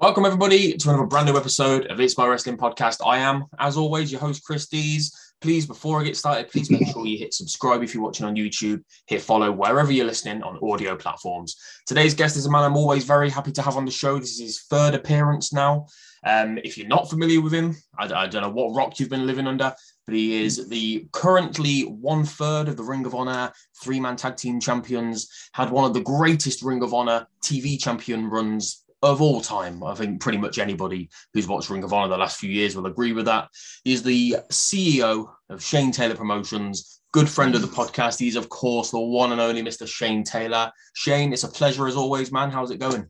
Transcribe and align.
Welcome, 0.00 0.26
everybody, 0.26 0.76
to 0.76 0.88
another 0.88 1.06
brand 1.06 1.28
new 1.28 1.36
episode 1.36 1.86
of 1.86 2.00
It's 2.00 2.18
My 2.18 2.26
Wrestling 2.26 2.56
Podcast. 2.56 3.00
I 3.06 3.18
am, 3.18 3.44
as 3.60 3.76
always, 3.76 4.10
your 4.10 4.20
host, 4.20 4.42
Chris 4.42 4.66
Dees. 4.66 5.14
Please, 5.40 5.66
before 5.66 6.00
I 6.00 6.04
get 6.04 6.16
started, 6.16 6.50
please 6.50 6.68
make 6.68 6.88
sure 6.88 7.06
you 7.06 7.16
hit 7.16 7.32
subscribe 7.32 7.80
if 7.80 7.94
you're 7.94 8.02
watching 8.02 8.26
on 8.26 8.34
YouTube, 8.34 8.82
hit 9.06 9.22
follow 9.22 9.52
wherever 9.52 9.92
you're 9.92 10.04
listening 10.04 10.42
on 10.42 10.58
audio 10.68 10.96
platforms. 10.96 11.56
Today's 11.86 12.12
guest 12.12 12.36
is 12.36 12.44
a 12.44 12.50
man 12.50 12.64
I'm 12.64 12.76
always 12.76 13.04
very 13.04 13.30
happy 13.30 13.52
to 13.52 13.62
have 13.62 13.76
on 13.76 13.84
the 13.84 13.92
show. 13.92 14.18
This 14.18 14.32
is 14.32 14.40
his 14.40 14.62
third 14.62 14.94
appearance 14.94 15.52
now. 15.52 15.86
Um, 16.26 16.58
if 16.64 16.76
you're 16.76 16.88
not 16.88 17.08
familiar 17.08 17.40
with 17.40 17.54
him, 17.54 17.76
I, 17.96 18.12
I 18.12 18.26
don't 18.26 18.42
know 18.42 18.50
what 18.50 18.74
rock 18.74 18.98
you've 18.98 19.10
been 19.10 19.28
living 19.28 19.46
under, 19.46 19.72
but 20.06 20.14
he 20.16 20.42
is 20.42 20.68
the 20.68 21.06
currently 21.12 21.82
one 21.82 22.24
third 22.24 22.66
of 22.66 22.76
the 22.76 22.82
Ring 22.82 23.06
of 23.06 23.14
Honor 23.14 23.52
three 23.80 24.00
man 24.00 24.16
tag 24.16 24.36
team 24.36 24.58
champions, 24.58 25.30
had 25.52 25.70
one 25.70 25.84
of 25.84 25.94
the 25.94 26.02
greatest 26.02 26.62
Ring 26.62 26.82
of 26.82 26.92
Honor 26.92 27.28
TV 27.42 27.80
champion 27.80 28.28
runs 28.28 28.83
of 29.04 29.20
all 29.20 29.40
time. 29.40 29.82
I 29.84 29.94
think 29.94 30.20
pretty 30.20 30.38
much 30.38 30.58
anybody 30.58 31.10
who's 31.32 31.46
watched 31.46 31.70
Ring 31.70 31.84
of 31.84 31.92
Honor 31.92 32.08
the 32.08 32.16
last 32.16 32.38
few 32.38 32.50
years 32.50 32.74
will 32.74 32.86
agree 32.86 33.12
with 33.12 33.26
that. 33.26 33.48
He's 33.84 34.02
the 34.02 34.36
CEO 34.50 35.30
of 35.50 35.62
Shane 35.62 35.92
Taylor 35.92 36.16
Promotions, 36.16 37.00
good 37.12 37.28
friend 37.28 37.54
of 37.54 37.60
the 37.60 37.68
podcast. 37.68 38.18
He's, 38.18 38.36
of 38.36 38.48
course, 38.48 38.90
the 38.90 38.98
one 38.98 39.32
and 39.32 39.40
only 39.40 39.62
Mr. 39.62 39.86
Shane 39.86 40.24
Taylor. 40.24 40.72
Shane, 40.94 41.32
it's 41.32 41.44
a 41.44 41.48
pleasure 41.48 41.86
as 41.86 41.96
always, 41.96 42.32
man. 42.32 42.50
How's 42.50 42.70
it 42.70 42.78
going? 42.80 43.06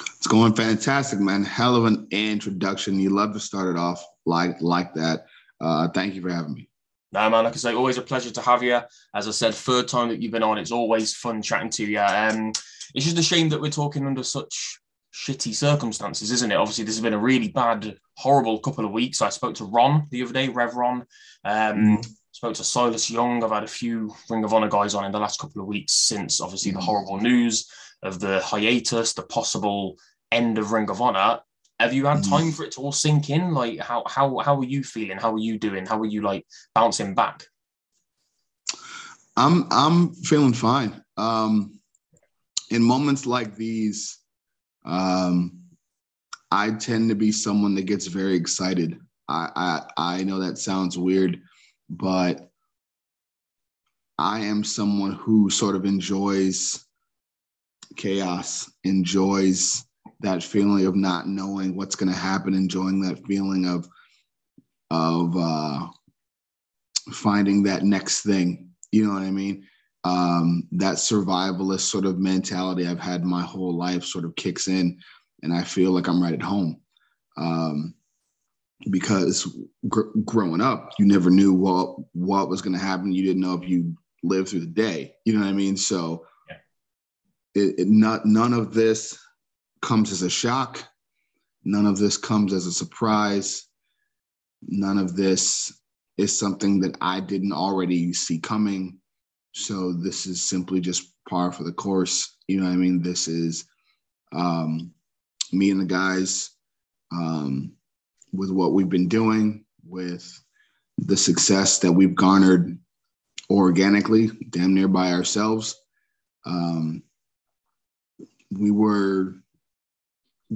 It's 0.00 0.26
going 0.26 0.54
fantastic, 0.54 1.20
man. 1.20 1.44
Hell 1.44 1.76
of 1.76 1.86
an 1.86 2.06
introduction. 2.10 3.00
You 3.00 3.10
love 3.10 3.32
to 3.32 3.40
start 3.40 3.74
it 3.74 3.78
off 3.78 4.04
like 4.26 4.60
like 4.60 4.92
that. 4.94 5.26
Uh, 5.60 5.88
thank 5.88 6.14
you 6.14 6.22
for 6.22 6.30
having 6.30 6.54
me. 6.54 6.68
No, 7.12 7.30
man, 7.30 7.44
like 7.44 7.54
I 7.54 7.56
say, 7.56 7.74
always 7.74 7.96
a 7.96 8.02
pleasure 8.02 8.30
to 8.32 8.40
have 8.40 8.62
you. 8.62 8.80
As 9.14 9.28
I 9.28 9.30
said, 9.30 9.54
third 9.54 9.86
time 9.86 10.08
that 10.08 10.20
you've 10.20 10.32
been 10.32 10.42
on, 10.42 10.58
it's 10.58 10.72
always 10.72 11.14
fun 11.14 11.40
chatting 11.42 11.70
to 11.70 11.86
you. 11.86 12.00
Um, 12.00 12.52
it's 12.94 13.04
just 13.04 13.18
a 13.18 13.22
shame 13.22 13.48
that 13.50 13.60
we're 13.60 13.70
talking 13.70 14.04
under 14.04 14.24
such 14.24 14.80
shitty 15.14 15.54
circumstances, 15.54 16.32
isn't 16.32 16.50
it? 16.50 16.56
Obviously, 16.56 16.84
this 16.84 16.96
has 16.96 17.02
been 17.02 17.14
a 17.14 17.18
really 17.18 17.48
bad, 17.48 17.96
horrible 18.16 18.58
couple 18.58 18.84
of 18.84 18.90
weeks. 18.90 19.22
I 19.22 19.28
spoke 19.28 19.54
to 19.56 19.64
Ron 19.64 20.08
the 20.10 20.22
other 20.22 20.32
day, 20.32 20.48
Rev 20.48 20.74
Ron. 20.74 21.06
Um, 21.44 21.76
mm. 21.76 22.06
Spoke 22.32 22.54
to 22.54 22.64
Silas 22.64 23.08
Young. 23.08 23.44
I've 23.44 23.52
had 23.52 23.62
a 23.62 23.68
few 23.68 24.12
Ring 24.28 24.42
of 24.42 24.52
Honor 24.52 24.68
guys 24.68 24.94
on 24.94 25.04
in 25.04 25.12
the 25.12 25.20
last 25.20 25.38
couple 25.38 25.62
of 25.62 25.68
weeks 25.68 25.92
since 25.92 26.40
obviously 26.40 26.72
the 26.72 26.80
horrible 26.80 27.20
news 27.20 27.70
of 28.02 28.18
the 28.18 28.40
hiatus, 28.40 29.14
the 29.14 29.22
possible 29.22 29.96
end 30.32 30.58
of 30.58 30.72
Ring 30.72 30.90
of 30.90 31.00
Honor. 31.00 31.40
Have 31.78 31.94
you 31.94 32.06
had 32.06 32.24
time 32.24 32.50
for 32.50 32.64
it 32.64 32.72
to 32.72 32.80
all 32.80 32.92
sink 32.92 33.30
in? 33.30 33.54
Like, 33.54 33.78
how 33.78 34.02
how 34.06 34.38
how 34.38 34.58
are 34.58 34.64
you 34.64 34.82
feeling? 34.82 35.18
How 35.18 35.32
are 35.32 35.38
you 35.38 35.58
doing? 35.58 35.86
How 35.86 36.00
are 36.00 36.06
you 36.06 36.22
like 36.22 36.44
bouncing 36.74 37.14
back? 37.14 37.46
I'm 39.36 39.66
I'm 39.70 40.14
feeling 40.14 40.54
fine. 40.54 41.02
Um, 41.16 41.78
in 42.70 42.82
moments 42.82 43.26
like 43.26 43.54
these, 43.54 44.18
um, 44.84 45.60
I 46.50 46.70
tend 46.70 47.08
to 47.08 47.14
be 47.14 47.32
someone 47.32 47.74
that 47.74 47.86
gets 47.86 48.06
very 48.06 48.34
excited. 48.34 48.98
I, 49.28 49.50
I 49.56 50.16
I 50.16 50.24
know 50.24 50.38
that 50.40 50.58
sounds 50.58 50.98
weird, 50.98 51.40
but 51.88 52.50
I 54.18 54.40
am 54.40 54.62
someone 54.62 55.12
who 55.12 55.50
sort 55.50 55.74
of 55.74 55.84
enjoys 55.84 56.84
chaos, 57.96 58.70
enjoys 58.84 59.84
that 60.20 60.42
feeling 60.42 60.86
of 60.86 60.94
not 60.94 61.26
knowing 61.26 61.76
what's 61.76 61.96
going 61.96 62.12
to 62.12 62.18
happen, 62.18 62.54
enjoying 62.54 63.00
that 63.02 63.24
feeling 63.26 63.66
of 63.66 63.88
of 64.90 65.36
uh, 65.36 65.86
finding 67.12 67.62
that 67.64 67.82
next 67.82 68.22
thing. 68.22 68.70
You 68.92 69.06
know 69.06 69.14
what 69.14 69.22
I 69.22 69.30
mean? 69.30 69.66
Um, 70.04 70.68
that 70.72 70.96
survivalist 70.96 71.80
sort 71.80 72.04
of 72.04 72.18
mentality 72.18 72.86
I've 72.86 73.00
had 73.00 73.24
my 73.24 73.42
whole 73.42 73.74
life 73.74 74.04
sort 74.04 74.24
of 74.24 74.36
kicks 74.36 74.68
in, 74.68 74.98
and 75.42 75.52
I 75.52 75.64
feel 75.64 75.92
like 75.92 76.08
I'm 76.08 76.22
right 76.22 76.34
at 76.34 76.42
home. 76.42 76.80
Um, 77.36 77.94
because 78.90 79.56
gr- 79.88 80.12
growing 80.24 80.60
up, 80.60 80.92
you 80.98 81.06
never 81.06 81.30
knew 81.30 81.54
what 81.54 81.96
what 82.12 82.48
was 82.48 82.60
going 82.60 82.74
to 82.74 82.84
happen. 82.84 83.12
You 83.12 83.24
didn't 83.24 83.40
know 83.40 83.54
if 83.54 83.68
you 83.68 83.96
lived 84.22 84.48
through 84.48 84.60
the 84.60 84.66
day. 84.66 85.14
You 85.24 85.34
know 85.34 85.40
what 85.40 85.48
I 85.48 85.52
mean? 85.52 85.76
So, 85.76 86.26
yeah. 86.50 86.56
it, 87.54 87.80
it 87.80 87.88
not 87.88 88.26
none 88.26 88.52
of 88.52 88.74
this 88.74 89.18
comes 89.80 90.12
as 90.12 90.22
a 90.22 90.30
shock. 90.30 90.86
None 91.64 91.86
of 91.86 91.98
this 91.98 92.18
comes 92.18 92.52
as 92.52 92.66
a 92.66 92.72
surprise. 92.72 93.66
None 94.66 94.98
of 94.98 95.16
this 95.16 95.80
is 96.18 96.38
something 96.38 96.80
that 96.80 96.96
I 97.00 97.20
didn't 97.20 97.52
already 97.52 98.12
see 98.12 98.38
coming 98.38 98.98
so 99.54 99.92
this 99.92 100.26
is 100.26 100.42
simply 100.42 100.80
just 100.80 101.12
par 101.28 101.52
for 101.52 101.62
the 101.62 101.72
course. 101.72 102.36
You 102.48 102.60
know 102.60 102.68
I 102.68 102.76
mean? 102.76 103.02
This 103.02 103.28
is 103.28 103.64
um, 104.32 104.92
me 105.52 105.70
and 105.70 105.80
the 105.80 105.86
guys 105.86 106.50
um, 107.12 107.72
with 108.32 108.50
what 108.50 108.72
we've 108.72 108.88
been 108.88 109.08
doing, 109.08 109.64
with 109.86 110.42
the 110.98 111.16
success 111.16 111.78
that 111.78 111.92
we've 111.92 112.16
garnered 112.16 112.78
organically, 113.48 114.30
damn 114.50 114.74
near 114.74 114.88
by 114.88 115.12
ourselves. 115.12 115.76
Um, 116.44 117.04
we 118.50 118.72
were 118.72 119.34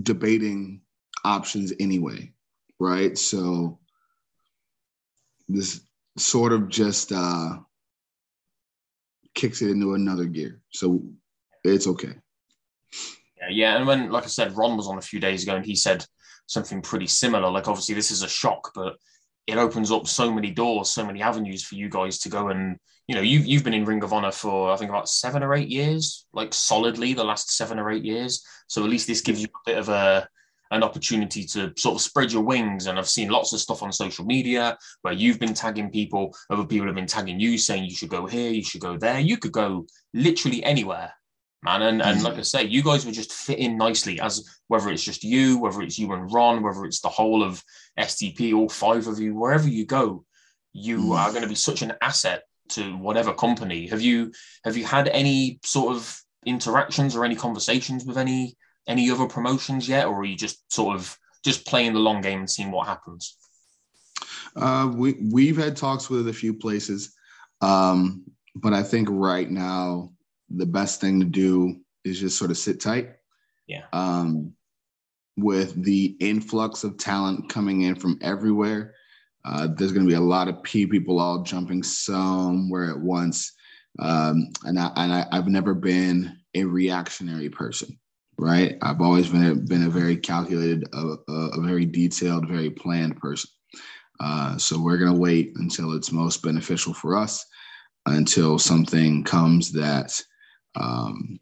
debating 0.02 0.80
options 1.24 1.72
anyway, 1.78 2.32
right? 2.80 3.16
So 3.16 3.78
this 5.48 5.80
sort 6.16 6.52
of 6.52 6.68
just 6.68 7.12
uh, 7.12 7.58
kicks 9.38 9.62
it 9.62 9.70
into 9.70 9.94
another 9.94 10.24
gear. 10.24 10.60
So 10.70 11.00
it's 11.62 11.86
okay. 11.86 12.14
Yeah, 13.40 13.50
yeah. 13.50 13.76
And 13.76 13.86
when, 13.86 14.10
like 14.10 14.24
I 14.24 14.28
said, 14.28 14.56
Ron 14.56 14.76
was 14.76 14.88
on 14.88 14.98
a 14.98 15.08
few 15.10 15.20
days 15.20 15.44
ago 15.44 15.54
and 15.54 15.64
he 15.64 15.76
said 15.76 16.04
something 16.46 16.82
pretty 16.82 17.06
similar. 17.06 17.48
Like, 17.48 17.68
obviously, 17.68 17.94
this 17.94 18.10
is 18.10 18.22
a 18.22 18.28
shock, 18.28 18.72
but 18.74 18.96
it 19.46 19.56
opens 19.56 19.92
up 19.92 20.08
so 20.08 20.32
many 20.32 20.50
doors, 20.50 20.90
so 20.90 21.06
many 21.06 21.22
avenues 21.22 21.62
for 21.62 21.76
you 21.76 21.88
guys 21.88 22.18
to 22.18 22.28
go 22.28 22.48
and, 22.48 22.78
you 23.06 23.14
know, 23.14 23.22
you've, 23.22 23.46
you've 23.46 23.64
been 23.64 23.74
in 23.74 23.84
Ring 23.84 24.02
of 24.02 24.12
Honor 24.12 24.32
for, 24.32 24.72
I 24.72 24.76
think, 24.76 24.90
about 24.90 25.08
seven 25.08 25.42
or 25.42 25.54
eight 25.54 25.68
years, 25.68 26.26
like 26.32 26.52
solidly 26.52 27.14
the 27.14 27.24
last 27.24 27.56
seven 27.56 27.78
or 27.78 27.90
eight 27.90 28.04
years. 28.04 28.44
So 28.66 28.82
at 28.82 28.90
least 28.90 29.06
this 29.06 29.22
gives 29.22 29.40
you 29.40 29.46
a 29.46 29.70
bit 29.70 29.78
of 29.78 29.88
a, 29.88 30.28
an 30.70 30.82
opportunity 30.82 31.44
to 31.44 31.72
sort 31.76 31.94
of 31.94 32.00
spread 32.00 32.32
your 32.32 32.42
wings. 32.42 32.86
And 32.86 32.98
I've 32.98 33.08
seen 33.08 33.30
lots 33.30 33.52
of 33.52 33.60
stuff 33.60 33.82
on 33.82 33.92
social 33.92 34.24
media 34.24 34.76
where 35.02 35.14
you've 35.14 35.38
been 35.38 35.54
tagging 35.54 35.90
people, 35.90 36.34
other 36.50 36.64
people 36.64 36.86
have 36.86 36.96
been 36.96 37.06
tagging 37.06 37.40
you 37.40 37.58
saying 37.58 37.84
you 37.84 37.94
should 37.94 38.10
go 38.10 38.26
here, 38.26 38.50
you 38.50 38.64
should 38.64 38.80
go 38.80 38.96
there. 38.96 39.20
You 39.20 39.36
could 39.36 39.52
go 39.52 39.86
literally 40.12 40.62
anywhere, 40.64 41.12
man. 41.62 41.82
And, 41.82 42.02
and 42.02 42.22
like 42.22 42.38
I 42.38 42.42
say, 42.42 42.64
you 42.64 42.82
guys 42.82 43.04
would 43.04 43.14
just 43.14 43.32
fit 43.32 43.58
in 43.58 43.76
nicely 43.76 44.20
as 44.20 44.48
whether 44.68 44.90
it's 44.90 45.04
just 45.04 45.24
you, 45.24 45.58
whether 45.58 45.82
it's 45.82 45.98
you 45.98 46.12
and 46.12 46.30
Ron, 46.32 46.62
whether 46.62 46.84
it's 46.84 47.00
the 47.00 47.08
whole 47.08 47.42
of 47.42 47.62
STP, 47.98 48.54
all 48.54 48.68
five 48.68 49.06
of 49.06 49.18
you, 49.18 49.34
wherever 49.34 49.68
you 49.68 49.86
go, 49.86 50.24
you 50.72 50.98
mm. 50.98 51.18
are 51.18 51.30
going 51.30 51.42
to 51.42 51.48
be 51.48 51.54
such 51.54 51.82
an 51.82 51.94
asset 52.02 52.42
to 52.70 52.96
whatever 52.98 53.32
company. 53.32 53.86
Have 53.88 54.02
you 54.02 54.32
have 54.64 54.76
you 54.76 54.84
had 54.84 55.08
any 55.08 55.58
sort 55.64 55.96
of 55.96 56.20
interactions 56.44 57.16
or 57.16 57.24
any 57.24 57.34
conversations 57.34 58.04
with 58.04 58.18
any 58.18 58.56
any 58.88 59.10
other 59.10 59.26
promotions 59.26 59.88
yet, 59.88 60.06
or 60.06 60.20
are 60.20 60.24
you 60.24 60.36
just 60.36 60.72
sort 60.72 60.96
of 60.96 61.16
just 61.44 61.66
playing 61.66 61.92
the 61.92 62.00
long 62.00 62.20
game 62.20 62.40
and 62.40 62.50
seeing 62.50 62.72
what 62.72 62.88
happens? 62.88 63.36
Uh, 64.56 64.90
we 64.92 65.14
we've 65.30 65.56
had 65.56 65.76
talks 65.76 66.10
with 66.10 66.26
a 66.28 66.32
few 66.32 66.54
places, 66.54 67.14
um, 67.60 68.24
but 68.56 68.72
I 68.72 68.82
think 68.82 69.08
right 69.10 69.48
now 69.48 70.12
the 70.50 70.66
best 70.66 71.00
thing 71.00 71.20
to 71.20 71.26
do 71.26 71.76
is 72.04 72.18
just 72.18 72.38
sort 72.38 72.50
of 72.50 72.58
sit 72.58 72.80
tight. 72.80 73.10
Yeah. 73.66 73.84
Um, 73.92 74.54
with 75.36 75.84
the 75.84 76.16
influx 76.18 76.82
of 76.82 76.96
talent 76.96 77.48
coming 77.48 77.82
in 77.82 77.94
from 77.94 78.18
everywhere, 78.22 78.94
uh, 79.44 79.68
there's 79.68 79.92
going 79.92 80.04
to 80.04 80.10
be 80.10 80.16
a 80.16 80.20
lot 80.20 80.48
of 80.48 80.62
P 80.62 80.86
people 80.86 81.20
all 81.20 81.42
jumping 81.42 81.82
somewhere 81.82 82.90
at 82.90 82.98
once. 82.98 83.52
Um, 84.00 84.48
and 84.64 84.78
I, 84.78 84.92
and 84.96 85.12
I, 85.12 85.26
I've 85.30 85.48
never 85.48 85.74
been 85.74 86.38
a 86.54 86.64
reactionary 86.64 87.48
person, 87.50 87.98
right? 88.38 88.78
I've 88.82 89.00
always 89.00 89.28
been 89.28 89.44
a, 89.44 89.54
been 89.54 89.84
a 89.84 89.90
very 89.90 90.16
calculated, 90.16 90.88
a, 90.92 91.16
a, 91.28 91.32
a 91.32 91.60
very 91.60 91.84
detailed, 91.84 92.48
very 92.48 92.70
planned 92.70 93.16
person. 93.18 93.50
Uh, 94.20 94.56
so 94.58 94.80
we're 94.80 94.98
going 94.98 95.12
to 95.12 95.18
wait 95.18 95.52
until 95.56 95.92
it's 95.92 96.12
most 96.12 96.42
beneficial 96.42 96.92
for 96.92 97.16
us, 97.16 97.44
until 98.06 98.58
something 98.58 99.22
comes 99.24 99.72
that 99.72 100.20
um, 100.74 101.38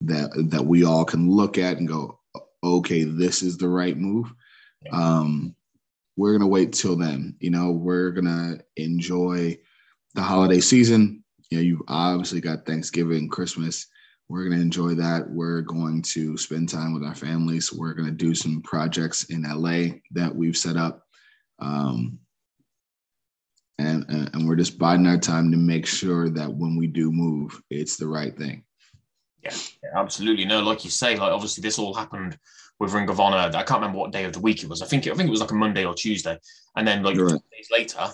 that 0.00 0.30
that 0.50 0.64
we 0.64 0.84
all 0.84 1.04
can 1.04 1.30
look 1.30 1.58
at 1.58 1.78
and 1.78 1.88
go, 1.88 2.18
okay, 2.62 3.04
this 3.04 3.42
is 3.42 3.56
the 3.56 3.68
right 3.68 3.96
move. 3.96 4.32
Um, 4.92 5.54
we're 6.16 6.32
gonna 6.32 6.48
wait 6.48 6.72
till 6.72 6.96
then. 6.96 7.36
You 7.40 7.50
know, 7.50 7.70
we're 7.70 8.10
gonna 8.10 8.58
enjoy 8.76 9.58
the 10.14 10.22
holiday 10.22 10.60
season. 10.60 11.24
You 11.50 11.58
know, 11.58 11.62
you've 11.62 11.82
obviously 11.88 12.40
got 12.40 12.66
Thanksgiving, 12.66 13.28
Christmas. 13.28 13.86
We're 14.28 14.44
gonna 14.44 14.60
enjoy 14.60 14.94
that. 14.96 15.28
We're 15.30 15.62
going 15.62 16.02
to 16.02 16.36
spend 16.36 16.68
time 16.68 16.92
with 16.94 17.02
our 17.02 17.14
families. 17.14 17.72
We're 17.72 17.94
gonna 17.94 18.10
do 18.10 18.34
some 18.34 18.62
projects 18.62 19.24
in 19.24 19.42
LA 19.42 19.98
that 20.12 20.34
we've 20.34 20.56
set 20.56 20.76
up. 20.76 21.04
Um, 21.58 22.18
and, 23.78 24.04
and 24.08 24.48
we're 24.48 24.56
just 24.56 24.78
biding 24.78 25.06
our 25.06 25.18
time 25.18 25.50
to 25.52 25.56
make 25.56 25.86
sure 25.86 26.28
that 26.30 26.52
when 26.52 26.76
we 26.76 26.86
do 26.88 27.12
move, 27.12 27.62
it's 27.70 27.96
the 27.96 28.08
right 28.08 28.36
thing. 28.36 28.64
Yeah, 29.42 29.54
yeah, 29.82 30.00
absolutely. 30.00 30.44
No, 30.44 30.60
like 30.60 30.84
you 30.84 30.90
say, 30.90 31.16
like 31.16 31.32
obviously 31.32 31.62
this 31.62 31.78
all 31.78 31.94
happened 31.94 32.36
with 32.80 32.92
Ring 32.92 33.08
of 33.08 33.20
Honor. 33.20 33.36
I 33.36 33.62
can't 33.62 33.80
remember 33.80 33.98
what 33.98 34.12
day 34.12 34.24
of 34.24 34.32
the 34.32 34.40
week 34.40 34.62
it 34.62 34.68
was. 34.68 34.82
I 34.82 34.86
think 34.86 35.06
it, 35.06 35.12
I 35.12 35.16
think 35.16 35.28
it 35.28 35.30
was 35.30 35.40
like 35.40 35.52
a 35.52 35.54
Monday 35.54 35.84
or 35.84 35.94
Tuesday, 35.94 36.36
and 36.76 36.86
then 36.86 37.02
like 37.02 37.16
right. 37.16 37.40
days 37.52 37.68
later, 37.70 38.08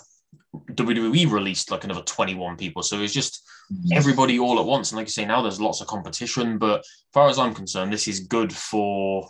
WWE 0.54 1.30
released 1.30 1.70
like 1.70 1.84
another 1.84 2.02
21 2.02 2.56
people. 2.56 2.82
So 2.82 3.00
it's 3.00 3.12
just 3.12 3.42
mm-hmm. 3.72 3.96
everybody 3.96 4.38
all 4.38 4.58
at 4.58 4.66
once. 4.66 4.90
And 4.90 4.96
like 4.96 5.06
you 5.06 5.12
say, 5.12 5.24
now 5.24 5.42
there's 5.42 5.60
lots 5.60 5.80
of 5.80 5.86
competition. 5.86 6.58
But 6.58 6.80
as 6.80 6.86
far 7.12 7.28
as 7.28 7.38
I'm 7.38 7.54
concerned, 7.54 7.92
this 7.92 8.08
is 8.08 8.20
good 8.20 8.52
for 8.52 9.28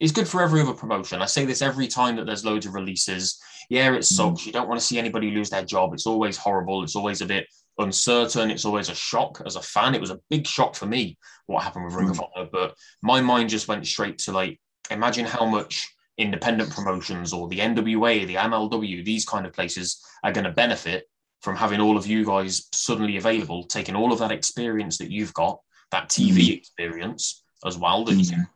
it's 0.00 0.12
good 0.12 0.28
for 0.28 0.42
every 0.42 0.60
other 0.60 0.74
promotion. 0.74 1.20
I 1.20 1.26
say 1.26 1.44
this 1.44 1.62
every 1.62 1.88
time 1.88 2.16
that 2.16 2.26
there's 2.26 2.44
loads 2.44 2.66
of 2.66 2.74
releases. 2.74 3.40
Yeah, 3.68 3.92
it 3.94 4.04
sucks. 4.04 4.40
Mm-hmm. 4.40 4.48
You 4.48 4.52
don't 4.52 4.68
want 4.68 4.80
to 4.80 4.86
see 4.86 4.98
anybody 4.98 5.30
lose 5.30 5.50
their 5.50 5.64
job. 5.64 5.92
It's 5.92 6.06
always 6.06 6.36
horrible. 6.36 6.84
It's 6.84 6.96
always 6.96 7.20
a 7.20 7.26
bit 7.26 7.46
uncertain. 7.78 8.50
It's 8.50 8.64
always 8.64 8.88
a 8.88 8.94
shock 8.94 9.42
as 9.44 9.56
a 9.56 9.62
fan. 9.62 9.94
It 9.94 10.00
was 10.00 10.10
a 10.10 10.20
big 10.30 10.46
shock 10.46 10.74
for 10.74 10.86
me 10.86 11.18
what 11.48 11.64
happened 11.64 11.86
with 11.86 11.94
Ring 11.94 12.10
of 12.10 12.18
mm. 12.18 12.28
Honor, 12.36 12.48
but 12.52 12.74
my 13.02 13.20
mind 13.20 13.48
just 13.48 13.68
went 13.68 13.86
straight 13.86 14.18
to 14.18 14.32
like, 14.32 14.60
imagine 14.90 15.24
how 15.24 15.46
much 15.46 15.88
independent 16.18 16.70
promotions 16.70 17.32
or 17.32 17.48
the 17.48 17.60
NWA, 17.60 18.26
the 18.26 18.34
MLW, 18.34 19.04
these 19.04 19.24
kind 19.24 19.46
of 19.46 19.52
places 19.52 20.04
are 20.24 20.32
going 20.32 20.44
to 20.44 20.50
benefit 20.50 21.04
from 21.40 21.56
having 21.56 21.80
all 21.80 21.96
of 21.96 22.06
you 22.06 22.24
guys 22.24 22.66
suddenly 22.72 23.16
available, 23.16 23.64
taking 23.64 23.94
all 23.94 24.12
of 24.12 24.18
that 24.18 24.32
experience 24.32 24.98
that 24.98 25.10
you've 25.10 25.32
got, 25.34 25.60
that 25.92 26.08
TV 26.08 26.32
mm-hmm. 26.32 26.52
experience 26.54 27.44
as 27.64 27.78
well 27.78 28.04
that 28.04 28.12
mm-hmm. 28.12 28.20
you 28.20 28.30
can, 28.30 28.48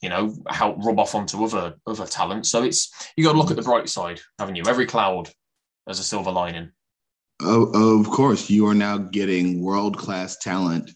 you 0.00 0.08
know, 0.08 0.34
help 0.48 0.82
rub 0.82 0.98
off 0.98 1.14
onto 1.14 1.44
other 1.44 1.74
other 1.86 2.06
talent. 2.06 2.46
So 2.46 2.62
it's 2.62 2.90
you 3.16 3.24
got 3.24 3.32
to 3.32 3.38
look 3.38 3.50
at 3.50 3.56
the 3.56 3.62
bright 3.62 3.88
side, 3.88 4.20
haven't 4.38 4.56
you? 4.56 4.64
Every 4.66 4.86
cloud 4.86 5.30
has 5.86 5.98
a 5.98 6.04
silver 6.04 6.30
lining. 6.30 6.70
Oh, 7.42 8.00
of 8.00 8.08
course, 8.08 8.48
you 8.48 8.66
are 8.66 8.74
now 8.74 8.96
getting 8.96 9.62
world 9.62 9.98
class 9.98 10.38
talent 10.38 10.90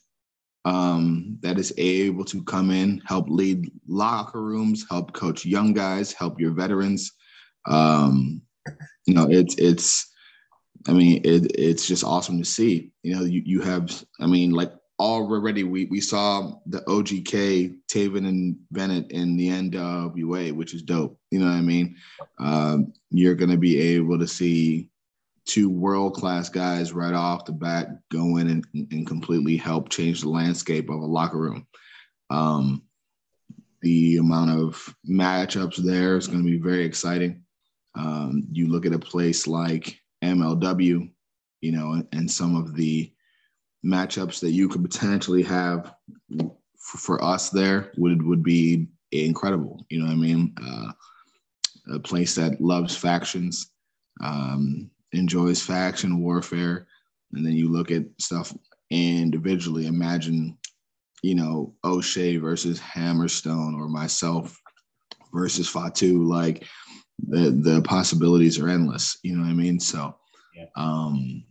um, 0.68 1.38
that 1.40 1.58
is 1.58 1.72
able 1.78 2.24
to 2.26 2.42
come 2.44 2.70
in, 2.70 3.00
help 3.06 3.30
lead 3.30 3.70
locker 3.86 4.42
rooms, 4.42 4.84
help 4.90 5.14
coach 5.14 5.46
young 5.46 5.72
guys, 5.72 6.12
help 6.12 6.38
your 6.38 6.50
veterans. 6.52 7.12
Um, 7.66 8.42
you 9.06 9.14
know, 9.14 9.26
it's 9.30 9.54
it's. 9.56 10.12
I 10.86 10.92
mean, 10.92 11.22
it, 11.24 11.52
it's 11.58 11.86
just 11.86 12.04
awesome 12.04 12.38
to 12.38 12.44
see. 12.44 12.92
You 13.02 13.16
know, 13.16 13.22
you 13.22 13.42
you 13.46 13.62
have. 13.62 14.04
I 14.20 14.26
mean, 14.26 14.50
like 14.50 14.72
already 14.98 15.64
we 15.64 15.86
we 15.86 16.02
saw 16.02 16.52
the 16.66 16.80
OGK 16.82 17.74
Taven 17.90 18.28
and 18.28 18.56
Bennett 18.70 19.10
in 19.10 19.38
the 19.38 19.48
NWA, 19.48 20.52
which 20.52 20.74
is 20.74 20.82
dope. 20.82 21.18
You 21.30 21.38
know 21.38 21.46
what 21.46 21.52
I 21.52 21.62
mean? 21.62 21.96
Um, 22.38 22.92
you're 23.10 23.36
to 23.36 23.56
be 23.56 23.80
able 23.96 24.18
to 24.18 24.28
see 24.28 24.90
two 25.48 25.70
world 25.70 26.14
class 26.14 26.48
guys 26.48 26.92
right 26.92 27.14
off 27.14 27.46
the 27.46 27.52
bat 27.52 27.88
go 28.12 28.36
in 28.36 28.48
and, 28.48 28.66
and 28.92 29.06
completely 29.06 29.56
help 29.56 29.88
change 29.88 30.20
the 30.20 30.28
landscape 30.28 30.90
of 30.90 31.00
a 31.00 31.06
locker 31.06 31.38
room. 31.38 31.66
Um, 32.30 32.82
the 33.80 34.18
amount 34.18 34.50
of 34.50 34.94
matchups 35.08 35.76
there 35.76 36.16
is 36.16 36.26
going 36.26 36.40
to 36.40 36.44
be 36.44 36.58
very 36.58 36.84
exciting. 36.84 37.42
Um, 37.94 38.46
you 38.52 38.68
look 38.68 38.84
at 38.84 38.92
a 38.92 38.98
place 38.98 39.46
like 39.46 39.98
MLW, 40.22 41.10
you 41.62 41.72
know, 41.72 41.92
and, 41.92 42.06
and, 42.12 42.30
some 42.30 42.54
of 42.54 42.74
the 42.74 43.10
matchups 43.84 44.40
that 44.40 44.50
you 44.50 44.68
could 44.68 44.82
potentially 44.82 45.42
have 45.42 45.94
for, 46.76 46.98
for, 46.98 47.24
us 47.24 47.50
there 47.50 47.92
would 47.96 48.22
would 48.22 48.42
be 48.42 48.86
incredible. 49.10 49.84
You 49.88 50.00
know 50.00 50.06
what 50.06 50.12
I 50.12 50.16
mean? 50.16 50.54
Uh, 50.62 50.92
a 51.94 51.98
place 51.98 52.34
that 52.34 52.60
loves 52.60 52.96
factions. 52.96 53.70
Um, 54.20 54.90
enjoys 55.12 55.62
faction 55.62 56.20
warfare, 56.20 56.86
and 57.32 57.44
then 57.44 57.52
you 57.52 57.70
look 57.70 57.90
at 57.90 58.04
stuff 58.18 58.54
individually. 58.90 59.86
Imagine, 59.86 60.56
you 61.22 61.34
know, 61.34 61.74
O'Shea 61.84 62.36
versus 62.36 62.80
Hammerstone 62.80 63.74
or 63.78 63.88
myself 63.88 64.58
versus 65.32 65.68
Fatu. 65.68 66.24
Like 66.24 66.66
the 67.26 67.50
the 67.50 67.82
possibilities 67.82 68.58
are 68.58 68.68
endless. 68.68 69.18
You 69.22 69.36
know 69.36 69.42
what 69.42 69.50
I 69.50 69.54
mean? 69.54 69.80
So, 69.80 70.16
yeah. 70.54 70.66
um, 70.76 71.44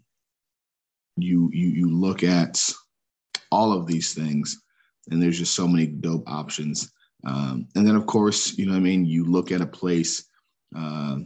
you 1.18 1.50
you 1.54 1.70
you 1.70 1.90
look 1.90 2.24
at 2.24 2.62
all 3.52 3.74
of 3.74 3.88
these 3.88 4.14
things, 4.14 4.62
and 5.10 5.22
there's 5.22 5.38
just 5.38 5.56
so 5.56 5.68
many 5.68 5.88
dope 5.88 6.30
options. 6.30 6.92
Um, 7.26 7.68
and 7.76 7.86
then, 7.86 7.96
of 7.96 8.06
course, 8.06 8.58
you 8.58 8.66
know 8.66 8.74
what 8.74 8.80
I 8.80 8.82
mean. 8.82 9.06
You 9.06 9.26
look 9.26 9.52
at 9.52 9.62
a 9.62 9.68
place 9.68 10.26
uh, 10.76 11.18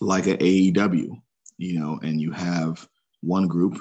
like 0.00 0.26
an 0.26 0.36
AEW, 0.36 1.20
you 1.58 1.78
know, 1.78 1.98
and 2.02 2.20
you 2.20 2.32
have 2.32 2.86
one 3.20 3.46
group 3.46 3.80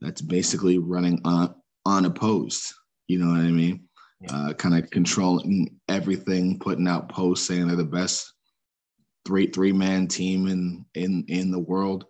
that's 0.00 0.20
basically 0.20 0.78
running 0.78 1.20
un- 1.24 1.54
unopposed. 1.86 2.72
You 3.06 3.18
know 3.18 3.28
what 3.28 3.40
I 3.40 3.50
mean? 3.50 3.84
Yeah. 4.20 4.36
Uh, 4.36 4.52
kind 4.54 4.76
of 4.76 4.90
controlling 4.90 5.78
everything, 5.88 6.58
putting 6.58 6.88
out 6.88 7.08
posts 7.08 7.46
saying 7.46 7.68
they're 7.68 7.76
the 7.76 7.84
best 7.84 8.32
three 9.24 9.46
three 9.46 9.72
man 9.72 10.06
team 10.06 10.46
in 10.48 10.84
in 10.94 11.24
in 11.28 11.50
the 11.50 11.58
world. 11.58 12.04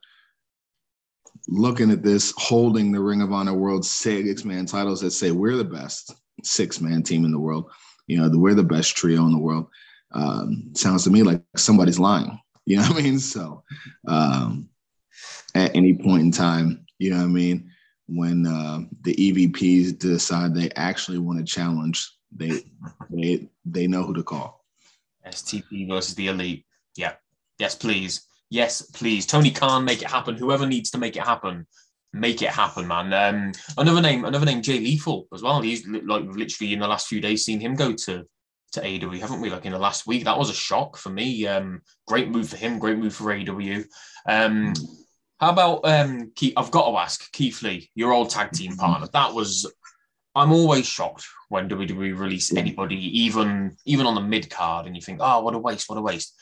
Looking 1.49 1.91
at 1.91 2.03
this, 2.03 2.33
holding 2.37 2.91
the 2.91 3.01
Ring 3.01 3.21
of 3.21 3.33
Honor 3.33 3.55
World 3.55 3.85
six 3.85 4.45
man 4.45 4.67
titles 4.67 5.01
that 5.01 5.11
say 5.11 5.31
we're 5.31 5.57
the 5.57 5.65
best 5.65 6.15
six 6.43 6.81
man 6.81 7.03
team 7.03 7.25
in 7.25 7.33
the 7.33 7.39
world. 7.39 7.71
You 8.07 8.19
know, 8.19 8.31
we're 8.33 8.55
the 8.55 8.63
best 8.63 8.97
trio 8.97 9.25
in 9.27 9.33
the 9.33 9.39
world. 9.39 9.67
Um, 10.13 10.71
sounds 10.75 11.05
to 11.05 11.11
me 11.11 11.23
like 11.23 11.43
somebody's 11.57 11.99
lying. 11.99 12.39
You 12.67 12.79
know 12.79 12.89
what 12.89 12.97
I 12.97 13.03
mean? 13.03 13.19
So, 13.19 13.63
um, 14.09 14.71
at 15.55 15.75
any 15.75 15.95
point 15.95 16.23
in 16.23 16.31
time. 16.31 16.85
You 16.99 17.11
know 17.11 17.19
what 17.19 17.25
I 17.25 17.29
mean? 17.29 17.71
When 18.07 18.47
uh, 18.47 18.81
the 19.03 19.15
EVPs 19.15 19.99
decide 19.99 20.55
they 20.55 20.71
actually 20.77 21.19
want 21.19 21.39
to 21.39 21.45
challenge, 21.45 22.11
they 22.35 22.63
they 23.11 23.49
they 23.65 23.87
know 23.87 24.03
who 24.03 24.15
to 24.15 24.23
call. 24.23 24.65
STP 25.27 25.89
versus 25.89 26.15
the 26.15 26.29
elite. 26.29 26.67
Yeah. 26.97 27.15
Yes, 27.59 27.75
please. 27.75 28.27
Yes, 28.51 28.83
please. 28.83 29.27
Tony 29.27 29.51
Khan, 29.51 29.85
make 29.85 30.03
it 30.03 30.11
happen. 30.11 30.37
Whoever 30.37 30.67
needs 30.67 30.91
to 30.91 30.99
make 30.99 31.17
it 31.17 31.23
happen, 31.23 31.67
make 32.13 32.43
it 32.43 32.51
happen, 32.51 32.87
man. 32.87 33.13
Um, 33.13 33.53
another 33.79 34.03
name, 34.03 34.25
another 34.25 34.47
name, 34.47 34.63
Jay 34.63 34.79
Lethal 34.79 35.27
as 35.33 35.43
well. 35.43 35.63
He's 35.63 35.87
like 35.87 36.25
literally 36.25 36.73
in 36.73 36.81
the 36.81 36.89
last 36.89 37.09
few 37.09 37.21
days 37.21 37.45
seen 37.45 37.61
him 37.61 37.75
go 37.75 37.93
to 37.93 38.25
to 38.73 38.81
AEW, 38.81 39.21
haven't 39.21 39.41
we? 39.41 39.51
Like 39.51 39.67
in 39.67 39.73
the 39.73 39.79
last 39.79 40.07
week, 40.07 40.25
that 40.25 40.39
was 40.39 40.51
a 40.51 40.55
shock 40.55 40.97
for 40.97 41.11
me. 41.11 41.47
Um, 41.47 41.81
great 42.07 42.29
move 42.29 42.49
for 42.49 42.57
him, 42.57 42.79
great 42.79 42.99
move 42.99 43.15
for 43.15 43.25
AEW. 43.25 43.85
Um, 44.29 44.75
how 45.45 45.53
about 45.53 45.81
um 45.85 46.33
Keith, 46.35 46.55
I've 46.57 46.71
got 46.71 46.91
to 46.91 46.97
ask 46.97 47.31
Keith 47.33 47.63
Lee, 47.63 47.91
your 47.95 48.13
old 48.13 48.31
tag 48.31 48.53
team 48.53 48.73
mm-hmm. 48.73 48.81
partner. 48.81 49.09
That 49.13 49.35
was 49.35 49.71
I'm 50.35 50.53
always 50.53 50.87
shocked 50.87 51.27
when 51.51 51.69
WWE 51.69 52.19
release 52.19 52.55
anybody, 52.57 52.97
even 53.25 53.77
even 53.85 54.07
on 54.07 54.15
the 54.15 54.23
mid 54.23 54.49
card, 54.49 54.87
and 54.87 54.97
you 54.97 55.03
think, 55.03 55.19
oh, 55.23 55.43
what 55.43 55.55
a 55.55 55.59
waste, 55.59 55.89
what 55.89 55.99
a 55.99 56.03
waste. 56.03 56.35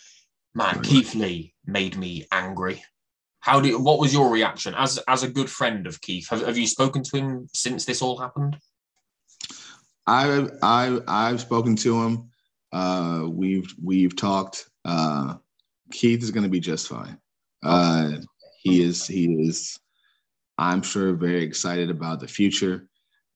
Man, 0.55 0.83
Keith 0.83 1.15
Lee 1.15 1.53
made 1.67 1.97
me 1.97 2.27
angry. 2.31 2.83
How 3.41 3.61
did 3.61 3.75
what 3.75 3.99
was 3.99 4.13
your 4.13 4.31
reaction 4.31 4.75
as 4.77 4.99
as 5.09 5.25
a 5.25 5.31
good 5.31 5.51
friend 5.51 5.89
of 5.89 6.01
Keith? 6.01 6.29
Have, 6.29 6.47
have 6.47 6.57
you 6.57 6.69
spoken 6.69 7.03
to 7.03 7.17
him 7.17 7.49
since 7.53 7.85
this 7.85 8.03
all 8.03 8.19
happened? 8.19 8.57
I 10.07 10.47
I 10.63 11.01
I've 11.09 11.41
spoken 11.41 11.75
to 11.77 12.03
him. 12.03 12.31
Uh, 12.71 13.27
we've 13.29 13.75
we've 13.83 14.15
talked. 14.15 14.71
Uh, 14.85 15.37
Keith 15.91 16.23
is 16.23 16.31
going 16.31 16.45
to 16.45 16.49
be 16.49 16.61
just 16.61 16.87
fine. 16.87 17.19
Uh, 17.65 18.13
he 18.63 18.83
is 18.83 19.07
he 19.07 19.27
is. 19.47 19.79
I'm 20.59 20.83
sure 20.83 21.15
very 21.15 21.43
excited 21.43 21.91
about 21.91 22.21
the 22.21 22.29
future. 22.29 22.89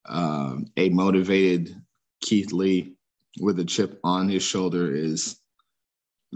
Um, 0.09 0.67
a 0.77 0.89
motivated 0.91 1.75
Keith 2.21 2.53
Lee 2.53 2.95
with 3.41 3.59
a 3.59 3.65
chip 3.65 3.99
on 4.05 4.29
his 4.29 4.43
shoulder 4.43 4.95
is 4.95 5.39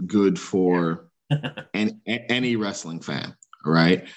good 0.05 0.37
for 0.39 1.09
any, 1.73 1.93
any 2.05 2.55
wrestling 2.55 2.99
fan, 2.99 3.35
right? 3.65 4.07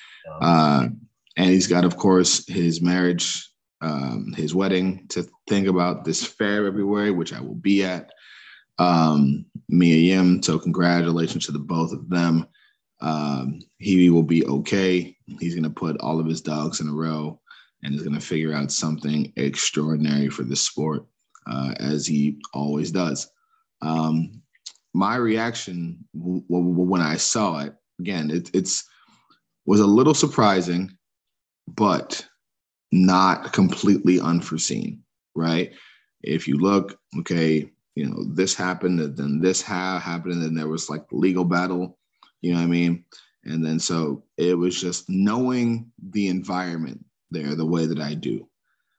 Uh, 0.40 0.88
and 1.37 1.50
he's 1.50 1.66
got, 1.66 1.85
of 1.85 1.97
course, 1.97 2.47
his 2.49 2.81
marriage, 2.81 3.49
um, 3.81 4.33
his 4.37 4.54
wedding 4.54 5.07
to 5.09 5.26
think 5.49 5.66
about 5.69 6.04
this 6.04 6.25
fair 6.25 6.64
February, 6.64 7.11
which 7.11 7.33
I 7.33 7.40
will 7.40 7.54
be 7.54 7.85
at. 7.85 8.11
Um, 8.78 9.47
Mia 9.69 9.97
Yim, 9.97 10.43
so 10.43 10.59
congratulations 10.59 11.47
to 11.47 11.52
the 11.52 11.59
both 11.59 11.93
of 11.93 12.09
them. 12.09 12.47
Um, 13.01 13.61
he 13.79 14.11
will 14.11 14.23
be 14.23 14.45
okay. 14.47 15.17
He's 15.41 15.55
going 15.55 15.65
to 15.65 15.71
put 15.71 16.01
all 16.01 16.21
of 16.21 16.27
his 16.27 16.41
dogs 16.41 16.81
in 16.81 16.89
a 16.89 16.93
row 16.93 17.41
and 17.83 17.95
is 17.95 18.03
going 18.03 18.15
to 18.15 18.21
figure 18.21 18.55
out 18.55 18.73
something 18.73 19.33
extraordinary 19.37 20.29
for 20.31 20.43
the 20.43 20.57
sport, 20.57 21.05
uh, 21.47 21.75
as 21.79 22.07
he 22.07 22.39
always 22.55 22.91
does. 22.91 23.31
Um, 23.83 24.41
my 24.95 25.17
reaction 25.17 26.05
w- 26.17 26.45
w- 26.49 26.89
when 26.89 27.03
I 27.03 27.17
saw 27.17 27.59
it 27.59 27.75
again, 28.01 28.31
it, 28.31 28.51
it's 28.55 28.89
was 29.67 29.81
a 29.81 29.87
little 29.87 30.15
surprising, 30.15 30.97
but 31.69 32.27
not 32.93 33.53
completely 33.53 34.21
unforeseen, 34.21 35.03
right? 35.35 35.73
If 36.23 36.47
you 36.47 36.59
look, 36.59 36.99
okay, 37.21 37.71
you 37.95 38.07
know, 38.09 38.25
this 38.25 38.55
happened, 38.55 39.01
and 39.01 39.17
then 39.17 39.41
this 39.41 39.63
ha- 39.63 39.99
happened, 39.99 40.35
and 40.35 40.43
then 40.43 40.55
there 40.55 40.69
was 40.69 40.91
like 40.91 41.05
legal 41.13 41.45
battle, 41.45 41.99
you 42.45 42.53
know 42.53 42.59
what 42.59 42.65
I 42.65 42.69
mean? 42.69 43.05
And 43.45 43.65
then 43.65 43.79
so 43.79 44.23
it 44.37 44.57
was 44.57 44.79
just 44.79 45.09
knowing 45.09 45.91
the 46.11 46.29
environment 46.29 47.05
there 47.31 47.55
the 47.55 47.65
way 47.65 47.87
that 47.87 48.01
I 48.01 48.15
do. 48.15 48.47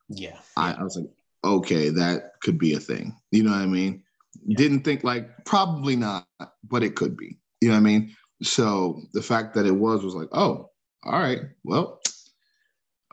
Yeah. 0.09 0.39
I, 0.57 0.73
I 0.73 0.83
was 0.83 0.97
like, 0.97 1.09
okay, 1.43 1.89
that 1.89 2.39
could 2.41 2.57
be 2.57 2.73
a 2.73 2.79
thing. 2.79 3.15
You 3.31 3.43
know 3.43 3.51
what 3.51 3.61
I 3.61 3.67
mean? 3.67 4.03
Yeah. 4.45 4.57
Didn't 4.57 4.81
think 4.81 5.03
like 5.03 5.45
probably 5.45 5.95
not, 5.95 6.27
but 6.63 6.83
it 6.83 6.95
could 6.95 7.15
be. 7.15 7.37
You 7.61 7.69
know 7.69 7.75
what 7.75 7.81
I 7.81 7.83
mean? 7.83 8.15
So 8.41 9.01
the 9.13 9.21
fact 9.21 9.53
that 9.53 9.67
it 9.67 9.71
was 9.71 10.03
was 10.03 10.15
like, 10.15 10.29
oh, 10.31 10.71
all 11.03 11.19
right, 11.19 11.41
well, 11.63 12.01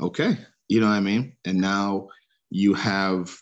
okay. 0.01 0.39
You 0.69 0.81
know 0.81 0.89
what 0.89 0.95
I 0.95 1.01
mean? 1.01 1.37
And 1.45 1.61
now 1.61 2.09
you 2.49 2.73
have 2.73 3.37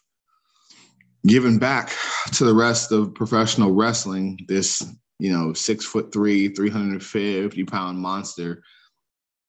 given 1.25 1.59
back 1.59 1.93
to 2.33 2.45
the 2.45 2.55
rest 2.55 2.91
of 2.91 3.15
professional 3.15 3.73
wrestling 3.73 4.41
this, 4.49 4.83
you 5.21 5.33
know, 5.33 5.53
six 5.53 5.85
foot 5.85 6.13
three, 6.13 6.49
350 6.49 7.65
pound 7.65 7.99
monster 7.99 8.63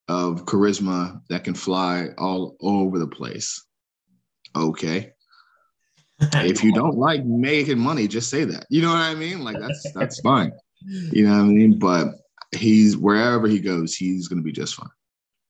of 0.07 0.45
charisma 0.45 1.21
that 1.29 1.43
can 1.43 1.53
fly 1.53 2.09
all 2.17 2.57
over 2.61 2.99
the 2.99 3.07
place. 3.07 3.65
Okay. 4.55 5.13
if 6.21 6.63
you 6.63 6.73
don't 6.73 6.97
like 6.97 7.25
making 7.25 7.79
money, 7.79 8.07
just 8.07 8.29
say 8.29 8.43
that. 8.43 8.65
You 8.69 8.81
know 8.81 8.89
what 8.89 8.97
I 8.97 9.15
mean? 9.15 9.43
Like 9.43 9.57
that's 9.59 9.91
that's 9.93 10.19
fine. 10.19 10.51
You 10.85 11.25
know 11.27 11.37
what 11.37 11.41
I 11.41 11.43
mean? 11.43 11.79
But 11.79 12.15
he's 12.51 12.97
wherever 12.97 13.47
he 13.47 13.59
goes, 13.59 13.95
he's 13.95 14.27
gonna 14.27 14.41
be 14.41 14.51
just 14.51 14.75
fine. 14.75 14.89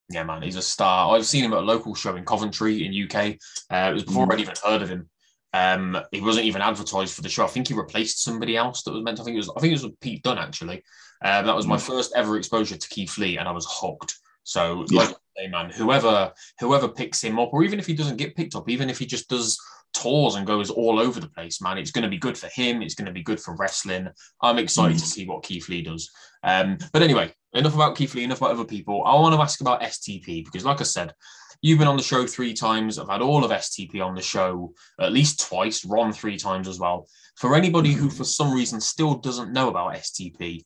Yeah, 0.10 0.24
man, 0.24 0.42
he's 0.42 0.58
a 0.58 0.62
star. 0.62 1.16
I've 1.16 1.26
seen 1.26 1.44
him 1.44 1.54
at 1.54 1.60
a 1.60 1.62
local 1.62 1.96
show 1.96 2.16
in 2.16 2.26
Coventry 2.26 2.86
in 2.86 3.04
UK. 3.04 3.38
Uh, 3.70 3.90
it 3.90 3.94
was 3.94 4.04
before 4.04 4.28
mm. 4.28 4.34
I'd 4.34 4.40
even 4.42 4.54
heard 4.64 4.82
of 4.82 4.90
him. 4.90 5.10
Um, 5.54 5.98
he 6.12 6.22
wasn't 6.22 6.46
even 6.46 6.62
advertised 6.62 7.14
for 7.14 7.22
the 7.22 7.30
show. 7.30 7.44
I 7.44 7.48
think 7.48 7.68
he 7.68 7.74
replaced 7.74 8.24
somebody 8.24 8.56
else 8.56 8.84
that 8.84 8.94
was 8.94 9.04
meant. 9.04 9.18
To, 9.18 9.24
I 9.24 9.26
think 9.26 9.36
it 9.36 9.40
was. 9.40 9.52
I 9.56 9.60
think 9.60 9.72
it 9.72 9.84
was 9.84 9.92
Pete 10.00 10.24
Dunne 10.24 10.38
actually. 10.38 10.84
Um, 11.24 11.46
that 11.46 11.56
was 11.56 11.68
my 11.68 11.78
mm. 11.78 11.82
first 11.82 12.14
ever 12.16 12.38
exposure 12.38 12.78
to 12.78 12.90
Keith 12.90 13.18
Lee, 13.18 13.38
and 13.38 13.48
I 13.48 13.52
was 13.52 13.68
hooked. 13.70 14.18
So, 14.44 14.86
yeah. 14.90 15.02
like 15.02 15.16
say, 15.38 15.48
man, 15.48 15.70
whoever 15.70 16.32
whoever 16.60 16.88
picks 16.88 17.24
him 17.24 17.40
up, 17.40 17.50
or 17.54 17.64
even 17.64 17.80
if 17.80 17.86
he 17.86 17.94
doesn't 17.94 18.18
get 18.18 18.36
picked 18.36 18.56
up, 18.56 18.70
even 18.70 18.90
if 18.90 18.98
he 18.98 19.06
just 19.06 19.30
does 19.30 19.60
tours 19.94 20.36
and 20.36 20.48
goes 20.48 20.70
all 20.70 21.00
over 21.00 21.20
the 21.20 21.30
place, 21.30 21.62
man, 21.62 21.78
it's 21.78 21.92
going 21.92 22.04
to 22.04 22.10
be 22.10 22.18
good 22.18 22.38
for 22.38 22.48
him. 22.48 22.82
It's 22.82 22.96
going 22.96 23.08
to 23.08 23.12
be 23.12 23.24
good 23.24 23.40
for 23.40 23.56
wrestling. 23.56 24.08
I'm 24.42 24.58
excited 24.58 24.98
mm. 24.98 25.02
to 25.02 25.06
see 25.06 25.26
what 25.26 25.44
Keith 25.44 25.70
Lee 25.70 25.82
does. 25.82 26.10
Um, 26.44 26.78
but 26.94 27.02
anyway, 27.02 27.34
enough 27.54 27.76
about 27.76 27.96
Keith 27.96 28.16
Lee, 28.16 28.24
enough 28.24 28.40
about 28.40 28.52
other 28.52 28.66
people. 28.66 29.04
I 29.06 29.16
want 29.16 29.36
to 29.36 29.42
ask 29.42 29.62
about 29.62 29.82
STP 29.82 30.46
because, 30.46 30.66
like 30.66 30.82
I 30.82 30.86
said, 30.86 31.14
you've 31.62 31.80
been 31.80 31.88
on 31.88 31.98
the 31.98 32.04
show 32.04 32.26
three 32.26 32.54
times. 32.54 32.98
I've 32.98 33.10
had 33.10 33.22
all 33.22 33.44
of 33.44 33.52
STP 33.52 34.04
on 34.04 34.16
the 34.16 34.22
show 34.22 34.74
at 35.00 35.14
least 35.14 35.48
twice, 35.48 35.86
Ron 35.86 36.12
three 36.12 36.38
times 36.38 36.68
as 36.68 36.80
well. 36.80 37.08
For 37.36 37.56
anybody 37.56 37.92
who, 37.92 38.08
mm-hmm. 38.08 38.18
for 38.18 38.24
some 38.24 38.54
reason, 38.54 38.82
still 38.82 39.16
doesn't 39.16 39.54
know 39.54 39.70
about 39.70 39.94
STP, 39.94 40.66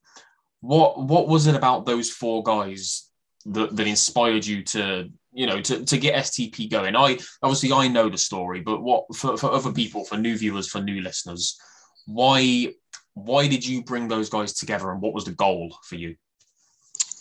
what 0.61 0.99
what 0.99 1.27
was 1.27 1.47
it 1.47 1.55
about 1.55 1.85
those 1.85 2.09
four 2.09 2.43
guys 2.43 3.09
that, 3.45 3.75
that 3.75 3.87
inspired 3.87 4.45
you 4.45 4.63
to 4.63 5.11
you 5.31 5.45
know 5.45 5.61
to, 5.61 5.85
to 5.85 5.97
get 5.97 6.23
stp 6.23 6.71
going 6.71 6.95
i 6.95 7.17
obviously 7.43 7.71
i 7.71 7.87
know 7.87 8.09
the 8.09 8.17
story 8.17 8.61
but 8.61 8.81
what 8.81 9.03
for, 9.15 9.37
for 9.37 9.51
other 9.51 9.71
people 9.71 10.03
for 10.05 10.17
new 10.17 10.37
viewers 10.37 10.67
for 10.67 10.81
new 10.81 11.01
listeners 11.01 11.59
why 12.07 12.69
why 13.13 13.47
did 13.47 13.65
you 13.65 13.83
bring 13.83 14.07
those 14.07 14.29
guys 14.29 14.53
together 14.53 14.91
and 14.91 15.01
what 15.01 15.13
was 15.13 15.25
the 15.25 15.31
goal 15.33 15.77
for 15.83 15.95
you 15.95 16.15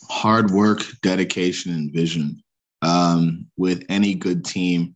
hard 0.09 0.51
work 0.51 0.81
dedication 1.03 1.73
and 1.75 1.93
vision 1.93 2.43
um, 2.85 3.47
with 3.57 3.85
any 3.89 4.15
good 4.15 4.45
team 4.45 4.95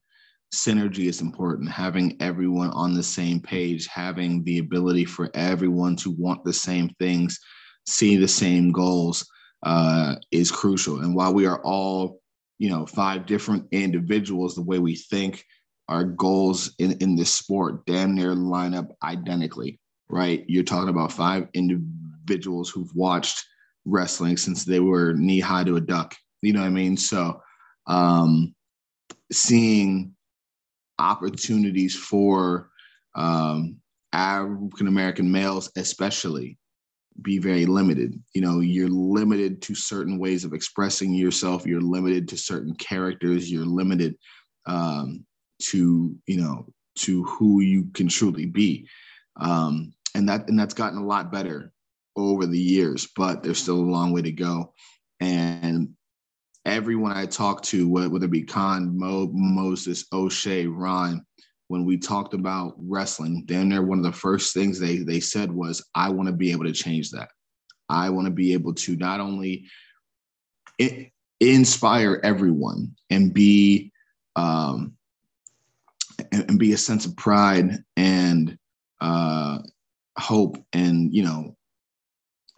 synergy 0.54 1.09
is 1.09 1.21
important 1.21 1.71
having 1.71 2.16
everyone 2.21 2.71
on 2.71 2.95
the 2.95 3.02
same 3.02 3.38
page 3.38 3.87
having 3.87 4.42
the 4.45 4.59
ability 4.59 5.04
for 5.04 5.30
everyone 5.35 5.95
to 5.95 6.11
want 6.12 6.42
the 6.42 6.52
same 6.52 6.88
things 6.99 7.38
see 7.87 8.16
the 8.16 8.28
same 8.28 8.71
goals 8.71 9.26
uh, 9.62 10.16
is 10.30 10.50
crucial. 10.50 11.00
And 11.00 11.14
while 11.14 11.33
we 11.33 11.47
are 11.47 11.61
all, 11.62 12.21
you 12.59 12.71
know, 12.71 12.87
five 12.87 13.26
different 13.26 13.66
individuals, 13.73 14.54
the 14.54 14.62
way 14.62 14.78
we 14.78 14.97
think, 14.97 15.45
our 15.88 16.04
goals 16.04 16.75
in, 16.78 16.92
in 17.00 17.16
this 17.16 17.33
sport 17.33 17.87
damn 17.87 18.14
near 18.14 18.35
line 18.35 18.75
up 18.75 18.88
identically, 19.02 19.80
right? 20.11 20.45
You're 20.47 20.64
talking 20.64 20.90
about 20.90 21.12
five 21.12 21.49
individuals 21.54 22.68
who've 22.68 22.95
watched 22.95 23.42
wrestling 23.87 24.37
since 24.37 24.64
they 24.64 24.80
were 24.80 25.14
knee 25.14 25.40
high 25.40 25.64
to 25.64 25.76
a 25.76 25.80
duck. 25.80 26.14
You 26.42 26.52
know 26.52 26.61
what 26.61 26.66
I 26.66 26.71
mean? 26.71 26.97
So 26.97 27.40
um, 27.88 28.54
seeing 29.33 30.14
opportunities 30.99 31.97
for 31.97 32.71
um, 33.14 33.78
African 34.12 34.87
American 34.87 35.30
males, 35.30 35.71
especially, 35.76 36.59
be 37.23 37.38
very 37.38 37.66
limited. 37.66 38.23
You 38.35 38.42
know, 38.42 38.61
you're 38.61 38.88
limited 38.88 39.61
to 39.62 39.75
certain 39.75 40.18
ways 40.18 40.45
of 40.45 40.52
expressing 40.52 41.14
yourself. 41.14 41.66
You're 41.66 41.80
limited 41.80 42.28
to 42.28 42.37
certain 42.37 42.75
characters. 42.75 43.50
You're 43.50 43.66
limited 43.66 44.14
um, 44.66 45.25
to 45.62 46.14
you 46.26 46.40
know 46.40 46.66
to 46.99 47.25
who 47.25 47.61
you 47.61 47.88
can 47.95 48.09
truly 48.09 48.47
be, 48.47 48.87
um, 49.40 49.92
and 50.14 50.28
that 50.28 50.49
and 50.49 50.59
that's 50.59 50.75
gotten 50.75 50.99
a 50.99 51.07
lot 51.07 51.33
better 51.33 51.73
over 52.16 52.47
the 52.47 52.59
years. 52.59 53.09
But 53.16 53.42
there's 53.42 53.62
still 53.62 53.80
a 53.80 53.80
long 53.80 54.12
way 54.12 54.23
to 54.23 54.33
go. 54.33 54.75
And 55.21 55.95
everyone 56.69 57.13
I 57.13 57.27
talked 57.27 57.65
to, 57.67 57.89
whether 57.89 58.25
it 58.25 58.31
be 58.31 58.43
Kaun, 58.43 58.97
Mo, 58.97 59.31
Moses, 59.33 60.05
O'Shea, 60.13 60.67
Ron, 60.67 61.25
when 61.69 61.85
we 61.85 61.99
talked 61.99 62.35
about 62.35 62.75
wrestling, 62.79 63.45
damn 63.47 63.69
near 63.69 63.83
one 63.83 63.99
of 63.99 64.05
the 64.05 64.13
first 64.13 64.55
things 64.55 64.79
they 64.79 64.99
they 64.99 65.21
said 65.21 65.53
was, 65.53 65.85
"I 65.95 66.09
want 66.11 66.29
to 66.29 66.35
be 66.35 66.53
able 66.53 66.65
to 66.65 66.73
change 66.73 67.11
that. 67.11 67.29
I 67.89 68.11
want 68.11 68.27
to 68.27 68.33
be 68.33 68.53
able 68.53 68.75
to 68.75 68.97
not 68.97 69.21
only 69.21 69.67
inspire 71.41 72.21
everyone 72.23 72.95
and 73.11 73.33
be 73.33 73.93
um, 74.37 74.95
and, 76.33 76.51
and, 76.51 76.59
be 76.59 76.73
a 76.73 76.79
sense 76.79 77.05
of 77.07 77.17
pride 77.17 77.83
and 77.97 78.57
uh, 79.01 79.59
hope 80.19 80.57
and 80.73 81.13
you 81.13 81.25
know 81.25 81.57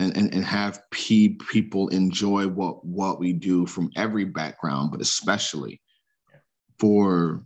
and, 0.00 0.16
and, 0.16 0.34
and 0.34 0.44
have 0.44 0.80
pe- 0.90 1.36
people 1.50 1.88
enjoy 1.88 2.48
what 2.48 2.84
what 2.84 3.20
we 3.20 3.32
do 3.32 3.66
from 3.66 3.90
every 3.96 4.24
background, 4.24 4.90
but 4.90 5.00
especially 5.00 5.80
for 6.78 7.44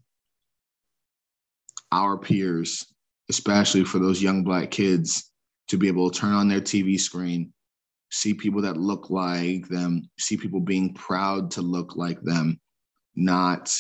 our 1.91 2.17
peers, 2.17 2.87
especially 3.29 3.85
for 3.85 3.99
those 3.99 4.23
young 4.23 4.45
black 4.45 4.71
kids, 4.71 5.33
to 5.69 5.77
be 5.77 5.89
able 5.89 6.11
to 6.11 6.21
turn 6.21 6.33
on 6.33 6.49
their 6.49 6.61
TV 6.61 6.99
screen, 6.99 7.53
see 8.11 8.33
people 8.33 8.63
that 8.63 8.77
look 8.77 9.11
like 9.11 9.67
them, 9.69 10.09
see 10.19 10.37
people 10.37 10.61
being 10.61 10.95
proud 10.95 11.51
to 11.51 11.63
look 11.63 11.97
like 11.97 12.21
them, 12.23 12.61
not, 13.17 13.75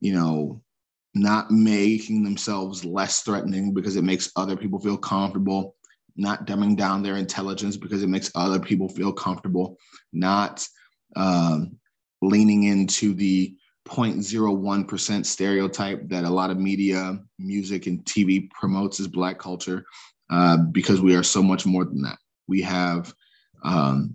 you 0.00 0.14
know, 0.14 0.62
not 1.14 1.50
making 1.50 2.22
themselves 2.22 2.84
less 2.84 3.20
threatening 3.20 3.74
because 3.74 3.96
it 3.96 4.04
makes 4.04 4.30
other 4.36 4.56
people 4.56 4.80
feel 4.80 4.96
comfortable, 4.96 5.74
not 6.16 6.46
dumbing 6.46 6.76
down 6.76 7.02
their 7.02 7.16
intelligence 7.16 7.76
because 7.76 8.02
it 8.02 8.08
makes 8.08 8.30
other 8.34 8.58
people 8.58 8.88
feel 8.88 9.12
comfortable, 9.12 9.78
not 10.12 10.66
um, 11.16 11.76
leaning 12.22 12.64
into 12.64 13.14
the 13.14 13.54
0.01% 13.88 15.26
stereotype 15.26 16.08
that 16.08 16.24
a 16.24 16.30
lot 16.30 16.50
of 16.50 16.58
media, 16.58 17.18
music, 17.38 17.86
and 17.86 18.04
TV 18.04 18.50
promotes 18.50 19.00
as 19.00 19.08
Black 19.08 19.38
culture 19.38 19.84
uh, 20.30 20.56
because 20.56 21.00
we 21.00 21.16
are 21.16 21.22
so 21.22 21.42
much 21.42 21.66
more 21.66 21.84
than 21.84 22.02
that. 22.02 22.18
We 22.46 22.62
have, 22.62 23.12
um, 23.64 24.14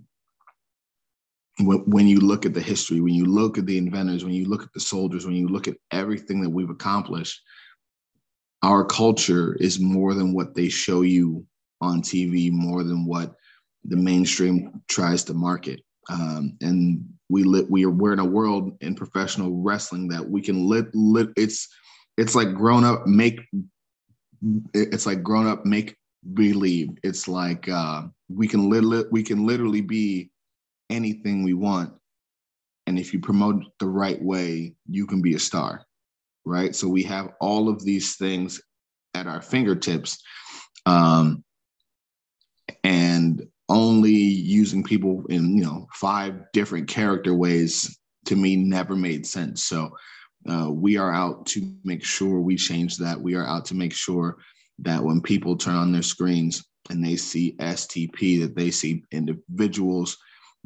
when, 1.58 1.78
when 1.90 2.06
you 2.06 2.20
look 2.20 2.46
at 2.46 2.54
the 2.54 2.60
history, 2.60 3.00
when 3.00 3.14
you 3.14 3.26
look 3.26 3.58
at 3.58 3.66
the 3.66 3.78
inventors, 3.78 4.24
when 4.24 4.34
you 4.34 4.46
look 4.48 4.62
at 4.62 4.72
the 4.72 4.80
soldiers, 4.80 5.26
when 5.26 5.34
you 5.34 5.48
look 5.48 5.68
at 5.68 5.76
everything 5.90 6.40
that 6.42 6.50
we've 6.50 6.70
accomplished, 6.70 7.40
our 8.62 8.84
culture 8.84 9.54
is 9.60 9.78
more 9.78 10.14
than 10.14 10.32
what 10.32 10.54
they 10.54 10.68
show 10.68 11.02
you 11.02 11.46
on 11.80 12.02
TV, 12.02 12.50
more 12.50 12.82
than 12.82 13.04
what 13.04 13.34
the 13.84 13.96
mainstream 13.96 14.82
tries 14.88 15.24
to 15.24 15.34
market. 15.34 15.80
Um, 16.10 16.56
and 16.60 17.04
we 17.28 17.44
lit, 17.44 17.70
we 17.70 17.84
are 17.84 17.90
we're 17.90 18.12
in 18.12 18.18
a 18.18 18.24
world 18.24 18.76
in 18.80 18.94
professional 18.94 19.62
wrestling 19.62 20.08
that 20.08 20.28
we 20.28 20.40
can 20.40 20.68
lit, 20.68 20.88
it's 21.36 21.68
it's 22.16 22.34
like 22.34 22.54
grown 22.54 22.84
up 22.84 23.06
make 23.06 23.40
it's 24.72 25.06
like 25.06 25.22
grown 25.22 25.46
up 25.46 25.64
make 25.64 25.96
believe. 26.34 26.90
It's 27.02 27.26
like 27.26 27.68
uh, 27.68 28.02
we 28.28 28.46
can 28.46 28.70
lit, 28.70 29.06
we 29.10 29.22
can 29.22 29.46
literally 29.46 29.80
be 29.80 30.30
anything 30.90 31.42
we 31.42 31.54
want. 31.54 31.92
And 32.86 32.98
if 32.98 33.12
you 33.12 33.18
promote 33.18 33.64
the 33.80 33.88
right 33.88 34.22
way 34.22 34.76
you 34.88 35.06
can 35.06 35.20
be 35.20 35.34
a 35.34 35.40
star 35.40 35.84
right? 36.46 36.74
So 36.74 36.88
we 36.88 37.02
have 37.02 37.32
all 37.40 37.68
of 37.68 37.84
these 37.84 38.16
things 38.16 38.62
at 39.12 39.26
our 39.26 39.42
fingertips. 39.42 40.22
Um, 40.86 41.44
only 43.68 44.12
using 44.12 44.82
people 44.82 45.24
in 45.28 45.56
you 45.56 45.64
know 45.64 45.86
five 45.92 46.34
different 46.52 46.88
character 46.88 47.34
ways 47.34 47.98
to 48.26 48.36
me 48.36 48.56
never 48.56 48.96
made 48.96 49.26
sense. 49.26 49.64
So 49.64 49.96
uh, 50.48 50.70
we 50.70 50.96
are 50.96 51.12
out 51.12 51.46
to 51.46 51.74
make 51.84 52.04
sure 52.04 52.40
we 52.40 52.56
change 52.56 52.96
that. 52.98 53.20
We 53.20 53.34
are 53.34 53.46
out 53.46 53.64
to 53.66 53.74
make 53.74 53.92
sure 53.92 54.38
that 54.80 55.02
when 55.02 55.20
people 55.20 55.56
turn 55.56 55.74
on 55.74 55.92
their 55.92 56.02
screens 56.02 56.64
and 56.90 57.04
they 57.04 57.16
see 57.16 57.56
stp 57.58 58.40
that 58.40 58.54
they 58.54 58.70
see 58.70 59.02
individuals 59.10 60.16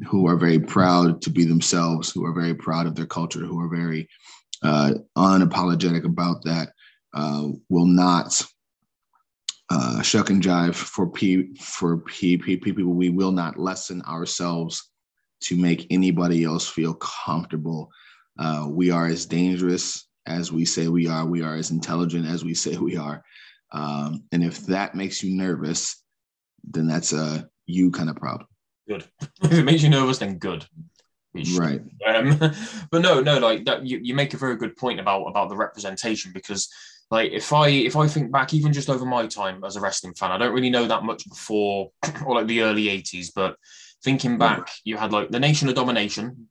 who 0.07 0.27
are 0.27 0.37
very 0.37 0.59
proud 0.59 1.21
to 1.21 1.29
be 1.29 1.45
themselves 1.45 2.11
who 2.11 2.25
are 2.25 2.33
very 2.33 2.53
proud 2.53 2.85
of 2.85 2.95
their 2.95 3.05
culture 3.05 3.39
who 3.39 3.59
are 3.59 3.69
very 3.69 4.07
uh, 4.63 4.93
unapologetic 5.17 6.03
about 6.05 6.43
that 6.43 6.69
uh, 7.13 7.47
will 7.69 7.85
not 7.85 8.41
uh, 9.71 10.01
shuck 10.01 10.29
and 10.29 10.43
jive 10.43 10.75
for 10.75 11.07
P 11.07 11.55
for 11.55 11.99
P, 11.99 12.37
P, 12.37 12.57
P 12.57 12.73
people. 12.73 12.93
We 12.93 13.09
will 13.09 13.31
not 13.31 13.57
lessen 13.57 14.01
ourselves 14.01 14.91
to 15.43 15.55
make 15.55 15.87
anybody 15.89 16.43
else 16.43 16.67
feel 16.67 16.93
comfortable. 16.95 17.89
Uh, 18.37 18.67
we 18.69 18.91
are 18.91 19.05
as 19.05 19.25
dangerous 19.25 20.07
as 20.25 20.51
we 20.51 20.65
say 20.65 20.89
we 20.89 21.07
are. 21.07 21.25
We 21.25 21.41
are 21.41 21.55
as 21.55 21.71
intelligent 21.71 22.25
as 22.27 22.43
we 22.43 22.53
say 22.63 22.75
we 22.75 22.97
are. 22.97 23.23
Um, 23.71 24.25
and 24.33 24.43
if 24.43 24.65
that 24.65 24.93
makes 24.93 25.23
you 25.23 25.37
nervous, 25.37 26.03
then 26.65 26.85
that's 26.85 27.13
a 27.13 27.47
you 27.65 27.91
kind 27.91 28.09
of 28.09 28.17
problem. 28.17 28.47
Good. 28.89 29.05
if 29.43 29.53
it 29.53 29.63
makes 29.63 29.83
you 29.83 29.89
nervous, 29.89 30.17
then 30.17 30.37
good. 30.37 30.65
Right. 31.55 31.81
Um, 32.05 32.37
but 32.91 33.01
no, 33.01 33.21
no, 33.21 33.39
like 33.39 33.63
that. 33.63 33.85
You, 33.85 33.99
you 34.03 34.13
make 34.15 34.33
a 34.33 34.37
very 34.37 34.57
good 34.57 34.75
point 34.75 34.99
about 34.99 35.27
about 35.27 35.47
the 35.47 35.55
representation 35.55 36.33
because 36.33 36.69
like 37.11 37.33
if 37.33 37.51
I 37.51 37.67
if 37.67 37.97
I 37.97 38.07
think 38.07 38.31
back 38.31 38.53
even 38.53 38.71
just 38.71 38.89
over 38.89 39.05
my 39.05 39.27
time 39.27 39.63
as 39.65 39.75
a 39.75 39.81
wrestling 39.81 40.13
fan, 40.13 40.31
I 40.31 40.37
don't 40.37 40.53
really 40.53 40.69
know 40.69 40.87
that 40.87 41.03
much 41.03 41.29
before 41.29 41.91
or 42.25 42.35
like 42.35 42.47
the 42.47 42.61
early 42.61 42.85
80s, 42.85 43.31
but 43.35 43.57
thinking 44.01 44.37
back, 44.37 44.71
you 44.85 44.95
had 44.95 45.11
like 45.11 45.29
the 45.29 45.39
Nation 45.39 45.67
of 45.67 45.75
Domination. 45.75 46.47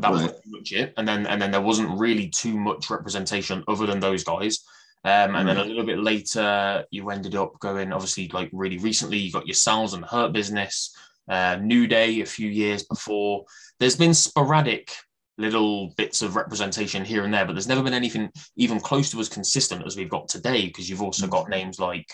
That 0.00 0.12
was 0.12 0.22
pretty 0.22 0.40
much 0.46 0.72
it. 0.72 0.92
And 0.98 1.08
then 1.08 1.26
and 1.26 1.40
then 1.40 1.50
there 1.50 1.62
wasn't 1.62 1.98
really 1.98 2.28
too 2.28 2.58
much 2.58 2.90
representation 2.90 3.64
other 3.66 3.86
than 3.86 3.98
those 3.98 4.24
guys. 4.24 4.62
Um, 5.06 5.34
and 5.36 5.48
then 5.48 5.58
a 5.58 5.64
little 5.64 5.84
bit 5.84 5.98
later, 5.98 6.84
you 6.90 7.10
ended 7.10 7.34
up 7.34 7.58
going, 7.60 7.92
obviously, 7.92 8.28
like 8.28 8.48
really 8.52 8.78
recently, 8.78 9.18
you 9.18 9.32
got 9.32 9.46
yourselves 9.46 9.92
and 9.92 10.02
the 10.02 10.06
Hurt 10.06 10.32
Business, 10.32 10.96
uh, 11.28 11.56
New 11.60 11.86
Day 11.86 12.22
a 12.22 12.26
few 12.26 12.48
years 12.48 12.84
before. 12.84 13.44
There's 13.78 13.96
been 13.96 14.14
sporadic 14.14 14.94
little 15.36 15.92
bits 15.96 16.22
of 16.22 16.36
representation 16.36 17.04
here 17.04 17.24
and 17.24 17.34
there, 17.34 17.44
but 17.44 17.52
there's 17.52 17.68
never 17.68 17.82
been 17.82 17.94
anything 17.94 18.30
even 18.56 18.80
close 18.80 19.10
to 19.10 19.20
as 19.20 19.28
consistent 19.28 19.84
as 19.86 19.96
we've 19.96 20.10
got 20.10 20.28
today 20.28 20.66
because 20.66 20.88
you've 20.88 21.02
also 21.02 21.26
got 21.26 21.48
names 21.48 21.78
like, 21.80 22.06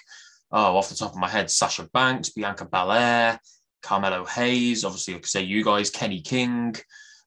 oh, 0.52 0.76
off 0.76 0.88
the 0.88 0.94
top 0.94 1.12
of 1.12 1.18
my 1.18 1.28
head, 1.28 1.50
Sasha 1.50 1.88
Banks, 1.92 2.30
Bianca 2.30 2.64
Belair, 2.64 3.38
Carmelo 3.82 4.24
Hayes, 4.24 4.84
obviously, 4.84 5.14
I 5.14 5.18
could 5.18 5.26
say 5.26 5.42
you 5.42 5.64
guys, 5.64 5.90
Kenny 5.90 6.20
King, 6.20 6.74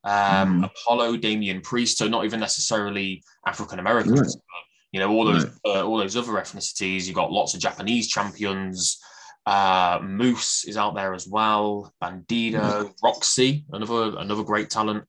um, 0.03 0.61
mm. 0.61 0.65
Apollo, 0.65 1.17
Damian 1.17 1.61
Priest. 1.61 1.97
So 1.97 2.07
not 2.07 2.25
even 2.25 2.39
necessarily 2.39 3.23
African 3.45 3.79
Americans, 3.79 4.19
right. 4.19 4.63
you 4.91 4.99
know, 4.99 5.11
all 5.11 5.25
those 5.25 5.45
right. 5.45 5.53
uh, 5.65 5.85
all 5.85 5.97
those 5.97 6.17
other 6.17 6.33
ethnicities. 6.33 7.05
You've 7.05 7.15
got 7.15 7.31
lots 7.31 7.53
of 7.53 7.59
Japanese 7.59 8.07
champions. 8.07 8.99
Uh, 9.45 9.99
Moose 10.01 10.65
is 10.65 10.77
out 10.77 10.95
there 10.95 11.13
as 11.13 11.27
well. 11.27 11.93
Bandido, 12.01 12.61
mm. 12.61 12.93
Roxy, 13.03 13.65
another 13.71 14.17
another 14.17 14.43
great 14.43 14.69
talent. 14.69 15.05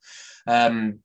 Um, 0.46 1.00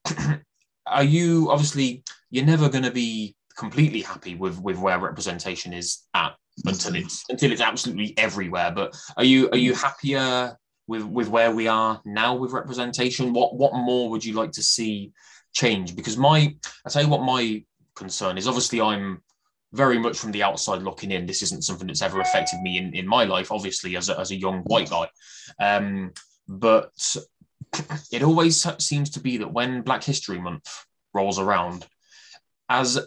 are 0.88 1.04
you 1.04 1.50
obviously 1.52 2.04
you're 2.32 2.46
never 2.46 2.70
going 2.70 2.84
to 2.84 2.92
be 2.92 3.36
completely 3.58 4.02
happy 4.02 4.36
with 4.36 4.60
with 4.62 4.78
where 4.78 5.00
representation 5.00 5.74
is 5.74 6.08
at 6.14 6.34
until 6.66 6.96
it's 6.96 7.26
until 7.30 7.52
it's 7.52 7.62
absolutely 7.62 8.18
everywhere. 8.18 8.72
But 8.72 8.96
are 9.18 9.24
you 9.24 9.50
are 9.52 9.58
you 9.58 9.74
happier 9.74 10.58
with 10.88 11.04
with 11.04 11.28
where 11.28 11.52
we 11.52 11.68
are 11.68 12.02
now 12.06 12.36
with 12.36 12.52
representation? 12.52 13.34
What 13.34 13.56
what 13.56 13.74
more 13.74 14.10
would 14.10 14.24
you 14.24 14.34
like 14.34 14.52
to 14.54 14.64
see 14.64 15.12
change? 15.54 15.96
Because 15.96 16.18
my 16.18 16.56
I 16.86 16.90
tell 16.90 17.04
you 17.04 17.10
what 17.10 17.24
my 17.24 17.64
concern 17.96 18.38
is. 18.38 18.48
Obviously, 18.48 18.82
I'm 18.82 19.22
very 19.74 20.00
much 20.00 20.18
from 20.18 20.32
the 20.32 20.44
outside 20.44 20.82
looking 20.82 21.12
in. 21.12 21.26
This 21.26 21.44
isn't 21.44 21.64
something 21.64 21.88
that's 21.88 22.02
ever 22.02 22.22
affected 22.22 22.60
me 22.62 22.78
in, 22.78 22.96
in 22.96 23.08
my 23.08 23.24
life, 23.26 23.52
obviously, 23.52 23.96
as 23.96 24.10
a, 24.10 24.20
as 24.20 24.32
a 24.32 24.36
young 24.36 24.62
white 24.64 24.90
guy. 24.90 25.08
Um, 25.60 26.12
but 26.48 26.92
it 28.12 28.24
always 28.24 28.66
seems 28.84 29.10
to 29.12 29.20
be 29.20 29.38
that 29.38 29.52
when 29.52 29.82
Black 29.82 30.04
History 30.04 30.40
Month 30.40 30.86
rolls 31.14 31.40
around, 31.40 31.88
as 32.70 33.00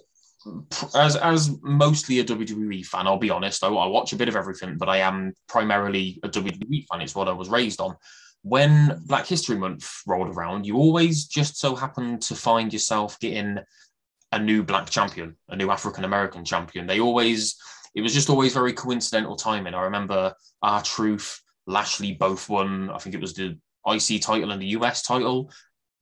as 0.94 1.16
as 1.16 1.50
mostly 1.62 2.18
a 2.18 2.24
WWE 2.24 2.84
fan, 2.84 3.06
I'll 3.06 3.18
be 3.18 3.30
honest. 3.30 3.62
I, 3.62 3.68
I, 3.68 3.86
watch 3.86 4.12
a 4.12 4.16
bit 4.16 4.28
of 4.28 4.36
everything, 4.36 4.76
but 4.76 4.88
I 4.88 4.98
am 4.98 5.34
primarily 5.48 6.18
a 6.22 6.28
WWE 6.28 6.86
fan. 6.88 7.00
It's 7.00 7.14
what 7.14 7.28
I 7.28 7.32
was 7.32 7.48
raised 7.48 7.80
on. 7.80 7.96
When 8.42 9.00
Black 9.06 9.26
History 9.26 9.56
Month 9.56 10.02
rolled 10.06 10.34
around, 10.34 10.66
you 10.66 10.76
always 10.76 11.26
just 11.26 11.58
so 11.58 11.76
happen 11.76 12.18
to 12.20 12.34
find 12.34 12.72
yourself 12.72 13.18
getting 13.20 13.58
a 14.32 14.38
new 14.38 14.64
black 14.64 14.90
champion, 14.90 15.36
a 15.48 15.56
new 15.56 15.70
African 15.70 16.04
American 16.04 16.44
champion. 16.44 16.86
They 16.86 16.98
always, 16.98 17.56
it 17.94 18.00
was 18.00 18.14
just 18.14 18.30
always 18.30 18.54
very 18.54 18.72
coincidental 18.72 19.36
timing. 19.36 19.74
I 19.74 19.82
remember 19.82 20.34
R-Truth, 20.62 21.40
Lashley 21.66 22.14
both 22.14 22.48
won. 22.48 22.90
I 22.90 22.98
think 22.98 23.14
it 23.14 23.20
was 23.20 23.34
the 23.34 23.58
IC 23.86 24.22
title 24.22 24.50
and 24.50 24.60
the 24.60 24.68
US 24.78 25.02
title 25.02 25.50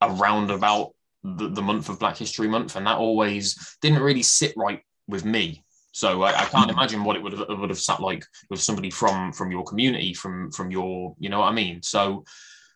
around 0.01 0.51
about 0.51 0.91
the, 1.23 1.49
the 1.49 1.61
month 1.61 1.89
of 1.89 1.99
Black 1.99 2.17
History 2.17 2.47
Month, 2.47 2.75
and 2.75 2.85
that 2.87 2.97
always 2.97 3.77
didn't 3.81 4.01
really 4.01 4.23
sit 4.23 4.53
right 4.57 4.81
with 5.07 5.25
me. 5.25 5.63
So 5.93 6.23
I, 6.23 6.29
I, 6.29 6.45
can't 6.45 6.69
mm. 6.69 6.73
imagine 6.73 7.03
what 7.03 7.15
it 7.17 7.21
would 7.21 7.33
have 7.33 7.47
would 7.49 7.69
have 7.69 7.79
sat 7.79 7.99
like 7.99 8.25
with 8.49 8.61
somebody 8.61 8.89
from 8.89 9.33
from 9.33 9.51
your 9.51 9.63
community, 9.63 10.13
from 10.13 10.51
from 10.51 10.71
your, 10.71 11.15
you 11.19 11.29
know 11.29 11.39
what 11.39 11.49
I 11.49 11.51
mean. 11.51 11.83
So 11.83 12.23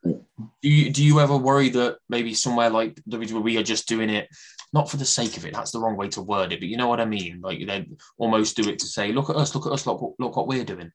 do 0.03 0.19
you 0.61 0.91
do 0.91 1.03
you 1.03 1.19
ever 1.19 1.37
worry 1.37 1.69
that 1.69 1.97
maybe 2.09 2.33
somewhere 2.33 2.69
like 2.69 3.01
WWE 3.09 3.59
are 3.59 3.63
just 3.63 3.87
doing 3.87 4.09
it 4.09 4.27
not 4.73 4.89
for 4.89 4.97
the 4.97 5.05
sake 5.05 5.37
of 5.37 5.45
it? 5.45 5.53
That's 5.53 5.71
the 5.71 5.79
wrong 5.79 5.95
way 5.95 6.09
to 6.09 6.21
word 6.21 6.51
it, 6.51 6.59
but 6.59 6.67
you 6.67 6.77
know 6.77 6.87
what 6.87 7.01
I 7.01 7.05
mean. 7.05 7.39
Like 7.41 7.65
they 7.65 7.87
almost 8.17 8.55
do 8.55 8.69
it 8.69 8.79
to 8.79 8.85
say, 8.85 9.11
look 9.11 9.29
at 9.29 9.37
us, 9.37 9.55
look 9.55 9.65
at 9.65 9.71
us, 9.71 9.87
look 9.87 10.15
look 10.19 10.35
what 10.35 10.47
we're 10.47 10.65
doing. 10.65 10.91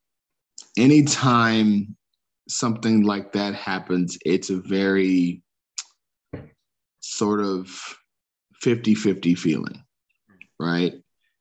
Anytime 0.76 1.96
something 2.50 3.02
like 3.02 3.32
that 3.32 3.54
happens, 3.54 4.18
it's 4.24 4.50
a 4.50 4.56
very 4.56 5.42
sort 7.00 7.40
of 7.40 7.70
50 8.60 8.94
50 8.94 9.34
feeling, 9.34 9.84
right? 10.58 10.94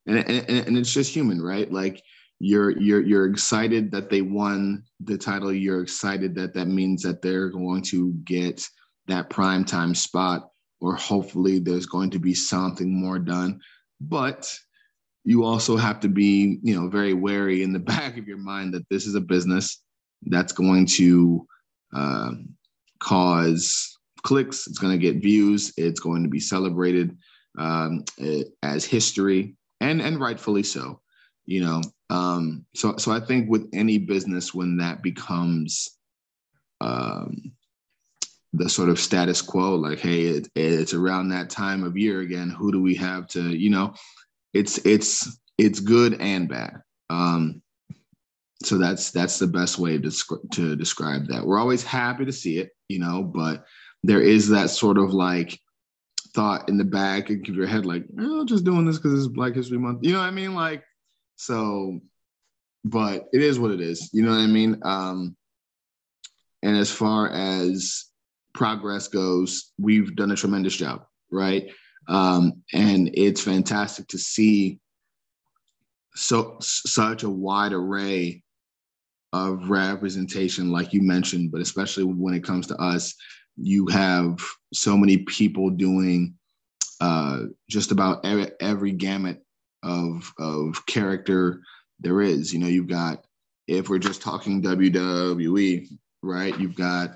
And, 0.05 0.17
and, 0.19 0.49
and 0.49 0.77
it's 0.77 0.93
just 0.93 1.13
human, 1.13 1.41
right? 1.41 1.71
Like 1.71 2.01
you're 2.39 2.71
you're 2.71 3.01
you're 3.01 3.29
excited 3.29 3.91
that 3.91 4.09
they 4.09 4.21
won 4.21 4.83
the 5.01 5.17
title. 5.17 5.51
You're 5.51 5.81
excited 5.81 6.33
that 6.35 6.53
that 6.53 6.67
means 6.67 7.03
that 7.03 7.21
they're 7.21 7.49
going 7.49 7.81
to 7.83 8.13
get 8.23 8.65
that 9.07 9.29
prime 9.29 9.65
time 9.65 9.93
spot, 9.93 10.49
or 10.79 10.95
hopefully 10.95 11.59
there's 11.59 11.85
going 11.85 12.11
to 12.11 12.19
be 12.19 12.33
something 12.33 12.93
more 12.93 13.19
done. 13.19 13.59
But 13.99 14.49
you 15.25 15.43
also 15.43 15.75
have 15.75 15.99
to 15.99 16.07
be, 16.07 16.59
you 16.63 16.79
know, 16.79 16.87
very 16.87 17.13
wary 17.13 17.61
in 17.61 17.73
the 17.73 17.79
back 17.93 18.17
of 18.17 18.27
your 18.27 18.37
mind 18.37 18.73
that 18.73 18.87
this 18.89 19.05
is 19.05 19.15
a 19.15 19.21
business 19.21 19.81
that's 20.23 20.53
going 20.53 20.85
to 20.85 21.47
uh, 21.93 22.31
cause 22.99 23.97
clicks. 24.23 24.67
It's 24.67 24.79
going 24.79 24.97
to 24.97 25.01
get 25.01 25.21
views. 25.21 25.73
It's 25.77 25.99
going 25.99 26.23
to 26.23 26.29
be 26.29 26.39
celebrated 26.39 27.17
um, 27.57 28.03
as 28.63 28.85
history, 28.85 29.55
and 29.81 30.01
and 30.01 30.19
rightfully 30.19 30.63
so. 30.63 31.01
You 31.45 31.61
know, 31.61 31.81
um, 32.09 32.65
so 32.75 32.97
so 32.97 33.11
I 33.11 33.19
think 33.19 33.49
with 33.49 33.67
any 33.73 33.97
business, 33.97 34.53
when 34.53 34.77
that 34.77 35.01
becomes 35.01 35.89
um, 36.81 37.51
the 38.53 38.69
sort 38.69 38.89
of 38.89 38.99
status 38.99 39.41
quo 39.41 39.75
like 39.75 39.99
hey 39.99 40.21
it, 40.23 40.49
it's 40.55 40.93
around 40.93 41.29
that 41.29 41.49
time 41.49 41.83
of 41.83 41.97
year 41.97 42.21
again 42.21 42.49
who 42.49 42.71
do 42.71 42.81
we 42.81 42.95
have 42.95 43.27
to 43.27 43.55
you 43.55 43.69
know 43.69 43.93
it's 44.53 44.83
it's 44.85 45.39
it's 45.57 45.79
good 45.79 46.19
and 46.19 46.49
bad 46.49 46.81
um 47.09 47.61
so 48.63 48.77
that's 48.77 49.11
that's 49.11 49.39
the 49.39 49.47
best 49.47 49.79
way 49.79 49.97
to, 49.97 50.11
to 50.51 50.75
describe 50.75 51.27
that. 51.27 51.45
We're 51.45 51.59
always 51.59 51.83
happy 51.83 52.25
to 52.25 52.31
see 52.31 52.59
it 52.59 52.71
you 52.87 52.99
know 52.99 53.23
but 53.23 53.65
there 54.03 54.21
is 54.21 54.49
that 54.49 54.69
sort 54.69 54.97
of 54.97 55.13
like 55.13 55.59
thought 56.33 56.69
in 56.69 56.77
the 56.77 56.83
back 56.83 57.29
and 57.29 57.43
keep 57.43 57.55
your 57.55 57.67
head 57.67 57.85
like 57.85 58.05
oh 58.19 58.45
just 58.45 58.63
doing 58.63 58.85
this 58.85 58.97
because 58.97 59.13
it's 59.13 59.33
black 59.33 59.55
history 59.55 59.77
month. 59.77 59.99
You 60.03 60.13
know 60.13 60.19
what 60.19 60.25
i 60.25 60.31
mean? 60.31 60.53
Like 60.53 60.83
so 61.35 61.99
but 62.85 63.25
it 63.33 63.41
is 63.41 63.59
what 63.59 63.71
it 63.71 63.81
is. 63.81 64.09
You 64.13 64.23
know 64.23 64.31
what 64.31 64.39
i 64.39 64.47
mean? 64.47 64.79
Um 64.83 65.35
and 66.61 66.75
as 66.75 66.91
far 66.91 67.29
as 67.29 68.05
progress 68.53 69.07
goes, 69.07 69.71
we've 69.79 70.15
done 70.15 70.31
a 70.31 70.35
tremendous 70.35 70.75
job, 70.75 71.05
right? 71.31 71.69
Um, 72.07 72.63
and 72.73 73.11
it's 73.13 73.41
fantastic 73.41 74.07
to 74.09 74.17
see 74.17 74.79
so 76.15 76.57
such 76.59 77.23
a 77.23 77.29
wide 77.29 77.71
array 77.71 78.43
of 79.33 79.69
representation, 79.69 80.71
like 80.71 80.93
you 80.93 81.01
mentioned, 81.01 81.51
but 81.51 81.61
especially 81.61 82.03
when 82.03 82.33
it 82.33 82.43
comes 82.43 82.67
to 82.67 82.75
us, 82.77 83.15
you 83.57 83.87
have 83.87 84.39
so 84.73 84.97
many 84.97 85.17
people 85.17 85.69
doing 85.69 86.33
uh, 87.01 87.43
just 87.69 87.91
about 87.91 88.25
every, 88.25 88.51
every 88.59 88.91
gamut 88.91 89.41
of 89.83 90.33
of 90.37 90.85
character 90.85 91.61
there 91.99 92.21
is. 92.21 92.53
You 92.53 92.59
know, 92.59 92.67
you've 92.67 92.87
got 92.87 93.25
if 93.67 93.89
we're 93.89 93.99
just 93.99 94.21
talking 94.21 94.61
WWE, 94.61 95.87
right? 96.23 96.59
You've 96.59 96.75
got 96.75 97.11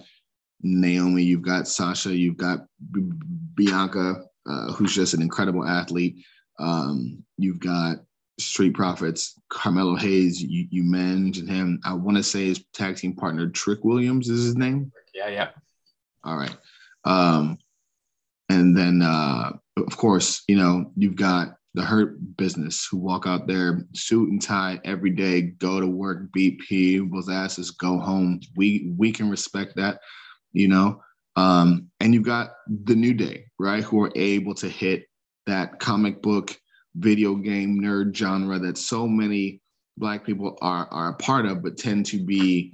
Naomi, 0.62 1.24
you've 1.24 1.42
got 1.42 1.68
Sasha, 1.68 2.16
you've 2.16 2.38
got 2.38 2.66
B- 2.92 3.12
Bianca, 3.56 4.24
uh, 4.48 4.72
who's 4.74 4.94
just 4.94 5.14
an 5.14 5.22
incredible 5.22 5.68
athlete. 5.68 6.24
Um, 6.60 7.24
you've 7.38 7.60
got 7.60 7.98
Street 8.40 8.74
Profits, 8.74 9.40
Carmelo 9.50 9.96
Hayes. 9.96 10.42
You, 10.42 10.68
you 10.70 10.84
mentioned 10.84 11.50
him. 11.50 11.80
I 11.86 11.94
want 11.94 12.18
to 12.18 12.24
say 12.24 12.46
his 12.46 12.64
tag 12.74 12.98
team 12.98 13.16
partner 13.16 13.50
Trick 13.50 13.84
Williams 13.84 14.30
is 14.30 14.44
his 14.44 14.56
name. 14.56 14.92
Yeah, 15.14 15.30
yeah. 15.30 15.50
All 16.24 16.38
right. 16.38 16.56
Um, 17.06 17.58
and 18.50 18.76
then, 18.76 19.02
uh, 19.02 19.52
of 19.78 19.98
course, 19.98 20.44
you 20.48 20.56
know 20.56 20.92
you've 20.96 21.16
got 21.16 21.56
the 21.76 21.84
hurt 21.84 22.38
business 22.38 22.88
who 22.90 22.98
walk 22.98 23.26
out 23.26 23.48
there 23.48 23.86
suit 23.96 24.30
and 24.30 24.42
tie 24.42 24.80
every 24.84 25.10
day, 25.10 25.42
go 25.42 25.80
to 25.80 25.88
work, 25.88 26.32
beat 26.32 26.60
people's 26.60 27.30
asses, 27.30 27.72
go 27.72 28.00
home. 28.00 28.40
We 28.56 28.94
we 28.96 29.12
can 29.12 29.30
respect 29.30 29.76
that 29.78 30.00
you 30.54 30.68
know. 30.68 31.02
Um, 31.36 31.90
and 32.00 32.14
you've 32.14 32.24
got 32.24 32.52
the 32.68 32.96
New 32.96 33.14
Day, 33.14 33.46
right, 33.60 33.84
who 33.84 34.02
are 34.04 34.12
able 34.16 34.54
to 34.56 34.70
hit 34.70 35.06
that 35.48 35.80
comic 35.80 36.22
book, 36.22 36.56
video 36.96 37.36
game 37.36 37.80
nerd 37.82 38.16
genre 38.16 38.60
that 38.60 38.78
so 38.78 39.08
many 39.08 39.62
black 39.98 40.26
people 40.26 40.58
are 40.62 40.88
are 40.92 41.10
a 41.10 41.16
part 41.16 41.46
of, 41.46 41.64
but 41.64 41.78
tend 41.78 42.06
to 42.08 42.24
be 42.24 42.74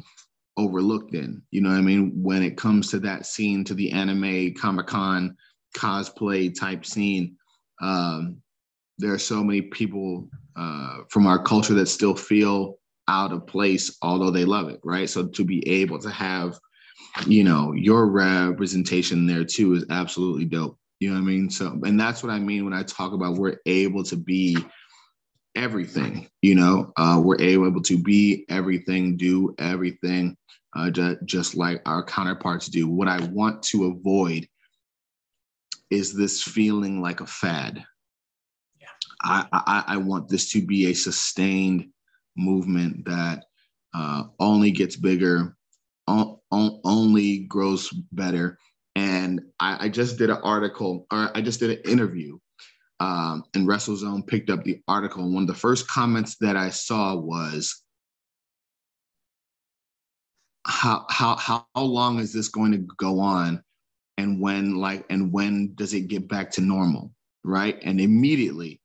overlooked 0.57 1.13
in. 1.13 1.41
You 1.51 1.61
know 1.61 1.69
I 1.69 1.81
mean? 1.81 2.11
When 2.21 2.43
it 2.43 2.57
comes 2.57 2.89
to 2.91 2.99
that 2.99 3.25
scene, 3.25 3.63
to 3.65 3.73
the 3.73 3.91
anime, 3.91 4.53
Comic 4.53 4.87
Con, 4.87 5.35
cosplay 5.77 6.57
type 6.57 6.85
scene, 6.85 7.35
um, 7.81 8.37
there 8.97 9.13
are 9.13 9.19
so 9.19 9.43
many 9.43 9.61
people 9.61 10.27
uh, 10.55 10.99
from 11.09 11.25
our 11.27 11.41
culture 11.41 11.73
that 11.75 11.87
still 11.87 12.15
feel 12.15 12.77
out 13.07 13.31
of 13.31 13.47
place, 13.47 13.97
although 14.01 14.31
they 14.31 14.45
love 14.45 14.69
it, 14.69 14.79
right? 14.83 15.09
So 15.09 15.27
to 15.27 15.43
be 15.43 15.67
able 15.67 15.99
to 15.99 16.09
have 16.09 16.59
you 17.27 17.43
know, 17.43 17.73
your 17.73 18.07
representation 18.07 19.25
there 19.25 19.43
too 19.43 19.73
is 19.73 19.85
absolutely 19.89 20.45
dope. 20.45 20.77
You 20.99 21.09
know 21.09 21.15
what 21.15 21.21
I 21.21 21.25
mean? 21.25 21.49
So, 21.49 21.79
and 21.83 21.99
that's 21.99 22.21
what 22.23 22.31
I 22.31 22.39
mean 22.39 22.65
when 22.65 22.73
I 22.73 22.83
talk 22.83 23.13
about 23.13 23.35
we're 23.35 23.57
able 23.65 24.03
to 24.03 24.17
be 24.17 24.57
everything, 25.55 26.27
you 26.41 26.55
know, 26.55 26.91
uh, 26.97 27.21
we're 27.23 27.39
able 27.41 27.81
to 27.81 27.97
be 27.97 28.45
everything, 28.49 29.15
do 29.17 29.55
everything, 29.59 30.35
uh, 30.75 30.89
just, 30.89 31.17
just 31.25 31.55
like 31.55 31.81
our 31.85 32.03
counterparts 32.03 32.67
do. 32.67 32.87
What 32.87 33.07
I 33.07 33.21
want 33.27 33.63
to 33.63 33.85
avoid 33.85 34.47
is 35.89 36.13
this 36.13 36.43
feeling 36.43 37.01
like 37.01 37.21
a 37.21 37.25
fad. 37.25 37.83
Yeah. 38.79 38.87
I, 39.23 39.45
I, 39.51 39.83
I 39.87 39.97
want 39.97 40.27
this 40.29 40.51
to 40.51 40.65
be 40.65 40.87
a 40.87 40.93
sustained 40.93 41.87
movement 42.37 43.05
that 43.05 43.45
uh, 43.93 44.25
only 44.39 44.71
gets 44.71 44.95
bigger, 44.95 45.55
only 46.07 47.39
grows 47.39 47.89
better. 48.11 48.57
And 48.95 49.41
I, 49.59 49.85
I, 49.85 49.89
just 49.89 50.17
did 50.17 50.29
an 50.29 50.39
article, 50.43 51.05
or 51.11 51.31
I 51.35 51.41
just 51.41 51.59
did 51.59 51.69
an 51.69 51.91
interview, 51.91 52.37
um, 52.99 53.43
and 53.53 53.67
WrestleZone 53.67 54.27
picked 54.27 54.49
up 54.49 54.63
the 54.63 54.81
article. 54.87 55.23
And 55.23 55.33
one 55.33 55.43
of 55.43 55.47
the 55.47 55.53
first 55.53 55.87
comments 55.87 56.35
that 56.41 56.57
I 56.57 56.69
saw 56.69 57.15
was, 57.15 57.83
"How 60.65 61.05
how 61.09 61.35
how 61.37 61.65
long 61.75 62.19
is 62.19 62.33
this 62.33 62.49
going 62.49 62.71
to 62.71 62.87
go 62.97 63.19
on, 63.19 63.63
and 64.17 64.41
when 64.41 64.75
like 64.75 65.05
and 65.09 65.31
when 65.31 65.75
does 65.75 65.93
it 65.93 66.07
get 66.07 66.27
back 66.27 66.51
to 66.51 66.61
normal?" 66.61 67.11
Right? 67.43 67.79
And 67.83 68.01
immediately, 68.01 68.81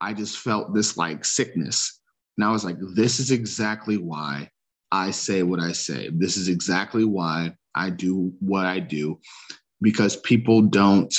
I 0.00 0.14
just 0.14 0.38
felt 0.38 0.74
this 0.74 0.96
like 0.96 1.24
sickness, 1.24 2.00
and 2.38 2.44
I 2.44 2.50
was 2.50 2.64
like, 2.64 2.76
"This 2.94 3.18
is 3.18 3.30
exactly 3.30 3.96
why." 3.96 4.50
I 4.92 5.12
say 5.12 5.44
what 5.44 5.60
I 5.60 5.70
say. 5.72 6.10
This 6.12 6.36
is 6.36 6.48
exactly 6.48 7.04
why 7.04 7.54
I 7.74 7.90
do 7.90 8.32
what 8.40 8.66
I 8.66 8.80
do 8.80 9.20
because 9.80 10.16
people 10.16 10.62
don't 10.62 11.14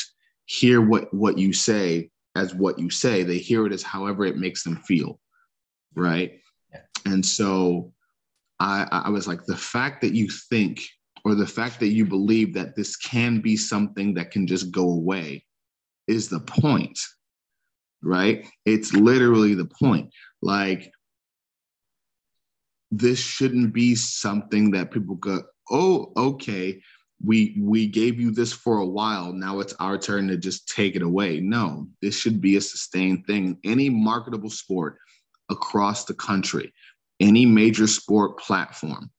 hear 0.46 0.82
what 0.82 1.14
what 1.14 1.38
you 1.38 1.54
say 1.54 2.10
as 2.36 2.54
what 2.54 2.80
you 2.80 2.90
say. 2.90 3.24
They 3.24 3.38
hear 3.38 3.66
it 3.66 3.74
as 3.74 3.84
however 3.84 4.26
it 4.26 4.38
makes 4.38 4.64
them 4.64 4.78
feel. 4.78 5.20
Right? 5.96 6.40
Yeah. 6.72 6.82
And 7.06 7.26
so 7.26 7.94
I 8.60 8.88
I 8.92 9.10
was 9.10 9.28
like 9.28 9.46
the 9.46 9.58
fact 9.58 10.02
that 10.02 10.14
you 10.14 10.30
think 10.30 10.82
or 11.24 11.36
the 11.36 11.48
fact 11.48 11.80
that 11.80 11.90
you 11.90 12.06
believe 12.06 12.54
that 12.56 12.76
this 12.76 12.96
can 12.96 13.42
be 13.42 13.56
something 13.56 14.16
that 14.16 14.32
can 14.32 14.48
just 14.48 14.72
go 14.72 14.90
away 14.90 15.46
is 16.08 16.30
the 16.30 16.40
point. 16.40 17.00
Right? 18.04 18.48
It's 18.66 18.94
literally 18.94 19.54
the 19.54 19.66
point. 19.66 20.12
Like 20.42 20.92
this 22.92 23.20
shouldn't 23.20 23.74
be 23.74 23.96
something 23.96 24.72
that 24.72 24.92
people 24.92 25.16
go, 25.16 25.44
oh, 25.72 26.12
okay, 26.18 26.82
we 27.24 27.56
we 27.60 27.88
gave 27.88 28.20
you 28.20 28.32
this 28.32 28.52
for 28.52 28.78
a 28.78 28.86
while. 28.86 29.34
Now 29.34 29.60
it's 29.60 29.74
our 29.80 29.98
turn 29.98 30.28
to 30.28 30.38
just 30.38 30.68
take 30.68 30.96
it 30.96 31.02
away. 31.02 31.40
No, 31.40 31.88
this 32.02 32.18
should 32.18 32.42
be 32.42 32.56
a 32.56 32.62
sustained 32.62 33.26
thing. 33.26 33.58
Any 33.64 33.90
marketable 33.90 34.50
sport 34.50 34.98
across 35.50 36.06
the 36.06 36.14
country, 36.14 36.74
any 37.20 37.46
major 37.46 37.88
sport 37.88 38.40
platform, 38.40 39.12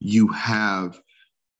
you 0.00 0.28
have 0.28 1.00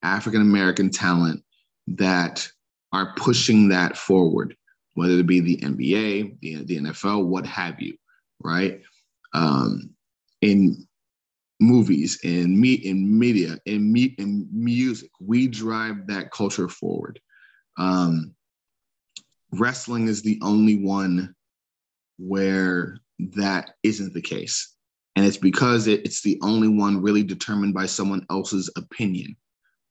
African 0.03 0.41
American 0.41 0.89
talent 0.89 1.43
that 1.87 2.49
are 2.93 3.13
pushing 3.17 3.69
that 3.69 3.97
forward, 3.97 4.55
whether 4.93 5.13
it 5.13 5.27
be 5.27 5.39
the 5.39 5.57
NBA, 5.57 6.39
the, 6.41 6.63
the 6.63 6.77
NFL, 6.77 7.25
what 7.25 7.45
have 7.45 7.81
you, 7.81 7.95
right? 8.41 8.81
Um, 9.33 9.91
in 10.41 10.86
movies 11.59 12.19
and 12.23 12.57
me 12.57 12.73
in 12.73 13.17
media 13.17 13.57
and 13.65 13.91
me 13.91 14.15
in 14.17 14.47
music. 14.51 15.09
We 15.19 15.47
drive 15.47 16.07
that 16.07 16.31
culture 16.31 16.69
forward. 16.69 17.19
Um, 17.77 18.35
wrestling 19.51 20.07
is 20.07 20.21
the 20.21 20.39
only 20.43 20.75
one 20.75 21.35
where 22.17 22.99
that 23.19 23.71
isn't 23.83 24.13
the 24.13 24.21
case. 24.21 24.75
And 25.15 25.25
it's 25.25 25.37
because 25.37 25.87
it, 25.87 26.05
it's 26.05 26.21
the 26.21 26.37
only 26.43 26.67
one 26.67 27.01
really 27.01 27.23
determined 27.23 27.73
by 27.73 27.87
someone 27.87 28.25
else's 28.29 28.69
opinion, 28.75 29.35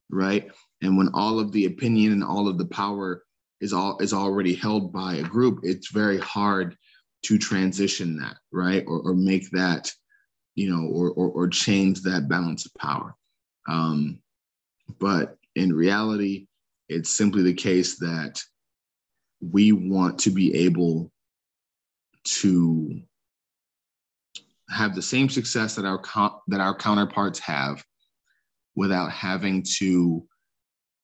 right? 0.09 0.49
And 0.83 0.97
when 0.97 1.09
all 1.15 1.41
of 1.41 1.51
the 1.51 1.65
opinion 1.65 2.13
and 2.13 2.23
all 2.23 2.47
of 2.47 2.59
the 2.59 2.67
power 2.67 3.25
is 3.61 3.73
all 3.73 3.99
is 3.99 4.13
already 4.13 4.55
held 4.55 4.93
by 4.93 5.17
a 5.17 5.23
group, 5.23 5.61
it's 5.63 5.91
very 5.91 6.19
hard 6.19 6.77
to 7.25 7.39
transition 7.39 8.17
that, 8.19 8.37
right? 8.53 8.85
Or, 8.87 9.01
or 9.01 9.15
make 9.15 9.51
that 9.51 9.93
you 10.57 10.71
know, 10.71 10.89
or, 10.89 11.11
or, 11.11 11.29
or 11.29 11.49
change 11.49 12.03
that 12.03 12.29
balance 12.29 12.67
of 12.67 12.75
power. 12.75 13.15
Um, 13.69 14.21
but 14.99 15.37
in 15.55 15.73
reality, 15.73 16.47
it's 16.89 17.11
simply 17.11 17.43
the 17.43 17.55
case 17.55 17.99
that 17.99 18.41
we 19.41 19.73
want 19.73 20.19
to 20.21 20.31
be 20.31 20.55
able 20.55 21.13
to 22.25 23.01
have 24.71 24.95
the 24.95 25.03
same 25.03 25.29
success 25.29 25.77
that 25.77 25.85
our 25.85 26.01
that 26.49 26.61
our 26.61 26.75
counterparts 26.75 27.39
have 27.39 27.85
without 28.75 29.13
having 29.13 29.65
to 29.79 30.27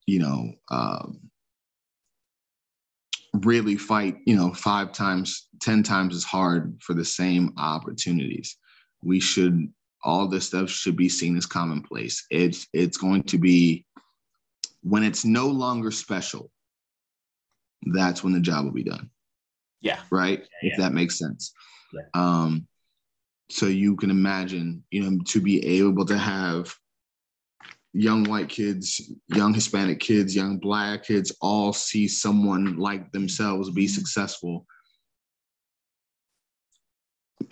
you 0.06 0.18
know 0.18 0.52
um, 0.70 1.20
really 3.34 3.76
fight 3.76 4.16
you 4.26 4.34
know 4.34 4.52
five 4.52 4.92
times 4.92 5.48
ten 5.60 5.82
times 5.82 6.16
as 6.16 6.24
hard 6.24 6.76
for 6.80 6.94
the 6.94 7.04
same 7.04 7.52
opportunities 7.56 8.56
we 9.02 9.20
should 9.20 9.72
all 10.04 10.26
this 10.26 10.46
stuff 10.46 10.68
should 10.68 10.96
be 10.96 11.08
seen 11.08 11.36
as 11.36 11.46
commonplace. 11.46 12.26
It's 12.30 12.66
it's 12.72 12.96
going 12.96 13.22
to 13.24 13.38
be 13.38 13.86
when 14.82 15.04
it's 15.04 15.24
no 15.24 15.46
longer 15.46 15.90
special, 15.90 16.50
that's 17.82 18.22
when 18.22 18.32
the 18.32 18.40
job 18.40 18.64
will 18.64 18.72
be 18.72 18.84
done. 18.84 19.10
Yeah. 19.80 20.00
Right. 20.10 20.40
Yeah, 20.62 20.72
if 20.72 20.78
that 20.78 20.92
makes 20.92 21.18
sense. 21.18 21.52
Yeah. 21.92 22.02
Um, 22.14 22.66
so 23.50 23.66
you 23.66 23.96
can 23.96 24.10
imagine, 24.10 24.82
you 24.90 25.02
know, 25.02 25.18
to 25.28 25.40
be 25.40 25.80
able 25.80 26.06
to 26.06 26.16
have 26.16 26.74
young 27.92 28.24
white 28.24 28.48
kids, 28.48 29.12
young 29.28 29.52
Hispanic 29.52 30.00
kids, 30.00 30.34
young 30.34 30.58
black 30.58 31.04
kids 31.04 31.32
all 31.40 31.72
see 31.72 32.08
someone 32.08 32.76
like 32.76 33.12
themselves 33.12 33.70
be 33.70 33.86
successful. 33.86 34.66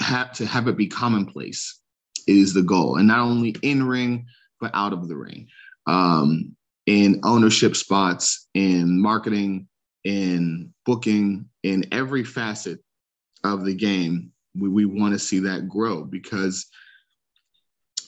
Have 0.00 0.32
to 0.34 0.46
have 0.46 0.68
it 0.68 0.76
be 0.76 0.86
commonplace 0.86 1.80
is 2.26 2.54
the 2.54 2.62
goal, 2.62 2.96
and 2.96 3.08
not 3.08 3.20
only 3.20 3.56
in 3.62 3.82
ring 3.82 4.26
but 4.60 4.70
out 4.74 4.92
of 4.92 5.08
the 5.08 5.16
ring, 5.16 5.48
um, 5.86 6.54
in 6.86 7.20
ownership 7.24 7.74
spots, 7.74 8.48
in 8.54 9.00
marketing, 9.00 9.68
in 10.04 10.72
booking, 10.84 11.46
in 11.62 11.84
every 11.92 12.24
facet 12.24 12.78
of 13.44 13.64
the 13.64 13.74
game. 13.74 14.32
We, 14.54 14.68
we 14.68 14.84
want 14.84 15.12
to 15.14 15.18
see 15.18 15.38
that 15.40 15.68
grow 15.68 16.04
because 16.04 16.66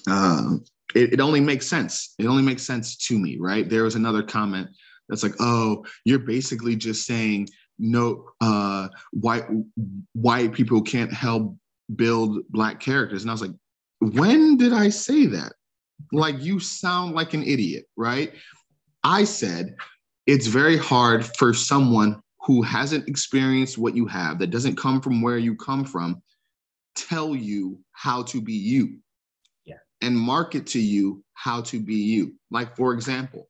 uh, 0.09 0.57
it, 0.95 1.15
it 1.15 1.21
only 1.21 1.41
makes 1.41 1.69
sense. 1.69 2.15
It 2.19 2.27
only 2.27 2.43
makes 2.43 2.63
sense 2.63 2.97
to 3.09 3.19
me, 3.19 3.39
right? 3.39 3.69
There 3.69 3.85
was 3.85 3.95
another 3.95 4.23
comment 4.23 4.69
that's 5.09 5.23
like, 5.23 5.35
oh, 5.41 5.85
you're 6.05 6.19
basically 6.19 6.77
just 6.77 7.07
saying 7.07 7.49
no, 7.79 8.31
uh, 8.41 8.89
white 9.13 9.47
white 10.13 10.53
people 10.53 10.83
can't 10.83 11.13
help 11.13 11.57
build 11.97 12.39
black 12.51 12.81
characters. 12.81 13.23
And 13.23 13.31
I 13.31 13.35
was 13.35 13.43
like, 13.43 13.53
when 14.01 14.57
did 14.57 14.73
I 14.73 14.89
say 14.89 15.27
that? 15.27 15.53
Like 16.13 16.41
you 16.41 16.59
sound 16.59 17.15
like 17.15 17.35
an 17.35 17.43
idiot, 17.43 17.87
right? 17.97 18.33
I 19.05 19.25
said 19.25 19.77
it's 20.27 20.47
very 20.47 20.77
hard 20.77 21.25
for 21.37 21.53
someone 21.55 22.21
who 22.45 22.63
hasn't 22.63 23.09
experienced 23.09 23.79
what 23.79 23.95
you 23.95 24.07
have, 24.07 24.39
that 24.41 24.51
doesn't 24.51 24.77
come 24.77 25.01
from 25.01 25.23
where 25.23 25.39
you 25.39 25.55
come 25.55 25.85
from, 25.85 26.21
tell 26.97 27.37
you 27.37 27.79
how 27.93 28.23
to 28.25 28.41
be 28.41 28.53
you 28.53 28.99
yeah. 29.65 29.77
and 30.01 30.17
market 30.17 30.67
to 30.67 30.81
you 30.81 31.23
how 31.35 31.61
to 31.63 31.81
be 31.81 31.95
you. 31.95 32.35
Like, 32.51 32.77
for 32.77 32.93
example, 32.93 33.49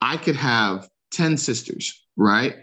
I 0.00 0.16
could 0.16 0.36
have 0.36 0.88
10 1.12 1.36
sisters, 1.36 2.06
right? 2.16 2.56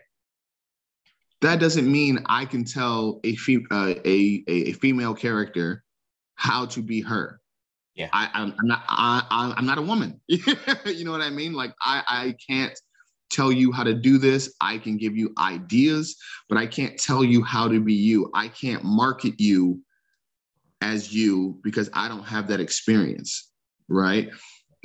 That 1.44 1.60
doesn't 1.60 1.92
mean 1.92 2.20
I 2.28 2.46
can 2.46 2.64
tell 2.64 3.20
a, 3.26 3.36
fe- 3.36 3.66
uh, 3.70 3.96
a, 4.06 4.44
a, 4.48 4.72
female 4.72 5.14
character 5.14 5.84
how 6.36 6.68
to 6.68 6.82
be 6.82 7.02
her. 7.02 7.42
Yeah. 7.96 8.08
I, 8.14 8.30
I'm, 8.34 8.56
I'm 8.58 8.68
not, 8.68 8.84
I, 8.88 9.54
I'm 9.58 9.66
not 9.66 9.78
a 9.78 9.82
woman. 9.82 10.22
you 10.28 11.04
know 11.04 11.12
what 11.12 11.20
I 11.20 11.30
mean? 11.30 11.52
Like, 11.52 11.74
I, 11.82 12.02
I 12.08 12.36
can't 12.50 12.80
tell 13.30 13.52
you 13.52 13.74
how 13.74 13.84
to 13.84 13.94
do 13.94 14.18
this. 14.18 14.56
I 14.62 14.78
can 14.78 14.96
give 14.96 15.18
you 15.18 15.34
ideas, 15.38 16.16
but 16.48 16.58
I 16.58 16.66
can't 16.66 16.98
tell 16.98 17.26
you 17.26 17.44
how 17.44 17.68
to 17.68 17.82
be 17.82 17.94
you. 17.94 18.32
I 18.34 18.48
can't 18.48 18.86
market 18.86 19.38
you 19.38 19.82
as 20.80 21.14
you 21.14 21.60
because 21.62 21.90
I 21.92 22.08
don't 22.08 22.24
have 22.24 22.48
that 22.48 22.62
experience, 22.62 23.52
right? 23.90 24.30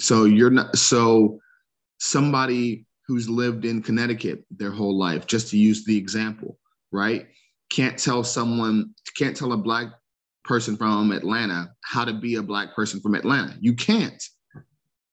So 0.00 0.24
you're 0.24 0.50
not 0.50 0.76
so 0.76 1.38
somebody 2.00 2.87
who's 3.08 3.28
lived 3.28 3.64
in 3.64 3.82
Connecticut 3.82 4.44
their 4.50 4.70
whole 4.70 4.96
life, 4.96 5.26
just 5.26 5.48
to 5.50 5.58
use 5.58 5.84
the 5.84 5.96
example, 5.96 6.58
right? 6.92 7.26
Can't 7.70 7.98
tell 7.98 8.22
someone, 8.22 8.94
can't 9.16 9.34
tell 9.34 9.52
a 9.52 9.56
black 9.56 9.88
person 10.44 10.76
from 10.76 11.10
Atlanta 11.10 11.72
how 11.82 12.04
to 12.04 12.12
be 12.12 12.36
a 12.36 12.42
black 12.42 12.74
person 12.74 13.00
from 13.00 13.14
Atlanta. 13.14 13.56
You 13.60 13.74
can't. 13.74 14.22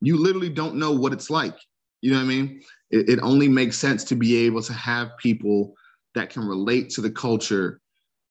You 0.02 0.18
literally 0.18 0.50
don't 0.50 0.76
know 0.76 0.92
what 0.92 1.14
it's 1.14 1.30
like. 1.30 1.58
You 2.02 2.12
know 2.12 2.18
what 2.18 2.26
I 2.26 2.28
mean? 2.28 2.62
It, 2.92 3.10
it 3.10 3.20
only 3.24 3.48
makes 3.48 3.78
sense 3.78 4.04
to 4.06 4.16
be 4.16 4.46
able 4.46 4.62
to 4.64 4.74
have 4.74 5.18
people 5.18 5.74
that 6.16 6.30
can 6.30 6.46
relate 6.46 6.90
to 6.92 7.02
the 7.02 7.12
culture 7.12 7.80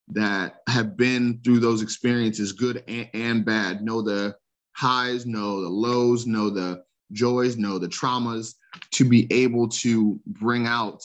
that 0.08 0.56
have 0.68 0.96
been 0.96 1.40
through 1.42 1.60
those 1.60 1.80
experiences, 1.80 2.52
good 2.52 2.84
and, 2.86 3.08
and 3.14 3.44
bad, 3.44 3.82
know 3.82 4.02
the 4.02 4.36
highs, 4.72 5.24
know 5.24 5.62
the 5.62 5.68
lows, 5.68 6.26
know 6.26 6.50
the 6.50 6.84
joys, 7.12 7.56
know 7.56 7.78
the 7.78 7.88
traumas, 7.88 8.54
to 8.92 9.04
be 9.04 9.26
able 9.30 9.68
to 9.68 10.18
bring 10.26 10.66
out 10.66 11.02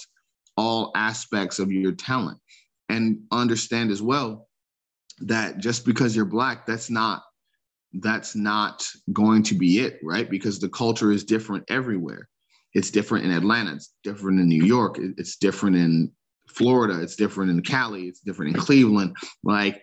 all 0.57 0.91
aspects 0.95 1.59
of 1.59 1.71
your 1.71 1.93
talent 1.93 2.37
and 2.89 3.19
understand 3.31 3.91
as 3.91 4.01
well 4.01 4.47
that 5.19 5.57
just 5.57 5.85
because 5.85 6.15
you're 6.15 6.25
black 6.25 6.65
that's 6.65 6.89
not 6.89 7.23
that's 8.01 8.35
not 8.35 8.87
going 9.13 9.41
to 9.43 9.55
be 9.55 9.79
it 9.79 9.99
right 10.03 10.29
because 10.29 10.59
the 10.59 10.69
culture 10.69 11.11
is 11.11 11.23
different 11.23 11.63
everywhere 11.69 12.29
it's 12.73 12.91
different 12.91 13.25
in 13.25 13.31
atlanta 13.31 13.73
it's 13.73 13.93
different 14.03 14.39
in 14.39 14.47
new 14.47 14.63
york 14.63 14.97
it's 14.99 15.37
different 15.37 15.75
in 15.75 16.11
Florida, 16.49 17.01
it's 17.01 17.15
different 17.15 17.51
in 17.51 17.61
Cali, 17.61 18.07
it's 18.07 18.21
different 18.21 18.55
in 18.55 18.61
Cleveland. 18.61 19.15
Like 19.43 19.81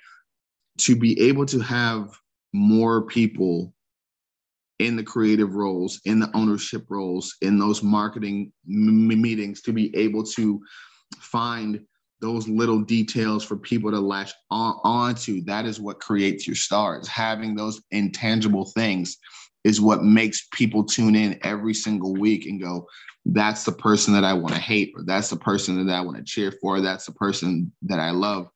to 0.78 0.96
be 0.96 1.18
able 1.28 1.46
to 1.46 1.60
have 1.60 2.10
more 2.52 3.06
people 3.06 3.72
in 4.78 4.96
the 4.96 5.02
creative 5.02 5.54
roles, 5.54 6.00
in 6.04 6.20
the 6.20 6.30
ownership 6.34 6.84
roles, 6.88 7.34
in 7.40 7.58
those 7.58 7.82
marketing 7.82 8.52
m- 8.68 9.08
meetings, 9.20 9.62
to 9.62 9.72
be 9.72 9.94
able 9.96 10.22
to 10.22 10.60
find 11.18 11.80
those 12.20 12.48
little 12.48 12.80
details 12.80 13.44
for 13.44 13.56
people 13.56 13.90
to 13.90 14.00
latch 14.00 14.32
on 14.50 14.78
onto. 14.84 15.42
That 15.44 15.66
is 15.66 15.80
what 15.80 16.00
creates 16.00 16.46
your 16.46 16.56
stars. 16.56 17.06
Having 17.08 17.56
those 17.56 17.80
intangible 17.90 18.66
things 18.66 19.16
is 19.64 19.80
what 19.80 20.04
makes 20.04 20.46
people 20.52 20.84
tune 20.84 21.14
in 21.14 21.38
every 21.42 21.74
single 21.74 22.14
week 22.14 22.46
and 22.46 22.60
go, 22.60 22.86
that's 23.26 23.64
the 23.64 23.72
person 23.72 24.14
that 24.14 24.24
I 24.24 24.32
want 24.32 24.54
to 24.54 24.60
hate, 24.60 24.92
or 24.94 25.02
that's 25.04 25.30
the 25.30 25.36
person 25.36 25.84
that 25.84 25.92
I 25.92 26.00
want 26.00 26.16
to 26.18 26.24
cheer 26.24 26.52
for, 26.52 26.80
that's 26.80 27.06
the 27.06 27.12
person 27.12 27.72
that 27.82 27.98
I 27.98 28.10
love. 28.10 28.48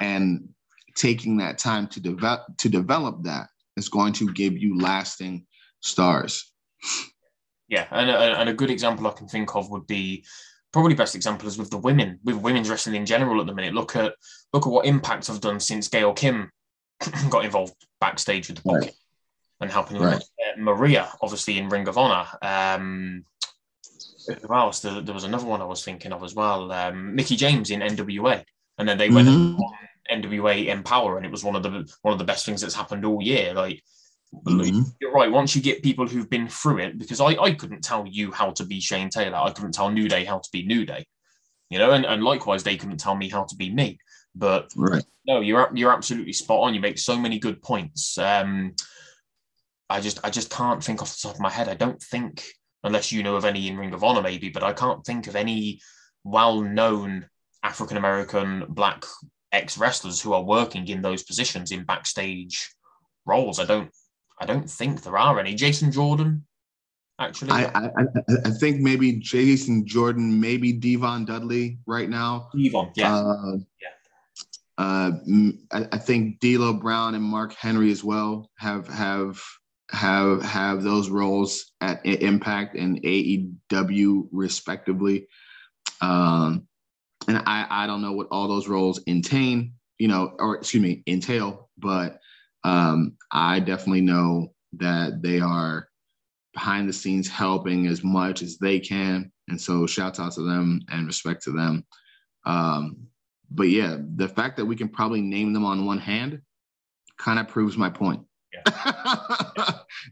And 0.00 0.48
taking 0.94 1.38
that 1.38 1.58
time 1.58 1.86
to 1.86 2.00
develop 2.00 2.42
to 2.58 2.68
develop 2.68 3.22
that 3.22 3.46
is 3.76 3.88
going 3.88 4.12
to 4.12 4.32
give 4.32 4.58
you 4.58 4.78
lasting 4.78 5.46
stars. 5.80 6.52
Yeah, 7.68 7.86
and 7.90 8.10
a, 8.10 8.40
and 8.40 8.48
a 8.48 8.54
good 8.54 8.70
example 8.70 9.06
I 9.06 9.12
can 9.12 9.28
think 9.28 9.54
of 9.54 9.70
would 9.70 9.86
be 9.86 10.24
probably 10.72 10.94
best 10.94 11.14
example 11.14 11.48
is 11.48 11.58
with 11.58 11.70
the 11.70 11.78
women, 11.78 12.18
with 12.24 12.36
women's 12.36 12.70
wrestling 12.70 12.96
in 12.96 13.06
general 13.06 13.40
at 13.40 13.46
the 13.46 13.54
minute. 13.54 13.74
Look 13.74 13.96
at 13.96 14.14
look 14.52 14.66
at 14.66 14.72
what 14.72 14.86
Impact 14.86 15.26
have 15.28 15.40
done 15.40 15.60
since 15.60 15.88
Gail 15.88 16.12
Kim 16.12 16.50
got 17.30 17.44
involved 17.44 17.74
backstage 18.00 18.48
with 18.48 18.58
the 18.58 18.62
book 18.62 18.80
right. 18.82 18.92
and 19.60 19.70
helping 19.70 19.98
right. 19.98 20.16
Uh, 20.16 20.58
Maria, 20.60 21.08
obviously 21.22 21.58
in 21.58 21.68
Ring 21.68 21.88
of 21.88 21.98
Honor. 21.98 22.26
Um, 22.42 23.24
who 24.26 24.54
else? 24.54 24.80
There, 24.80 25.00
there, 25.00 25.14
was 25.14 25.24
another 25.24 25.46
one 25.46 25.62
I 25.62 25.66
was 25.66 25.84
thinking 25.84 26.12
of 26.12 26.22
as 26.22 26.34
well. 26.34 26.70
Um, 26.70 27.14
Mickie 27.14 27.36
James 27.36 27.70
in 27.70 27.80
NWA, 27.80 28.44
and 28.78 28.88
then 28.88 28.98
they 28.98 29.08
mm-hmm. 29.08 29.14
went 29.14 29.28
on 29.28 30.22
NWA 30.22 30.66
Empower, 30.66 31.16
and 31.16 31.26
it 31.26 31.32
was 31.32 31.44
one 31.44 31.56
of 31.56 31.62
the 31.62 31.90
one 32.02 32.12
of 32.12 32.18
the 32.18 32.24
best 32.24 32.44
things 32.44 32.60
that's 32.60 32.74
happened 32.74 33.04
all 33.04 33.22
year. 33.22 33.54
Like, 33.54 33.82
mm-hmm. 34.34 34.82
you're 35.00 35.12
right. 35.12 35.30
Once 35.30 35.54
you 35.54 35.62
get 35.62 35.82
people 35.82 36.06
who've 36.06 36.30
been 36.30 36.48
through 36.48 36.78
it, 36.78 36.98
because 36.98 37.20
I, 37.20 37.36
I 37.36 37.52
couldn't 37.52 37.82
tell 37.82 38.06
you 38.06 38.30
how 38.30 38.50
to 38.52 38.64
be 38.64 38.80
Shane 38.80 39.10
Taylor, 39.10 39.36
I 39.36 39.50
couldn't 39.50 39.72
tell 39.72 39.90
New 39.90 40.08
Day 40.08 40.24
how 40.24 40.38
to 40.38 40.48
be 40.52 40.64
New 40.64 40.84
Day, 40.86 41.06
you 41.68 41.78
know, 41.78 41.92
and, 41.92 42.04
and 42.04 42.22
likewise 42.22 42.62
they 42.62 42.76
couldn't 42.76 42.98
tell 42.98 43.16
me 43.16 43.28
how 43.28 43.44
to 43.44 43.56
be 43.56 43.70
me. 43.72 43.98
But 44.34 44.70
right. 44.76 45.04
no, 45.26 45.40
you're 45.40 45.70
you're 45.74 45.92
absolutely 45.92 46.32
spot 46.32 46.60
on. 46.60 46.74
You 46.74 46.80
make 46.80 46.98
so 46.98 47.18
many 47.18 47.38
good 47.38 47.60
points. 47.62 48.16
Um, 48.16 48.74
I 49.88 50.00
just 50.00 50.20
I 50.22 50.30
just 50.30 50.50
can't 50.50 50.82
think 50.82 51.02
off 51.02 51.12
the 51.12 51.28
top 51.28 51.34
of 51.34 51.40
my 51.40 51.50
head. 51.50 51.68
I 51.68 51.74
don't 51.74 52.00
think 52.00 52.44
unless 52.84 53.12
you 53.12 53.22
know 53.22 53.36
of 53.36 53.44
any 53.44 53.68
in 53.68 53.76
Ring 53.76 53.92
of 53.92 54.04
Honor, 54.04 54.22
maybe, 54.22 54.48
but 54.48 54.62
I 54.62 54.72
can't 54.72 55.04
think 55.04 55.26
of 55.26 55.36
any 55.36 55.80
well 56.24 56.60
known 56.60 57.26
African 57.62 57.96
American 57.96 58.66
black 58.68 59.04
ex 59.52 59.76
wrestlers 59.76 60.20
who 60.20 60.32
are 60.32 60.44
working 60.44 60.86
in 60.88 61.02
those 61.02 61.24
positions 61.24 61.72
in 61.72 61.84
backstage 61.84 62.72
roles. 63.26 63.58
I 63.58 63.64
don't 63.64 63.90
I 64.40 64.46
don't 64.46 64.68
think 64.68 65.02
there 65.02 65.18
are 65.18 65.38
any. 65.38 65.54
Jason 65.54 65.92
Jordan, 65.92 66.44
actually. 67.18 67.50
I, 67.50 67.64
I, 67.74 67.88
I 68.46 68.50
think 68.50 68.80
maybe 68.80 69.12
Jason 69.12 69.86
Jordan, 69.86 70.40
maybe 70.40 70.72
D-Von 70.72 71.26
Dudley 71.26 71.78
right 71.86 72.08
now. 72.08 72.48
D-Von, 72.54 72.90
yeah. 72.96 73.14
Uh, 73.14 73.56
yeah. 73.80 73.88
Uh, 74.78 75.10
I, 75.72 75.88
I 75.92 75.98
think 75.98 76.40
D'Lo 76.40 76.72
Brown 76.72 77.14
and 77.14 77.22
Mark 77.22 77.52
Henry 77.52 77.90
as 77.90 78.02
well 78.02 78.50
have 78.56 78.88
have 78.88 79.42
have 79.90 80.42
have 80.42 80.82
those 80.82 81.10
roles 81.10 81.72
at 81.82 82.04
Impact 82.06 82.76
and 82.76 83.02
AEW 83.02 84.28
respectively. 84.32 85.26
Um, 86.00 86.66
and 87.28 87.42
I 87.44 87.66
I 87.68 87.86
don't 87.86 88.00
know 88.00 88.12
what 88.12 88.28
all 88.30 88.48
those 88.48 88.68
roles 88.68 89.02
entail, 89.06 89.64
you 89.98 90.08
know, 90.08 90.34
or 90.38 90.56
excuse 90.56 90.82
me, 90.82 91.02
entail, 91.06 91.68
but 91.76 92.18
um, 92.64 93.16
I 93.32 93.60
definitely 93.60 94.02
know 94.02 94.52
that 94.74 95.22
they 95.22 95.40
are 95.40 95.88
behind 96.52 96.88
the 96.88 96.92
scenes 96.92 97.28
helping 97.28 97.86
as 97.86 98.02
much 98.02 98.42
as 98.42 98.58
they 98.58 98.80
can. 98.80 99.30
And 99.48 99.60
so 99.60 99.86
shout 99.86 100.18
out 100.18 100.32
to 100.32 100.42
them 100.42 100.82
and 100.90 101.06
respect 101.06 101.42
to 101.44 101.52
them. 101.52 101.84
Um, 102.44 103.06
but 103.50 103.68
yeah, 103.68 103.98
the 104.16 104.28
fact 104.28 104.56
that 104.56 104.64
we 104.64 104.76
can 104.76 104.88
probably 104.88 105.20
name 105.20 105.52
them 105.52 105.64
on 105.64 105.86
one 105.86 105.98
hand 105.98 106.40
kind 107.18 107.38
of 107.38 107.48
proves 107.48 107.76
my 107.76 107.90
point. 107.90 108.22
Yeah. 108.52 108.62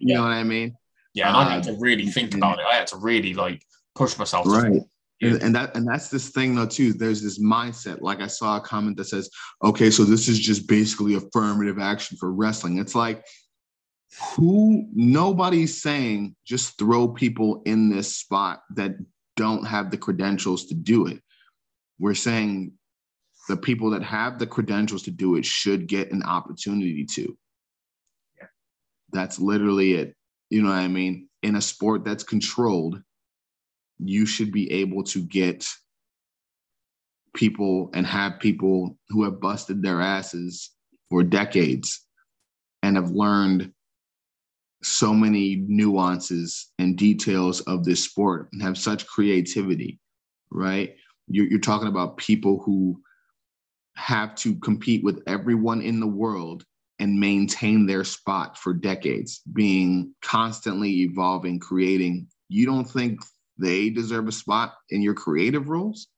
you 0.00 0.12
yeah. 0.12 0.16
know 0.16 0.22
what 0.22 0.33
I 0.33 0.44
mean? 0.44 0.76
Yeah, 1.14 1.28
and 1.28 1.37
I 1.37 1.54
had 1.54 1.62
to 1.64 1.76
really 1.78 2.07
think 2.07 2.35
about 2.35 2.61
it. 2.61 2.66
I 2.70 2.76
had 2.76 2.87
to 2.88 2.96
really 2.96 3.35
like 3.35 3.62
push 3.94 4.18
myself. 4.18 4.44
to- 4.44 4.50
right 4.50 4.83
Yeah. 5.20 5.38
and, 5.42 5.54
that 5.57 5.76
and 5.76 5.87
that's 5.87 6.11
this 6.11 6.28
thing 6.28 6.54
though 6.54 6.66
too. 6.66 6.92
There's 6.92 7.22
this 7.22 7.40
mindset 7.40 8.00
like 8.00 8.20
i 8.20 8.28
saw 8.28 8.59
a 8.59 8.61
comment 8.61 8.96
that 8.98 9.07
says 9.07 9.28
okay 9.64 9.90
so 9.90 10.04
this 10.04 10.28
is 10.28 10.38
just 10.38 10.68
basically 10.68 11.14
affirmative 11.14 11.78
action 11.78 12.16
for 12.18 12.33
wrestling. 12.33 12.78
It's 12.78 12.94
like 12.94 13.24
who 14.37 14.87
nobody's 14.94 15.83
saying 15.83 16.35
just 16.44 16.78
throw 16.78 17.09
people 17.09 17.62
in 17.66 17.90
this 17.90 18.16
spot 18.16 18.62
that 18.76 18.96
don't 19.37 19.66
have 19.66 19.90
the 19.90 19.98
credentials 19.98 20.66
to 20.66 20.74
do 20.74 21.07
it. 21.07 21.20
We're 21.98 22.14
saying 22.14 22.72
the 23.48 23.57
people 23.57 23.90
that 23.90 24.02
have 24.02 24.38
the 24.38 24.46
credentials 24.46 25.02
to 25.04 25.11
do 25.11 25.37
it 25.37 25.44
should 25.44 25.87
get 25.87 26.12
an 26.12 26.22
opportunity 26.22 27.04
to. 27.04 27.37
Yeah. 28.38 28.46
that's 29.12 29.38
literally 29.38 29.94
it. 29.94 30.14
You 30.50 30.62
know 30.62 30.70
what 30.70 30.78
i 30.78 30.88
mean? 30.88 31.28
In 31.42 31.57
a 31.57 31.61
sport 31.61 32.04
that's 32.04 32.24
controlled 32.24 33.02
you 33.98 34.26
should 34.26 34.52
be 34.52 34.70
able 34.72 35.02
to 35.04 35.22
get 35.22 35.66
people 37.34 37.90
and 37.94 38.06
have 38.06 38.40
people 38.40 38.96
who 39.08 39.24
have 39.24 39.40
busted 39.40 39.82
their 39.82 40.00
asses 40.00 40.70
for 41.11 41.22
decades 41.22 42.04
and 42.82 42.96
have 42.96 43.11
learned 43.11 43.72
so 44.82 45.12
many 45.12 45.56
nuances 45.66 46.70
and 46.78 46.96
details 46.96 47.61
of 47.62 47.84
this 47.84 48.04
sport 48.04 48.48
and 48.52 48.62
have 48.62 48.78
such 48.78 49.06
creativity, 49.06 49.98
right? 50.50 50.94
You're, 51.26 51.46
you're 51.46 51.61
talking 51.61 51.88
about 51.88 52.16
people 52.16 52.62
who 52.64 53.00
have 53.96 54.34
to 54.37 54.54
compete 54.56 55.02
with 55.02 55.22
everyone 55.26 55.82
in 55.82 55.98
the 55.98 56.06
world 56.06 56.64
and 57.00 57.18
maintain 57.18 57.87
their 57.87 58.04
spot 58.04 58.56
for 58.56 58.72
decades, 58.72 59.40
being 59.52 60.14
constantly 60.22 61.02
evolving, 61.02 61.58
creating. 61.58 62.28
You 62.48 62.66
don't 62.66 62.84
think 62.84 63.20
they 63.59 63.90
deserve 63.90 64.29
a 64.29 64.33
spot 64.33 64.75
in 64.90 65.03
your 65.03 65.14
creative 65.14 65.68
roles? 65.68 66.09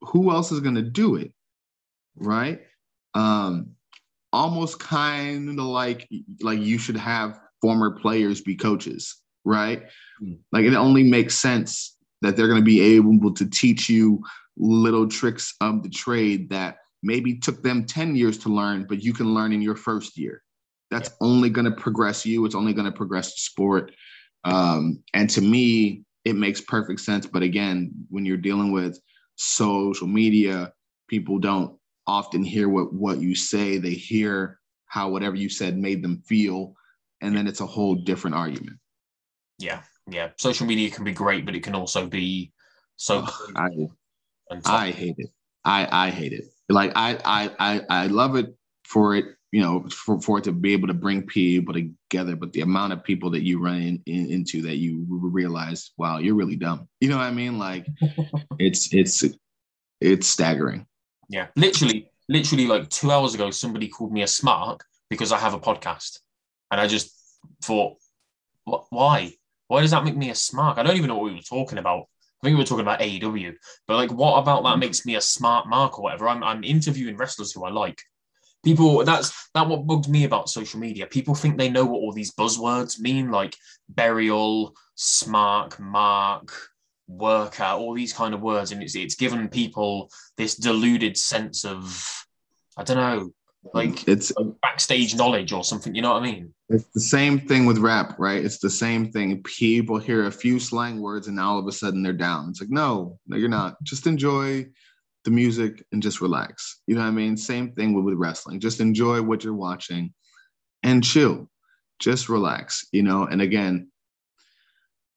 Who 0.00 0.30
else 0.30 0.52
is 0.52 0.60
going 0.60 0.74
to 0.74 0.82
do 0.82 1.16
it? 1.16 1.32
Right? 2.16 2.60
Um, 3.14 3.76
almost 4.32 4.78
kind 4.78 5.48
of 5.48 5.64
like 5.64 6.08
like 6.42 6.60
you 6.60 6.78
should 6.78 6.96
have 6.96 7.40
former 7.60 7.98
players 7.98 8.40
be 8.40 8.54
coaches, 8.54 9.16
right? 9.44 9.84
Hmm. 10.18 10.34
Like 10.52 10.64
it 10.64 10.74
only 10.74 11.02
makes 11.02 11.36
sense 11.36 11.96
that 12.22 12.36
they're 12.36 12.48
going 12.48 12.60
to 12.60 12.64
be 12.64 12.80
able 12.80 13.32
to 13.34 13.48
teach 13.48 13.88
you 13.88 14.22
little 14.56 15.08
tricks 15.08 15.54
of 15.60 15.82
the 15.82 15.88
trade 15.88 16.50
that 16.50 16.78
maybe 17.02 17.38
took 17.38 17.62
them 17.62 17.84
10 17.84 18.16
years 18.16 18.38
to 18.38 18.48
learn, 18.48 18.86
but 18.88 19.02
you 19.02 19.12
can 19.12 19.34
learn 19.34 19.52
in 19.52 19.62
your 19.62 19.76
first 19.76 20.16
year. 20.16 20.42
That's 20.90 21.10
only 21.20 21.50
going 21.50 21.66
to 21.66 21.70
progress 21.70 22.24
you. 22.24 22.44
It's 22.44 22.54
only 22.54 22.72
going 22.72 22.86
to 22.86 22.92
progress 22.92 23.34
the 23.34 23.40
sport. 23.40 23.92
Um, 24.44 25.02
and 25.14 25.28
to 25.30 25.40
me, 25.40 26.04
it 26.26 26.34
makes 26.34 26.60
perfect 26.60 26.98
sense. 26.98 27.24
But 27.24 27.44
again, 27.44 27.92
when 28.10 28.26
you're 28.26 28.36
dealing 28.36 28.72
with 28.72 28.98
social 29.36 30.08
media, 30.08 30.72
people 31.06 31.38
don't 31.38 31.78
often 32.04 32.42
hear 32.42 32.68
what 32.68 32.92
what 32.92 33.20
you 33.20 33.36
say. 33.36 33.78
They 33.78 33.92
hear 33.92 34.58
how 34.86 35.08
whatever 35.08 35.36
you 35.36 35.48
said 35.48 35.78
made 35.78 36.02
them 36.02 36.20
feel, 36.26 36.74
and 37.20 37.34
then 37.36 37.46
it's 37.46 37.60
a 37.60 37.66
whole 37.66 37.94
different 37.94 38.34
argument. 38.34 38.78
Yeah, 39.60 39.82
yeah. 40.10 40.30
Social 40.36 40.66
media 40.66 40.90
can 40.90 41.04
be 41.04 41.12
great, 41.12 41.46
but 41.46 41.54
it 41.54 41.62
can 41.62 41.76
also 41.76 42.08
be 42.08 42.52
so. 42.96 43.24
I 43.54 43.68
I 44.64 44.90
hate 44.90 45.14
it. 45.18 45.30
I 45.64 46.06
I 46.06 46.10
hate 46.10 46.32
it. 46.32 46.46
Like 46.68 46.90
I 46.96 47.20
I 47.24 47.50
I 47.60 47.82
I 47.88 48.06
love 48.08 48.34
it 48.34 48.52
for 48.82 49.14
it, 49.14 49.26
you 49.52 49.62
know, 49.62 49.86
for, 49.90 50.20
for 50.20 50.38
it 50.38 50.44
to 50.44 50.52
be 50.52 50.72
able 50.72 50.88
to 50.88 50.94
bring 50.94 51.22
people 51.22 51.74
together. 51.74 52.36
But 52.36 52.52
the 52.52 52.62
amount 52.62 52.92
of 52.92 53.04
people 53.04 53.30
that 53.30 53.44
you 53.44 53.62
run 53.62 53.80
in, 53.80 54.02
in, 54.06 54.26
into 54.26 54.62
that 54.62 54.76
you 54.76 55.06
realize, 55.08 55.92
wow, 55.96 56.18
you're 56.18 56.34
really 56.34 56.56
dumb. 56.56 56.88
You 57.00 57.08
know 57.08 57.16
what 57.16 57.26
I 57.26 57.32
mean? 57.32 57.58
Like 57.58 57.86
it's 58.58 58.92
it's 58.92 59.24
it's 60.00 60.26
staggering. 60.26 60.86
Yeah, 61.28 61.46
literally, 61.56 62.10
literally, 62.28 62.66
like 62.66 62.88
two 62.88 63.10
hours 63.10 63.34
ago, 63.34 63.50
somebody 63.50 63.88
called 63.88 64.12
me 64.12 64.22
a 64.22 64.26
smart 64.26 64.82
because 65.10 65.32
I 65.32 65.38
have 65.38 65.54
a 65.54 65.60
podcast, 65.60 66.20
and 66.70 66.80
I 66.80 66.86
just 66.86 67.12
thought, 67.62 67.96
why? 68.64 69.32
Why 69.68 69.80
does 69.80 69.90
that 69.90 70.04
make 70.04 70.16
me 70.16 70.30
a 70.30 70.34
smart? 70.34 70.78
I 70.78 70.82
don't 70.82 70.96
even 70.96 71.08
know 71.08 71.16
what 71.16 71.24
we 71.24 71.34
were 71.34 71.40
talking 71.40 71.78
about. 71.78 72.06
I 72.42 72.46
think 72.46 72.56
we 72.56 72.62
were 72.62 72.66
talking 72.66 72.84
about 72.84 73.00
AEW, 73.00 73.54
but 73.88 73.96
like, 73.96 74.12
what 74.12 74.38
about 74.38 74.62
that 74.62 74.76
mm. 74.76 74.80
makes 74.80 75.06
me 75.06 75.16
a 75.16 75.20
smart 75.20 75.66
mark 75.66 75.98
or 75.98 76.02
whatever? 76.02 76.28
I'm, 76.28 76.44
I'm 76.44 76.62
interviewing 76.62 77.16
wrestlers 77.16 77.52
who 77.52 77.64
I 77.64 77.70
like. 77.70 78.00
People, 78.66 79.04
that's 79.04 79.48
that 79.54 79.68
what 79.68 79.86
bugs 79.86 80.08
me 80.08 80.24
about 80.24 80.48
social 80.48 80.80
media. 80.80 81.06
People 81.06 81.36
think 81.36 81.56
they 81.56 81.70
know 81.70 81.84
what 81.84 81.98
all 81.98 82.12
these 82.12 82.32
buzzwords 82.32 82.98
mean, 82.98 83.30
like 83.30 83.54
burial, 83.88 84.74
smark, 84.98 85.78
mark, 85.78 86.50
worker, 87.06 87.62
all 87.62 87.94
these 87.94 88.12
kind 88.12 88.34
of 88.34 88.40
words, 88.40 88.72
and 88.72 88.82
it's 88.82 88.96
it's 88.96 89.14
given 89.14 89.48
people 89.48 90.10
this 90.36 90.56
deluded 90.56 91.16
sense 91.16 91.64
of 91.64 92.26
I 92.76 92.82
don't 92.82 92.96
know, 92.96 93.30
like, 93.72 94.08
It's 94.08 94.32
like 94.36 94.60
backstage 94.62 95.14
knowledge 95.14 95.52
or 95.52 95.62
something. 95.62 95.94
You 95.94 96.02
know 96.02 96.14
what 96.14 96.24
I 96.24 96.26
mean? 96.26 96.52
it's 96.68 96.88
the 96.92 97.00
same 97.00 97.38
thing 97.38 97.66
with 97.66 97.78
rap, 97.78 98.16
right? 98.18 98.44
It's 98.44 98.58
the 98.58 98.68
same 98.68 99.12
thing. 99.12 99.44
People 99.44 99.98
hear 99.98 100.26
a 100.26 100.32
few 100.32 100.58
slang 100.58 101.00
words 101.00 101.28
and 101.28 101.38
all 101.38 101.60
of 101.60 101.68
a 101.68 101.72
sudden 101.72 102.02
they're 102.02 102.12
down. 102.12 102.50
It's 102.50 102.60
like, 102.60 102.70
no, 102.70 103.20
no, 103.28 103.36
you're 103.36 103.48
not. 103.48 103.80
Just 103.84 104.08
enjoy 104.08 104.66
the 105.26 105.30
music 105.32 105.84
and 105.92 106.02
just 106.02 106.22
relax. 106.22 106.80
You 106.86 106.94
know 106.94 107.02
what 107.02 107.08
I 107.08 107.10
mean? 107.10 107.36
Same 107.36 107.72
thing 107.72 107.92
with, 107.92 108.04
with 108.04 108.14
wrestling. 108.14 108.60
Just 108.60 108.80
enjoy 108.80 109.20
what 109.20 109.44
you're 109.44 109.54
watching 109.54 110.14
and 110.82 111.04
chill. 111.04 111.50
Just 111.98 112.28
relax, 112.28 112.86
you 112.92 113.02
know. 113.02 113.24
And 113.24 113.42
again, 113.42 113.90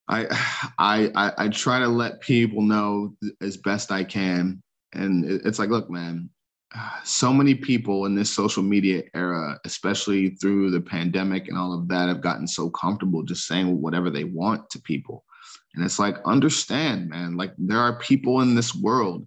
I 0.08 0.26
I 0.78 1.10
I, 1.14 1.32
I 1.38 1.48
try 1.48 1.78
to 1.78 1.88
let 1.88 2.20
people 2.20 2.60
know 2.60 3.14
as 3.40 3.56
best 3.56 3.92
I 3.92 4.04
can. 4.04 4.62
And 4.92 5.24
it's 5.24 5.60
like, 5.60 5.70
look, 5.70 5.88
man, 5.88 6.28
so 7.04 7.32
many 7.32 7.54
people 7.54 8.06
in 8.06 8.16
this 8.16 8.34
social 8.34 8.64
media 8.64 9.04
era, 9.14 9.60
especially 9.64 10.30
through 10.30 10.72
the 10.72 10.80
pandemic 10.80 11.46
and 11.46 11.56
all 11.56 11.72
of 11.72 11.86
that, 11.88 12.08
have 12.08 12.20
gotten 12.20 12.48
so 12.48 12.68
comfortable 12.70 13.22
just 13.22 13.46
saying 13.46 13.80
whatever 13.80 14.10
they 14.10 14.24
want 14.24 14.68
to 14.70 14.82
people. 14.82 15.24
And 15.76 15.84
it's 15.84 16.00
like, 16.00 16.16
understand, 16.26 17.08
man, 17.10 17.36
like 17.36 17.52
there 17.56 17.78
are 17.78 18.00
people 18.00 18.40
in 18.40 18.56
this 18.56 18.74
world 18.74 19.24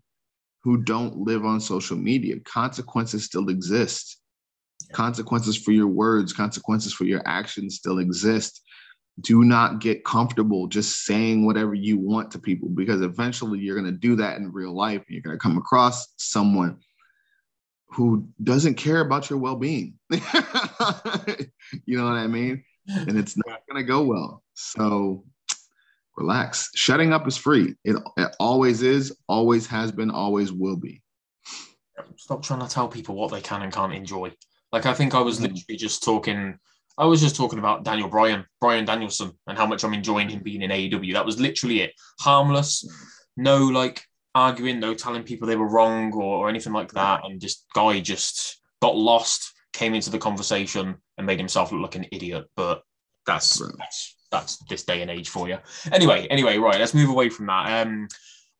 who 0.63 0.77
don't 0.83 1.17
live 1.17 1.45
on 1.45 1.59
social 1.59 1.97
media. 1.97 2.39
Consequences 2.39 3.25
still 3.25 3.49
exist. 3.49 4.19
Consequences 4.91 5.57
for 5.57 5.71
your 5.71 5.87
words, 5.87 6.33
consequences 6.33 6.93
for 6.93 7.03
your 7.03 7.21
actions 7.25 7.75
still 7.75 7.99
exist. 7.99 8.61
Do 9.21 9.43
not 9.43 9.79
get 9.79 10.05
comfortable 10.05 10.67
just 10.67 11.05
saying 11.05 11.45
whatever 11.45 11.73
you 11.73 11.99
want 11.99 12.31
to 12.31 12.39
people 12.39 12.69
because 12.69 13.01
eventually 13.01 13.59
you're 13.59 13.79
going 13.79 13.91
to 13.91 13.97
do 13.97 14.15
that 14.15 14.37
in 14.37 14.51
real 14.51 14.75
life. 14.75 15.03
And 15.07 15.09
you're 15.09 15.21
going 15.21 15.37
to 15.37 15.41
come 15.41 15.57
across 15.57 16.07
someone 16.17 16.79
who 17.87 18.27
doesn't 18.41 18.75
care 18.75 19.01
about 19.01 19.29
your 19.29 19.39
well-being. 19.39 19.99
you 20.09 21.97
know 21.97 22.05
what 22.05 22.13
I 22.13 22.27
mean? 22.27 22.63
And 22.87 23.17
it's 23.17 23.37
not 23.37 23.61
going 23.69 23.83
to 23.83 23.87
go 23.87 24.03
well. 24.03 24.43
So 24.55 25.25
relax. 26.17 26.69
Shutting 26.75 27.13
up 27.13 27.27
is 27.27 27.37
free. 27.37 27.75
It, 27.83 27.97
it 28.17 28.35
always 28.39 28.81
is, 28.81 29.15
always 29.27 29.65
has 29.67 29.91
been, 29.91 30.11
always 30.11 30.51
will 30.51 30.75
be. 30.77 31.01
Stop 32.17 32.43
trying 32.43 32.61
to 32.61 32.67
tell 32.67 32.87
people 32.87 33.15
what 33.15 33.31
they 33.31 33.41
can 33.41 33.61
and 33.61 33.71
can't 33.73 33.93
enjoy. 33.93 34.33
Like 34.71 34.85
I 34.85 34.93
think 34.93 35.13
I 35.13 35.21
was 35.21 35.37
Mhm. 35.39 35.43
literally 35.53 35.77
just 35.77 36.03
talking. 36.03 36.57
I 36.97 37.05
was 37.05 37.21
just 37.21 37.35
talking 37.35 37.59
about 37.59 37.83
Daniel 37.83 38.07
Bryan, 38.09 38.45
Brian 38.61 38.85
Danielson, 38.85 39.31
and 39.47 39.57
how 39.57 39.65
much 39.65 39.83
I'm 39.83 39.93
enjoying 39.93 40.29
him 40.29 40.41
being 40.43 40.61
in 40.61 40.71
AEW. 40.71 41.13
That 41.13 41.25
was 41.25 41.39
literally 41.39 41.81
it. 41.81 41.93
Harmless, 42.19 42.87
no 43.35 43.57
like 43.65 44.03
arguing, 44.35 44.79
no 44.79 44.93
telling 44.93 45.23
people 45.23 45.47
they 45.47 45.55
were 45.55 45.69
wrong 45.69 46.11
or, 46.13 46.21
or 46.45 46.49
anything 46.49 46.73
like 46.73 46.91
that. 46.93 47.21
And 47.23 47.39
just 47.41 47.65
guy 47.73 47.99
just 47.99 48.59
got 48.81 48.95
lost, 48.95 49.53
came 49.73 49.93
into 49.93 50.09
the 50.09 50.17
conversation 50.19 50.95
and 51.17 51.27
made 51.27 51.39
himself 51.39 51.71
look 51.71 51.81
like 51.81 51.95
an 51.95 52.05
idiot. 52.11 52.45
But 52.55 52.83
that's 53.25 53.59
Right. 53.61 53.71
that's 53.77 54.15
that's 54.33 54.57
this 54.69 54.83
day 54.83 55.01
and 55.01 55.09
age 55.09 55.29
for 55.29 55.47
you. 55.47 55.57
Anyway, 55.93 56.27
anyway, 56.29 56.57
right. 56.57 56.79
Let's 56.79 56.93
move 56.93 57.09
away 57.09 57.29
from 57.29 57.45
that. 57.45 57.87
Um, 57.87 58.09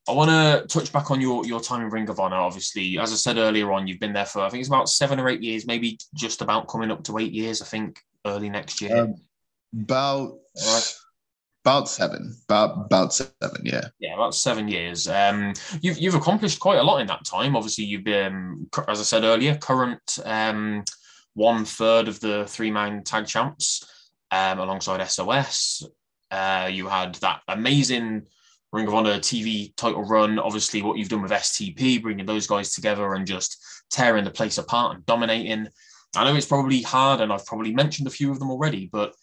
I 0.08 0.12
want 0.12 0.30
to 0.30 0.68
touch 0.68 0.92
back 0.92 1.12
on 1.12 1.22
your 1.22 1.46
your 1.46 1.62
time 1.62 1.82
in 1.82 1.90
Ring 1.90 2.10
of 2.10 2.20
Honor. 2.20 2.36
Obviously, 2.38 3.00
as 3.00 3.12
I 3.12 3.16
said 3.16 3.38
earlier 3.38 3.72
on, 3.72 3.88
you've 3.88 4.00
been 4.00 4.14
there 4.14 4.26
for 4.26 4.42
I 4.42 4.50
think 4.50 4.62
it's 4.62 4.70
about 4.70 4.90
seven 4.90 5.20
or 5.20 5.30
eight 5.30 5.42
years, 5.42 5.66
maybe 5.66 5.98
just 6.14 6.42
about 6.42 6.68
coming 6.68 6.92
up 6.92 7.04
to 7.06 7.18
eight 7.18 7.32
years. 7.32 7.62
I 7.62 7.66
think 7.66 8.00
early 8.26 8.50
next 8.50 8.82
year. 8.82 9.04
Um, 9.04 9.16
about 9.74 10.38
Alright. 10.62 10.96
about 11.64 11.90
seven. 11.90 12.36
About 12.50 12.86
about 12.86 13.14
seven, 13.14 13.62
yeah. 13.64 13.88
yeah, 14.00 14.14
about 14.14 14.36
seven 14.36 14.68
years. 14.68 15.08
Um, 15.08 15.54
you've 15.82 15.98
you've 15.98 16.16
accomplished 16.16 16.60
quite 16.60 16.80
a 16.80 16.84
lot 16.84 17.00
in 17.00 17.08
that 17.08 17.26
time. 17.26 17.56
Obviously, 17.56 17.86
you've 17.86 18.04
been, 18.04 18.70
as 18.88 19.00
I 19.00 19.04
said 19.04 19.24
earlier, 19.24 19.56
current 19.56 20.20
um, 20.26 20.84
one 21.34 21.64
third 21.66 22.08
of 22.08 22.20
the 22.20 22.46
three 22.48 22.72
man 22.72 23.04
tag 23.04 23.26
champs 23.26 23.86
um, 24.34 24.60
alongside 24.60 25.08
SOS. 25.08 25.88
Uh, 26.32 26.68
you 26.72 26.88
had 26.88 27.14
that 27.16 27.42
amazing 27.48 28.24
Ring 28.72 28.88
of 28.88 28.96
Honor 28.96 29.20
TV 29.20 29.76
title 29.76 30.04
run. 30.04 30.40
Obviously, 30.40 30.82
what 30.82 30.98
you've 30.98 31.10
done 31.10 31.22
with 31.22 31.32
STP, 31.32 32.02
bringing 32.02 32.26
those 32.26 32.48
guys 32.48 32.74
together 32.74 33.14
and 33.14 33.28
just 33.28 33.64
tearing 33.92 34.24
the 34.24 34.32
place 34.32 34.58
apart 34.58 34.96
and 34.96 35.06
dominating. 35.06 35.68
I 36.16 36.24
know 36.24 36.36
it's 36.36 36.48
probably 36.48 36.82
hard, 36.82 37.22
and 37.22 37.32
I've 37.32 37.46
probably 37.46 37.74
mentioned 37.74 38.08
a 38.08 38.12
few 38.12 38.32
of 38.32 38.40
them 38.40 38.50
already, 38.50 38.90
but 38.92 39.14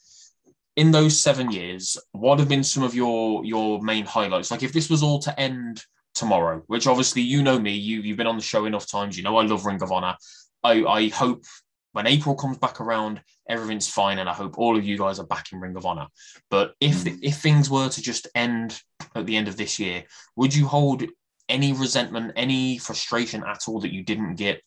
in 0.76 0.92
those 0.92 1.18
seven 1.18 1.50
years, 1.50 1.98
what 2.12 2.38
have 2.38 2.48
been 2.48 2.62
some 2.62 2.84
of 2.84 2.94
your 2.94 3.44
your 3.44 3.82
main 3.82 4.04
highlights? 4.04 4.52
Like 4.52 4.62
if 4.62 4.72
this 4.72 4.88
was 4.88 5.02
all 5.02 5.18
to 5.20 5.40
end 5.40 5.82
tomorrow, 6.14 6.62
which 6.68 6.86
obviously 6.86 7.22
you 7.22 7.42
know 7.42 7.58
me, 7.58 7.72
you 7.72 8.00
you've 8.00 8.16
been 8.16 8.28
on 8.28 8.36
the 8.36 8.42
show 8.42 8.64
enough 8.64 8.88
times, 8.88 9.16
you 9.16 9.24
know 9.24 9.36
I 9.36 9.44
love 9.44 9.66
Ring 9.66 9.82
of 9.82 9.90
Honor. 9.90 10.14
I, 10.62 10.84
I 10.84 11.08
hope 11.08 11.44
when 11.92 12.06
April 12.06 12.34
comes 12.34 12.58
back 12.58 12.80
around, 12.80 13.20
everything's 13.48 13.88
fine, 13.88 14.18
and 14.18 14.28
I 14.28 14.32
hope 14.32 14.58
all 14.58 14.76
of 14.76 14.84
you 14.84 14.96
guys 14.96 15.18
are 15.18 15.26
back 15.26 15.52
in 15.52 15.60
Ring 15.60 15.76
of 15.76 15.86
Honor. 15.86 16.06
But 16.50 16.74
if 16.80 17.04
mm. 17.04 17.18
if 17.22 17.38
things 17.38 17.68
were 17.68 17.88
to 17.88 18.02
just 18.02 18.28
end 18.34 18.80
at 19.14 19.26
the 19.26 19.36
end 19.36 19.48
of 19.48 19.56
this 19.56 19.78
year, 19.78 20.04
would 20.36 20.54
you 20.54 20.66
hold 20.66 21.04
any 21.48 21.72
resentment, 21.72 22.32
any 22.36 22.78
frustration 22.78 23.42
at 23.44 23.62
all 23.66 23.80
that 23.80 23.92
you 23.92 24.04
didn't 24.04 24.36
get 24.36 24.62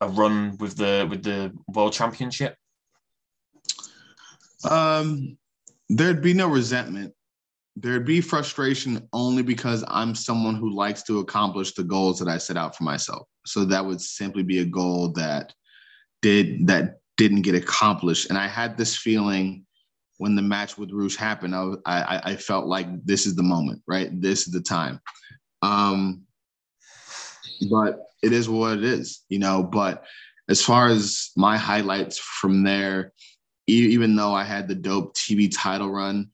a 0.00 0.08
run 0.08 0.56
with 0.58 0.76
the 0.76 1.06
with 1.10 1.24
the 1.24 1.52
World 1.68 1.92
Championship? 1.92 2.56
Um, 4.68 5.38
there'd 5.88 6.22
be 6.22 6.34
no 6.34 6.48
resentment. 6.48 7.14
There'd 7.76 8.06
be 8.06 8.20
frustration 8.20 9.08
only 9.12 9.42
because 9.42 9.84
I'm 9.88 10.14
someone 10.14 10.54
who 10.54 10.74
likes 10.74 11.02
to 11.04 11.20
accomplish 11.20 11.72
the 11.72 11.84
goals 11.84 12.18
that 12.18 12.28
I 12.28 12.36
set 12.36 12.56
out 12.56 12.76
for 12.76 12.84
myself. 12.84 13.26
So 13.46 13.64
that 13.64 13.84
would 13.84 14.00
simply 14.00 14.42
be 14.42 14.58
a 14.58 14.64
goal 14.64 15.12
that 15.12 15.54
did 16.22 16.66
that 16.66 17.00
didn't 17.16 17.42
get 17.42 17.54
accomplished. 17.54 18.30
And 18.30 18.38
I 18.38 18.46
had 18.46 18.76
this 18.76 18.96
feeling 18.96 19.66
when 20.18 20.34
the 20.34 20.42
match 20.42 20.78
with 20.78 20.90
Rush 20.92 21.16
happened. 21.16 21.54
I, 21.54 21.74
I, 21.86 22.20
I 22.32 22.36
felt 22.36 22.66
like 22.66 22.86
this 23.04 23.26
is 23.26 23.34
the 23.34 23.42
moment, 23.42 23.82
right? 23.86 24.08
This 24.20 24.46
is 24.46 24.52
the 24.52 24.60
time. 24.60 25.00
Um, 25.62 26.22
but 27.70 28.06
it 28.22 28.32
is 28.32 28.48
what 28.48 28.78
it 28.78 28.84
is, 28.84 29.24
you 29.28 29.38
know. 29.38 29.62
But 29.62 30.04
as 30.48 30.62
far 30.62 30.88
as 30.88 31.30
my 31.36 31.56
highlights 31.56 32.18
from 32.18 32.62
there, 32.62 33.12
even 33.66 34.16
though 34.16 34.32
I 34.32 34.44
had 34.44 34.66
the 34.66 34.74
dope 34.74 35.14
TV 35.14 35.50
title 35.52 35.90
run, 35.90 36.30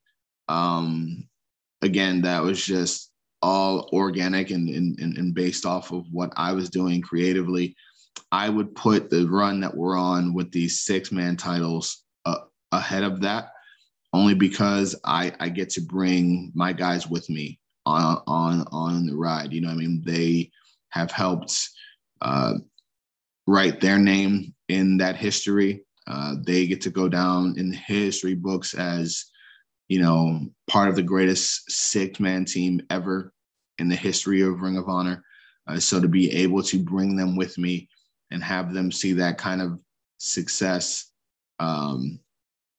um, 0.48 1.28
again, 1.82 2.22
that 2.22 2.42
was 2.42 2.64
just 2.64 3.10
all 3.42 3.88
organic 3.92 4.50
and, 4.50 4.68
and, 4.68 4.98
and 4.98 5.34
based 5.34 5.66
off 5.66 5.92
of 5.92 6.06
what 6.10 6.32
I 6.36 6.52
was 6.52 6.70
doing 6.70 7.02
creatively. 7.02 7.76
I 8.32 8.48
would 8.48 8.74
put 8.74 9.10
the 9.10 9.26
run 9.26 9.60
that 9.60 9.76
we're 9.76 9.96
on 9.96 10.34
with 10.34 10.50
these 10.50 10.80
six 10.80 11.12
man 11.12 11.36
titles 11.36 12.04
uh, 12.24 12.40
ahead 12.72 13.04
of 13.04 13.20
that, 13.22 13.50
only 14.12 14.34
because 14.34 14.96
I, 15.04 15.32
I 15.40 15.48
get 15.48 15.70
to 15.70 15.80
bring 15.80 16.52
my 16.54 16.72
guys 16.72 17.06
with 17.06 17.28
me 17.30 17.60
on 17.84 18.22
on 18.26 18.66
on 18.72 19.06
the 19.06 19.14
ride. 19.14 19.52
You 19.52 19.60
know, 19.60 19.70
I 19.70 19.74
mean, 19.74 20.02
they 20.04 20.50
have 20.90 21.10
helped 21.10 21.68
uh, 22.20 22.54
write 23.46 23.80
their 23.80 23.98
name 23.98 24.54
in 24.68 24.96
that 24.98 25.16
history. 25.16 25.84
Uh, 26.06 26.36
they 26.44 26.66
get 26.66 26.80
to 26.82 26.90
go 26.90 27.08
down 27.08 27.54
in 27.58 27.70
the 27.70 27.76
history 27.76 28.34
books 28.34 28.74
as, 28.74 29.26
you 29.88 30.00
know, 30.00 30.40
part 30.68 30.88
of 30.88 30.96
the 30.96 31.02
greatest 31.02 31.70
six 31.70 32.20
man 32.20 32.44
team 32.44 32.80
ever 32.90 33.32
in 33.78 33.88
the 33.88 33.96
history 33.96 34.40
of 34.42 34.60
Ring 34.60 34.78
of 34.78 34.88
Honor. 34.88 35.24
Uh, 35.66 35.78
so 35.78 36.00
to 36.00 36.08
be 36.08 36.30
able 36.30 36.62
to 36.62 36.78
bring 36.78 37.16
them 37.16 37.36
with 37.36 37.58
me 37.58 37.88
and 38.30 38.42
have 38.42 38.74
them 38.74 38.90
see 38.90 39.12
that 39.14 39.38
kind 39.38 39.62
of 39.62 39.78
success 40.18 41.10
um, 41.58 42.18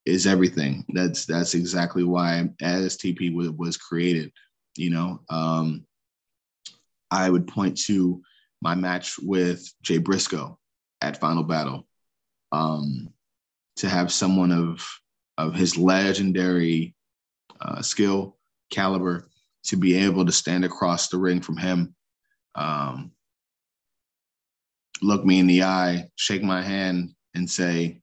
is 0.06 0.28
everything. 0.28 0.86
That's 0.89 1.26
that's 1.26 1.54
exactly 1.54 2.04
why 2.04 2.50
ASTP 2.62 3.34
was, 3.34 3.52
was 3.52 3.78
created. 3.78 4.32
You 4.76 4.91
know, 4.91 5.20
um, 5.30 5.86
I 7.12 7.30
would 7.30 7.48
point 7.48 7.78
to 7.86 8.22
my 8.62 8.76
match 8.76 9.18
with 9.20 9.72
Jay 9.82 9.98
Briscoe 9.98 10.58
at 11.02 11.20
Final 11.20 11.43
Battle. 11.43 11.88
Um, 12.52 13.10
to 13.78 13.89
have 13.89 14.12
someone 14.12 14.52
of 14.52 14.86
of 15.38 15.54
his 15.54 15.78
legendary 15.78 16.95
uh, 17.62 17.82
skill 17.82 18.38
caliber 18.72 19.30
to 19.66 19.76
be 19.76 19.95
able 19.95 20.26
to 20.26 20.32
stand 20.32 20.66
across 20.66 21.10
the 21.10 21.18
ring 21.18 21.41
from 21.41 21.58
him, 21.58 21.95
um, 22.56 23.12
look 25.02 25.26
me 25.26 25.39
in 25.39 25.48
the 25.48 25.64
eye, 25.64 26.10
shake 26.16 26.43
my 26.43 26.62
hand, 26.62 27.14
and 27.34 27.50
say, 27.50 28.02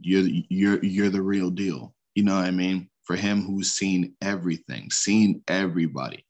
"You're 0.00 0.26
you're 0.48 0.84
you're 0.84 1.10
the 1.10 1.22
real 1.22 1.50
deal." 1.50 1.94
You 2.14 2.24
know 2.24 2.36
what 2.36 2.46
I 2.46 2.50
mean? 2.50 2.88
For 3.04 3.16
him, 3.16 3.42
who's 3.42 3.70
seen 3.70 4.14
everything, 4.20 4.90
seen 4.90 5.42
everybody, 5.48 6.24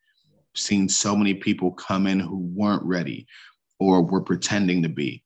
seen 0.55 0.89
so 0.89 1.17
many 1.17 1.35
people 1.35 1.73
come 1.73 2.07
in 2.07 2.21
who 2.21 2.39
weren't 2.55 2.83
ready 2.85 3.27
or 3.79 4.03
were 4.03 4.23
pretending 4.23 4.83
to 4.83 4.89
be, 4.89 5.23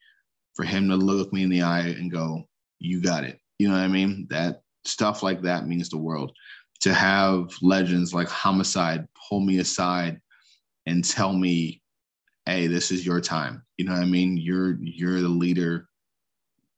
for 0.55 0.64
him 0.64 0.89
to 0.89 0.97
look 0.97 1.33
me 1.33 1.43
in 1.43 1.51
the 1.51 1.62
eye 1.62 1.89
and 1.89 2.11
go, 2.11 2.49
"You 2.79 3.01
got 3.01 3.25
it." 3.25 3.41
You 3.59 3.68
know 3.68 3.75
what 3.75 3.83
I 3.83 3.89
mean? 3.89 4.27
That 4.31 4.62
stuff 4.85 5.23
like 5.23 5.43
that 5.43 5.66
means 5.66 5.89
the 5.89 5.99
world. 5.99 6.33
To 6.81 6.95
have 6.95 7.55
legends 7.61 8.14
like 8.14 8.29
Homicide 8.29 9.07
pull 9.29 9.41
me 9.41 9.59
aside 9.59 10.18
and 10.87 11.05
tell 11.05 11.33
me, 11.35 11.80
"Hey, 12.47 12.66
this 12.66 12.91
is 12.91 13.05
your 13.05 13.20
time." 13.20 13.62
You 13.76 13.84
know 13.86 13.93
what 13.93 14.03
I 14.03 14.07
mean? 14.07 14.36
You're 14.36 14.78
you're 14.80 15.20
the 15.20 15.28
leader. 15.28 15.88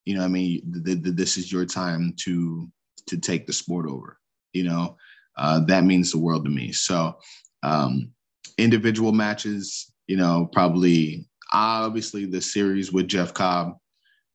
You 0.04 0.14
know 0.14 0.20
what 0.20 0.26
I 0.26 0.30
mean? 0.30 0.62
This 0.64 1.36
is 1.36 1.52
your 1.52 1.64
time 1.64 2.14
to 2.24 2.68
to 3.06 3.18
take 3.18 3.46
the 3.46 3.52
sport 3.52 3.88
over. 3.88 4.18
You 4.52 4.64
know, 4.64 4.96
uh, 5.36 5.60
that 5.66 5.84
means 5.84 6.12
the 6.12 6.18
world 6.18 6.44
to 6.44 6.50
me. 6.50 6.72
So, 6.72 7.16
um, 7.62 8.10
individual 8.58 9.12
matches, 9.12 9.92
you 10.06 10.16
know, 10.16 10.48
probably 10.52 11.26
obviously 11.52 12.26
the 12.26 12.40
series 12.40 12.92
with 12.92 13.08
Jeff 13.08 13.34
Cobb 13.34 13.76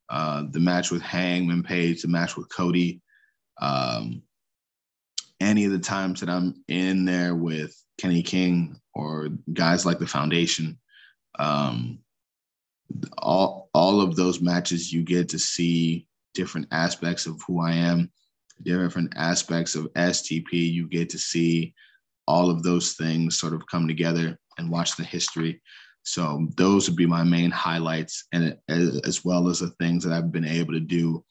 uh, 0.10 0.44
the 0.52 0.60
match 0.60 0.92
with 0.92 1.02
Hangman 1.02 1.64
Page, 1.64 2.02
the 2.02 2.08
match 2.08 2.38
with 2.38 2.50
Cody, 2.50 3.02
um, 3.62 4.22
any 5.40 5.66
of 5.66 5.72
the 5.72 5.80
times 5.80 6.20
that 6.20 6.30
I'm 6.30 6.64
in 6.68 7.06
there 7.06 7.36
with 7.36 7.76
Kenny 7.98 8.24
King 8.24 8.80
or 8.94 9.30
guys 9.54 9.86
like 9.86 10.00
the 10.00 10.08
Foundation, 10.08 10.80
um, 11.38 12.00
all 13.18 13.70
all 13.74 14.02
of 14.02 14.16
those 14.16 14.42
matches 14.42 14.92
you 14.92 15.04
get 15.04 15.30
to 15.30 15.40
see 15.40 16.08
different 16.34 16.68
aspects 16.72 17.26
of 17.26 17.42
who 17.46 17.62
I 17.62 17.74
am, 17.74 18.12
different 18.64 19.14
aspects 19.16 19.76
of 19.76 19.92
STP. 19.94 20.52
You 20.52 20.88
get 20.88 21.10
to 21.10 21.18
see 21.18 21.74
all 22.28 22.50
of 22.50 22.64
those 22.64 22.94
things 22.94 23.40
sort 23.40 23.54
of 23.54 23.66
come 23.68 23.88
together 23.88 24.38
and 24.58 24.70
watch 24.70 24.96
the 24.96 25.04
history. 25.04 25.62
So 26.04 26.48
those 26.56 26.88
would 26.88 26.98
be 26.98 27.06
my 27.06 27.24
main 27.24 27.52
highlights, 27.52 28.26
and 28.32 28.58
as, 28.70 29.02
as 29.02 29.26
well 29.26 29.50
as 29.50 29.60
the 29.60 29.72
things 29.72 30.04
that 30.04 30.14
I've 30.14 30.32
been 30.32 30.46
able 30.46 30.74
to 30.74 30.80
do 30.80 31.24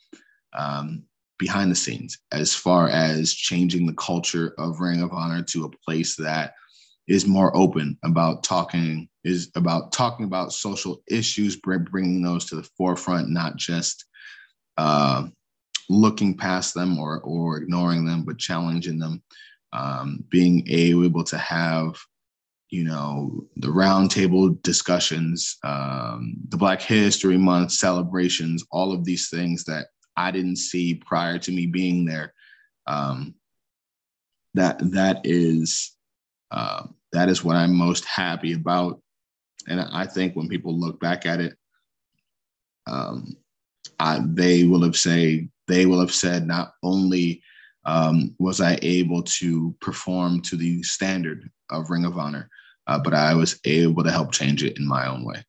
um, 0.53 1.05
behind 1.39 1.71
the 1.71 1.77
scenes, 1.77 2.19
as 2.33 2.55
far 2.55 2.89
as 2.89 3.33
changing 3.33 3.87
the 3.87 3.95
culture 3.95 4.55
of 4.59 4.81
Ring 4.81 5.03
of 5.03 5.13
Honor 5.13 5.43
to 5.43 5.65
a 5.65 5.71
place 5.85 6.15
that 6.17 6.55
is 7.09 7.27
more 7.27 7.57
open 7.57 7.99
about 8.05 8.43
talking 8.43 9.09
is 9.25 9.51
about 9.55 9.93
talking 9.93 10.25
about 10.25 10.53
social 10.53 11.03
issues, 11.09 11.57
bringing 11.57 12.23
those 12.23 12.45
to 12.47 12.57
the 12.57 12.69
forefront, 12.77 13.29
not 13.29 13.57
just 13.57 14.05
uh, 14.77 15.27
looking 15.89 16.37
past 16.37 16.75
them 16.75 16.99
or 16.99 17.21
or 17.21 17.59
ignoring 17.59 18.05
them, 18.05 18.25
but 18.25 18.39
challenging 18.39 18.99
them. 18.99 19.23
Um, 19.73 20.25
being 20.31 20.67
able 20.69 21.25
to 21.25 21.37
have 21.37 21.97
you 22.71 22.85
know, 22.85 23.47
the 23.57 23.69
roundtable 23.69 24.61
discussions, 24.63 25.57
um, 25.63 26.35
the 26.49 26.57
Black 26.57 26.83
History 26.83 27.37
Month 27.37 27.73
celebrations, 27.73 28.65
all 28.71 28.93
of 28.93 29.05
these 29.05 29.31
things 29.31 29.65
that 29.65 29.87
I 30.17 30.31
didn't 30.31 30.57
see 30.57 30.95
prior 30.95 31.39
to 31.39 31.53
me 31.53 31.67
being 31.67 32.05
there. 32.05 32.35
Um, 32.87 33.35
that 34.55 34.79
that 34.93 35.21
is 35.25 35.96
uh, 36.51 36.85
that 37.13 37.29
is 37.29 37.45
what 37.45 37.57
I'm 37.57 37.75
most 37.75 38.05
happy 38.05 38.53
about, 38.53 39.01
and 39.69 39.81
I 39.81 40.07
think 40.07 40.35
when 40.35 40.49
people 40.49 40.79
look 40.79 41.01
back 41.01 41.27
at 41.27 41.41
it, 41.41 41.57
um, 42.87 43.37
I, 43.99 44.21
they 44.25 44.65
will 44.65 44.83
have 44.83 44.97
say 44.97 45.49
they 45.67 45.87
will 45.87 46.01
have 46.01 46.15
said 46.15 46.47
not 46.47 46.75
only 46.83 47.43
um, 47.85 48.35
was 48.39 48.61
I 48.61 48.79
able 48.83 49.23
to 49.23 49.75
perform 49.81 50.41
to 50.43 50.57
the 50.57 50.83
standard 50.83 51.51
of 51.71 51.91
Ring 51.91 52.05
of 52.05 52.19
Honor, 52.19 52.49
uh, 52.87 52.99
but 52.99 53.15
I 53.15 53.35
was 53.35 53.59
able 53.65 54.05
to 54.05 54.11
help 54.11 54.33
change 54.33 54.63
it 54.63 54.79
in 54.79 54.87
my 54.87 55.09
own 55.09 55.25
way. 55.25 55.45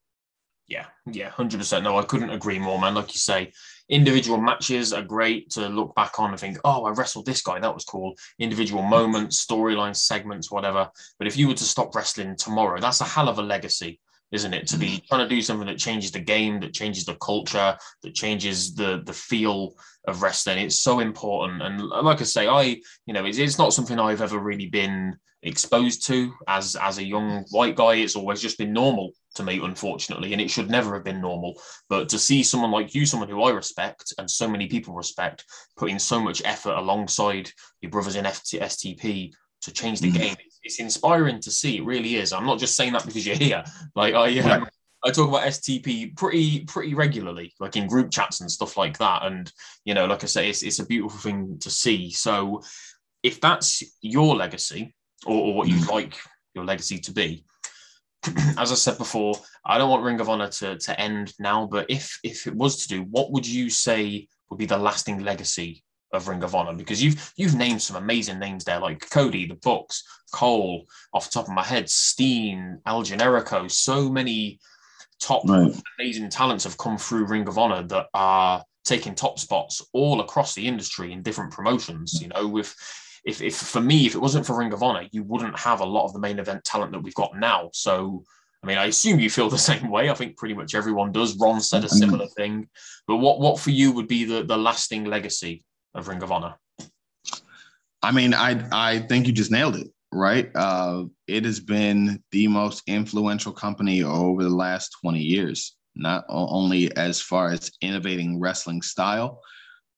Yeah, 0.67 0.85
yeah, 1.11 1.29
hundred 1.29 1.59
percent. 1.59 1.83
No, 1.83 1.97
I 1.97 2.03
couldn't 2.03 2.29
agree 2.29 2.59
more, 2.59 2.79
man. 2.79 2.95
Like 2.95 3.13
you 3.13 3.19
say, 3.19 3.53
individual 3.89 4.39
matches 4.39 4.93
are 4.93 5.01
great 5.01 5.49
to 5.51 5.67
look 5.69 5.95
back 5.95 6.19
on 6.19 6.31
and 6.31 6.39
think, 6.39 6.57
oh, 6.65 6.85
I 6.85 6.91
wrestled 6.91 7.25
this 7.25 7.41
guy, 7.41 7.59
that 7.59 7.73
was 7.73 7.85
cool. 7.85 8.15
Individual 8.39 8.81
moments, 8.81 9.45
storylines, 9.45 9.97
segments, 9.97 10.51
whatever. 10.51 10.89
But 11.17 11.27
if 11.27 11.37
you 11.37 11.47
were 11.47 11.53
to 11.53 11.63
stop 11.63 11.95
wrestling 11.95 12.35
tomorrow, 12.35 12.79
that's 12.79 13.01
a 13.01 13.05
hell 13.05 13.29
of 13.29 13.39
a 13.39 13.43
legacy, 13.43 13.99
isn't 14.31 14.53
it? 14.53 14.67
To 14.67 14.77
be 14.77 14.87
mm-hmm. 14.87 15.05
trying 15.07 15.27
to 15.27 15.35
do 15.35 15.41
something 15.41 15.67
that 15.67 15.77
changes 15.77 16.11
the 16.11 16.19
game, 16.19 16.59
that 16.59 16.73
changes 16.73 17.05
the 17.05 17.15
culture, 17.15 17.77
that 18.03 18.13
changes 18.13 18.75
the 18.75 19.01
the 19.05 19.13
feel 19.13 19.73
of 20.07 20.21
wrestling. 20.21 20.59
It's 20.59 20.79
so 20.79 20.99
important. 20.99 21.61
And 21.61 21.81
like 21.81 22.21
I 22.21 22.25
say, 22.25 22.47
I, 22.47 22.81
you 23.05 23.13
know, 23.13 23.25
it's, 23.25 23.37
it's 23.37 23.57
not 23.57 23.73
something 23.73 23.99
I've 23.99 24.21
ever 24.21 24.39
really 24.39 24.67
been 24.67 25.15
exposed 25.43 26.05
to 26.07 26.33
as 26.47 26.75
as 26.75 26.97
a 26.97 27.05
young 27.05 27.45
white 27.51 27.75
guy. 27.75 27.95
It's 27.95 28.15
always 28.15 28.41
just 28.41 28.57
been 28.57 28.73
normal 28.73 29.11
to 29.37 29.43
me, 29.43 29.59
unfortunately, 29.63 30.33
and 30.33 30.41
it 30.41 30.51
should 30.51 30.69
never 30.69 30.93
have 30.93 31.03
been 31.03 31.21
normal. 31.21 31.59
But 31.89 32.09
to 32.09 32.19
see 32.19 32.43
someone 32.43 32.71
like 32.71 32.93
you, 32.93 33.05
someone 33.05 33.29
who 33.29 33.41
I 33.43 33.51
respect 33.51 34.13
and 34.17 34.29
so 34.29 34.47
many 34.47 34.67
people 34.67 34.93
respect, 34.93 35.45
putting 35.77 35.99
so 35.99 36.19
much 36.19 36.41
effort 36.45 36.75
alongside 36.75 37.49
your 37.81 37.91
brothers 37.91 38.15
in 38.15 38.25
FT, 38.25 38.61
STP 38.61 39.31
to 39.61 39.71
change 39.71 40.01
the 40.01 40.09
mm-hmm. 40.09 40.21
game, 40.21 40.35
it's, 40.45 40.59
it's, 40.63 40.79
inspiring 40.79 41.39
to 41.41 41.51
see. 41.51 41.77
It 41.77 41.85
really 41.85 42.15
is. 42.15 42.33
I'm 42.33 42.45
not 42.45 42.59
just 42.59 42.75
saying 42.75 42.93
that 42.93 43.05
because 43.05 43.25
you're 43.25 43.35
here. 43.35 43.63
Like 43.95 44.13
I, 44.13 44.39
um, 44.39 44.61
right. 44.63 44.69
I 45.05 45.11
talk 45.11 45.29
about 45.29 45.43
STP 45.43 46.15
pretty 46.17 46.61
pretty 46.65 46.93
regularly, 46.93 47.53
like 47.59 47.75
in 47.75 47.87
group 47.87 48.11
chats 48.11 48.41
and 48.41 48.51
stuff 48.51 48.77
like 48.77 48.97
that. 48.97 49.23
And 49.23 49.51
you 49.85 49.93
know, 49.93 50.05
like 50.05 50.23
I 50.23 50.27
say, 50.27 50.49
it's 50.49 50.63
it's 50.63 50.79
a 50.79 50.85
beautiful 50.85 51.19
thing 51.19 51.57
to 51.59 51.69
see. 51.69 52.11
So 52.11 52.61
if 53.23 53.39
that's 53.39 53.83
your 54.01 54.35
legacy 54.35 54.93
or, 55.25 55.35
or 55.35 55.53
what 55.53 55.67
you'd 55.67 55.83
mm. 55.83 55.91
like 55.91 56.17
your 56.53 56.65
legacy 56.65 56.97
to 56.99 57.11
be, 57.11 57.45
as 58.57 58.71
I 58.71 58.75
said 58.75 58.97
before, 58.97 59.35
I 59.65 59.77
don't 59.77 59.89
want 59.89 60.03
Ring 60.03 60.19
of 60.19 60.29
Honor 60.29 60.49
to, 60.49 60.77
to 60.77 60.99
end 60.99 61.33
now, 61.39 61.67
but 61.67 61.85
if 61.89 62.19
if 62.23 62.47
it 62.47 62.55
was 62.55 62.77
to 62.77 62.87
do, 62.87 63.03
what 63.03 63.31
would 63.31 63.47
you 63.47 63.69
say 63.69 64.27
would 64.49 64.57
be 64.57 64.65
the 64.65 64.77
lasting 64.77 65.19
legacy 65.23 65.83
of 66.13 66.27
Ring 66.27 66.43
of 66.43 66.55
Honor? 66.55 66.73
Because 66.73 67.03
you've 67.03 67.33
you've 67.35 67.55
named 67.55 67.81
some 67.81 67.95
amazing 67.95 68.39
names 68.39 68.63
there, 68.63 68.79
like 68.79 69.09
Cody, 69.09 69.47
the 69.47 69.55
Bucks, 69.55 70.03
Cole, 70.31 70.85
off 71.13 71.25
the 71.25 71.31
top 71.31 71.47
of 71.47 71.53
my 71.53 71.63
head, 71.63 71.89
Steen, 71.89 72.79
El 72.85 73.03
Generico, 73.03 73.69
so 73.69 74.09
many 74.09 74.59
top 75.19 75.47
right. 75.47 75.73
amazing 75.99 76.29
talents 76.29 76.63
have 76.63 76.77
come 76.77 76.97
through 76.97 77.25
Ring 77.25 77.47
of 77.47 77.57
Honor 77.57 77.83
that 77.83 78.07
are 78.13 78.63
taking 78.85 79.15
top 79.15 79.39
spots 79.39 79.85
all 79.93 80.21
across 80.21 80.55
the 80.55 80.65
industry 80.65 81.11
in 81.11 81.21
different 81.21 81.51
promotions. 81.51 82.21
You 82.21 82.29
know, 82.29 82.47
with 82.47 82.75
if, 83.27 83.41
if 83.41 83.57
for 83.57 83.81
me, 83.81 84.05
if 84.05 84.15
it 84.15 84.19
wasn't 84.19 84.45
for 84.45 84.57
Ring 84.57 84.71
of 84.71 84.81
Honor, 84.81 85.05
you 85.11 85.21
wouldn't 85.21 85.59
have 85.59 85.81
a 85.81 85.85
lot 85.85 86.05
of 86.05 86.13
the 86.13 86.19
main 86.19 86.39
event 86.39 86.63
talent 86.63 86.93
that 86.93 87.01
we've 87.03 87.13
got 87.13 87.37
now. 87.37 87.69
So, 87.73 88.23
I 88.63 88.67
mean, 88.67 88.77
I 88.77 88.85
assume 88.85 89.19
you 89.19 89.29
feel 89.29 89.49
the 89.57 89.57
same 89.57 89.89
way. 89.89 90.09
I 90.09 90.13
think 90.13 90.37
pretty 90.37 90.55
much 90.55 90.73
everyone 90.73 91.11
does. 91.11 91.37
Ron 91.37 91.59
said 91.59 91.83
a 91.83 91.89
similar 91.89 92.27
thing. 92.27 92.69
But 93.05 93.17
what 93.17 93.41
what 93.41 93.59
for 93.59 93.71
you 93.71 93.91
would 93.91 94.07
be 94.07 94.23
the 94.23 94.43
the 94.43 94.57
lasting 94.57 95.03
legacy 95.03 95.65
of 95.93 96.07
Ring 96.07 96.23
of 96.23 96.31
Honor? 96.31 96.55
I 98.01 98.11
mean, 98.13 98.33
I 98.33 98.65
I 98.71 98.99
think 98.99 99.27
you 99.27 99.33
just 99.33 99.51
nailed 99.51 99.75
it. 99.75 99.87
Right, 100.09 100.49
uh, 100.55 101.03
it 101.27 101.43
has 101.43 101.59
been 101.59 102.23
the 102.31 102.47
most 102.47 102.81
influential 102.87 103.51
company 103.51 104.03
over 104.03 104.41
the 104.41 104.49
last 104.49 104.95
twenty 105.01 105.21
years. 105.21 105.75
Not 105.97 106.23
only 106.29 106.95
as 106.95 107.19
far 107.19 107.49
as 107.49 107.71
innovating 107.81 108.39
wrestling 108.39 108.81
style, 108.81 109.41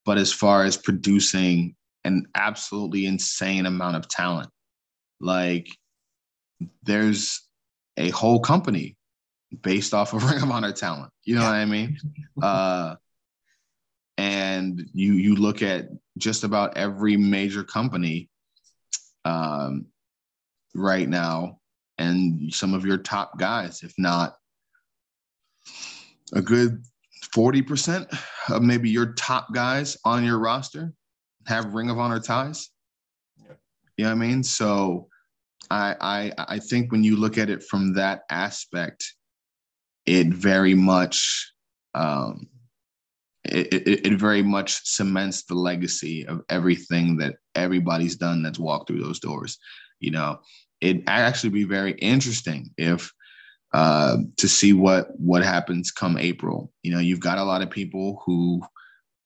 but 0.04 0.18
as 0.18 0.34
far 0.34 0.64
as 0.64 0.78
producing 0.78 1.76
an 2.10 2.26
absolutely 2.36 3.06
insane 3.06 3.66
amount 3.66 3.96
of 3.96 4.08
talent. 4.08 4.50
Like 5.22 5.70
there's 6.84 7.48
a 7.98 8.10
whole 8.10 8.40
company 8.40 8.98
based 9.62 9.94
off 9.94 10.14
of 10.14 10.24
Ring 10.30 10.42
of 10.42 10.52
Honor 10.52 10.72
talent. 10.72 11.12
You 11.24 11.36
know 11.36 11.44
what 11.44 11.54
I 11.54 11.66
mean? 11.66 11.98
Uh, 12.42 12.96
and 14.18 14.90
you 14.94 15.14
you 15.14 15.36
look 15.36 15.62
at 15.62 15.90
just 16.18 16.44
about 16.44 16.76
every 16.78 17.16
major 17.16 17.64
company 17.64 18.30
um, 19.24 19.86
right 20.76 21.08
now, 21.08 21.60
and 21.98 22.54
some 22.54 22.74
of 22.74 22.86
your 22.86 22.98
top 22.98 23.38
guys, 23.38 23.84
if 23.84 23.94
not 23.98 24.36
a 26.34 26.42
good 26.42 26.84
forty 27.34 27.62
percent 27.62 28.08
of 28.50 28.62
maybe 28.62 28.90
your 28.90 29.14
top 29.14 29.54
guys 29.54 29.98
on 30.04 30.26
your 30.26 30.40
roster, 30.40 30.94
have 31.50 31.74
Ring 31.74 31.90
of 31.90 32.00
Honor 32.00 32.20
ties. 32.20 32.70
Yeah. 33.38 33.54
You 33.98 34.06
know 34.06 34.16
what 34.16 34.24
I 34.24 34.28
mean? 34.28 34.44
So 34.44 35.08
I, 35.70 35.96
I 36.00 36.46
I 36.56 36.60
think 36.60 36.92
when 36.92 37.04
you 37.04 37.18
look 37.18 37.38
at 37.38 37.50
it 37.50 37.64
from 37.64 37.94
that 37.96 38.22
aspect, 38.30 39.04
it 40.06 40.28
very 40.28 40.76
much 40.76 41.52
um, 41.94 42.48
it, 43.44 43.74
it, 43.74 44.08
it 44.08 44.14
very 44.20 44.44
much 44.44 44.86
cements 44.86 45.44
the 45.44 45.56
legacy 45.56 46.26
of 46.28 46.42
everything 46.50 47.18
that 47.18 47.36
everybody's 47.56 48.16
done 48.16 48.44
that's 48.44 48.60
walked 48.60 48.88
through 48.88 49.02
those 49.02 49.20
doors. 49.20 49.58
You 50.00 50.12
know, 50.12 50.40
it 50.82 51.04
actually 51.08 51.50
be 51.50 51.64
very 51.64 51.94
interesting 51.94 52.72
if 52.78 53.12
uh, 53.74 54.18
to 54.38 54.48
see 54.48 54.74
what 54.74 55.10
what 55.20 55.44
happens 55.44 55.92
come 55.92 56.18
April. 56.18 56.72
You 56.84 56.92
know, 56.92 57.00
you've 57.00 57.20
got 57.20 57.38
a 57.38 57.44
lot 57.44 57.62
of 57.62 57.70
people 57.70 58.22
who 58.26 58.62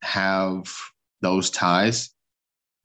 have 0.02 0.74
those 1.22 1.50
ties. 1.50 2.13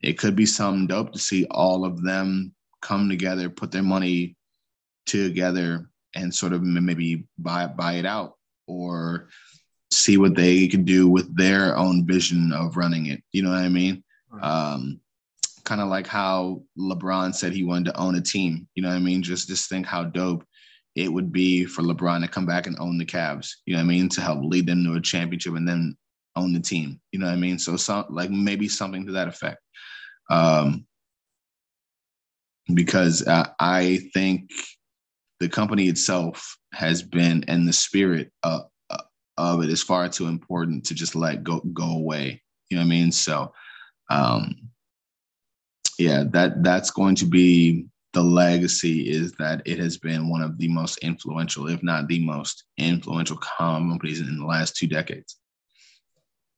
It 0.03 0.19
could 0.19 0.37
be 0.37 0.47
something 0.47 0.87
dope 0.87 1.13
to 1.13 1.19
see 1.19 1.47
all 1.51 1.85
of 1.85 2.03
them 2.03 2.55
come 2.81 3.09
together, 3.09 3.51
put 3.51 3.73
their 3.73 3.83
money 3.83 4.37
together, 5.07 5.89
and 6.15 6.35
sort 6.35 6.53
of 6.53 6.63
maybe 6.63 7.25
buy 7.39 7.67
buy 7.67 7.95
it 7.95 8.07
out 8.07 8.35
or 8.67 9.29
see 9.91 10.19
what 10.19 10.35
they 10.35 10.69
can 10.69 10.85
do 10.85 11.09
with 11.09 11.35
their 11.37 11.77
own 11.77 12.07
vision 12.07 12.53
of 12.53 12.77
running 12.77 13.07
it. 13.07 13.23
You 13.33 13.43
know 13.43 13.51
what 13.51 13.59
I 13.59 13.69
mean? 13.69 14.05
Right. 14.31 14.45
Um, 14.45 15.01
kind 15.65 15.81
of 15.81 15.89
like 15.89 16.07
how 16.07 16.63
LeBron 16.79 17.35
said 17.35 17.53
he 17.53 17.65
wanted 17.65 17.93
to 17.93 17.99
own 17.99 18.15
a 18.15 18.21
team. 18.21 18.69
You 18.75 18.83
know 18.83 18.89
what 18.89 18.97
I 18.97 19.01
mean? 19.01 19.23
Just 19.23 19.49
just 19.49 19.69
think 19.69 19.87
how 19.87 20.05
dope 20.05 20.45
it 20.95 21.13
would 21.13 21.33
be 21.33 21.65
for 21.65 21.83
LeBron 21.83 22.23
to 22.23 22.29
come 22.29 22.47
back 22.47 22.67
and 22.67 22.77
own 22.79 22.99
the 22.99 23.05
Cavs. 23.05 23.51
You 23.67 23.75
know 23.75 23.79
what 23.79 23.85
I 23.85 23.89
mean? 23.89 24.09
To 24.11 24.21
help 24.21 24.43
lead 24.43 24.67
them 24.67 24.85
to 24.85 24.95
a 24.95 25.01
championship 25.01 25.55
and 25.55 25.69
then 25.69 25.97
own 26.39 26.53
the 26.53 26.61
team. 26.61 27.01
You 27.12 27.18
know 27.18 27.26
what 27.26 27.32
I 27.32 27.36
mean? 27.36 27.59
So 27.59 27.76
some 27.76 28.07
like 28.09 28.30
maybe 28.30 28.68
something 28.68 29.07
to 29.07 29.12
that 29.12 29.28
effect. 29.28 29.59
Um, 30.30 30.86
because 32.74 33.26
I, 33.26 33.49
I 33.59 33.99
think 34.12 34.51
the 35.41 35.49
company 35.49 35.89
itself 35.89 36.57
has 36.72 37.03
been 37.03 37.45
and 37.49 37.66
the 37.66 37.72
spirit 37.72 38.30
of, 38.43 38.66
of 39.36 39.62
it 39.62 39.70
is 39.70 39.82
far 39.82 40.09
too 40.09 40.26
important 40.26 40.84
to 40.86 40.95
just 40.95 41.14
let 41.14 41.45
go 41.45 41.61
go 41.72 41.93
away. 41.93 42.43
You 42.68 42.76
know 42.76 42.82
what 42.82 42.86
I 42.86 42.91
mean? 42.91 43.12
So 43.12 43.53
um 44.11 44.55
yeah, 45.99 46.24
that 46.30 46.62
that's 46.62 46.91
going 46.91 47.14
to 47.16 47.26
be 47.26 47.86
the 48.12 48.22
legacy 48.22 49.09
is 49.09 49.32
that 49.32 49.62
it 49.64 49.78
has 49.78 49.99
been 49.99 50.28
one 50.28 50.43
of 50.43 50.59
the 50.59 50.68
most 50.68 50.99
influential, 50.99 51.68
if 51.68 51.82
not 51.82 52.09
the 52.09 52.24
most 52.24 52.64
influential 52.78 53.36
companies 53.36 54.20
in 54.20 54.39
the 54.39 54.47
last 54.47 54.76
two 54.76 54.86
decades 54.86 55.36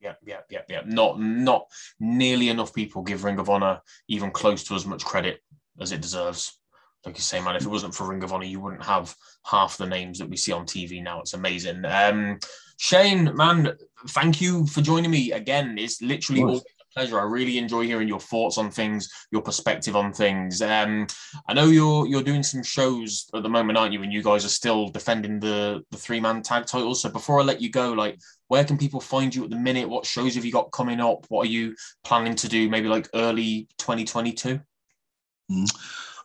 yeah, 0.01 0.15
yeah, 0.25 0.41
yeah, 0.49 0.63
yeah. 0.69 0.83
Not 0.87 1.21
not 1.21 1.67
nearly 1.99 2.49
enough 2.49 2.75
people 2.75 3.03
give 3.03 3.25
Ring 3.25 3.39
of 3.39 3.51
Honor 3.51 3.81
even 4.09 4.31
close 4.31 4.65
to 4.65 4.75
as 4.75 4.87
much 4.87 5.05
credit 5.05 5.41
as 5.81 5.93
it 5.93 6.01
deserves. 6.01 6.59
Like 7.05 7.17
you 7.17 7.23
say, 7.23 7.41
man, 7.41 7.57
if 7.57 7.63
it 7.63 7.69
wasn't 7.69 7.95
for 7.95 8.09
Ring 8.09 8.23
of 8.23 8.33
Honor, 8.33 8.45
you 8.45 8.61
wouldn't 8.61 8.85
have 8.85 9.15
half 9.45 9.77
the 9.77 9.87
names 9.87 10.19
that 10.19 10.29
we 10.29 10.37
see 10.37 10.53
on 10.53 10.67
TV 10.67 11.03
now. 11.03 11.21
It's 11.21 11.35
amazing. 11.35 11.85
Um, 11.85 12.39
Shane, 12.79 13.35
man, 13.35 13.73
thank 14.09 14.41
you 14.41 14.67
for 14.67 14.83
joining 14.83 15.11
me 15.11 15.33
again. 15.33 15.79
It's 15.79 16.03
literally 16.03 16.43
always 16.43 16.61
a 16.61 16.80
pleasure. 16.93 17.21
I 17.21 17.25
really 17.25 17.59
enjoy 17.59 17.85
hearing 17.85 18.09
your 18.09 18.21
thoughts 18.21 18.59
on 18.59 18.71
things, 18.71 19.09
your 19.31 19.43
perspective 19.43 19.97
on 19.97 20.13
things. 20.13 20.63
Um, 20.63 21.07
I 21.49 21.55
know 21.55 21.67
you're 21.67 22.07
you're 22.07 22.23
doing 22.23 22.43
some 22.43 22.63
shows 22.63 23.29
at 23.35 23.43
the 23.43 23.49
moment, 23.49 23.79
aren't 23.79 23.93
you? 23.93 24.03
And 24.03 24.13
you 24.13 24.23
guys 24.23 24.45
are 24.45 24.49
still 24.49 24.89
defending 24.89 25.41
the 25.41 25.85
the 25.91 25.97
three 25.97 26.21
man 26.21 26.43
tag 26.43 26.67
titles. 26.67 27.03
So 27.03 27.09
before 27.09 27.41
I 27.41 27.45
let 27.45 27.61
you 27.61 27.71
go, 27.71 27.93
like 27.93 28.19
where 28.49 28.65
can 28.65 28.79
people 28.79 29.01
find 29.01 29.35
you 29.35 29.45
at 29.45 29.51
the 29.51 29.57
minute? 29.57 29.89
What 29.89 30.07
shows 30.07 30.35
have 30.35 30.45
you 30.45 30.53
got 30.53 30.73
coming 30.73 31.01
up? 31.01 31.27
What 31.29 31.47
are 31.47 31.51
you 31.51 31.75
planning 32.05 32.35
to 32.37 32.49
do 32.49 32.69
maybe 32.69 32.89
like 32.89 33.09
early 33.15 33.69
2022? 33.79 34.61
Mm-hmm. 35.51 35.65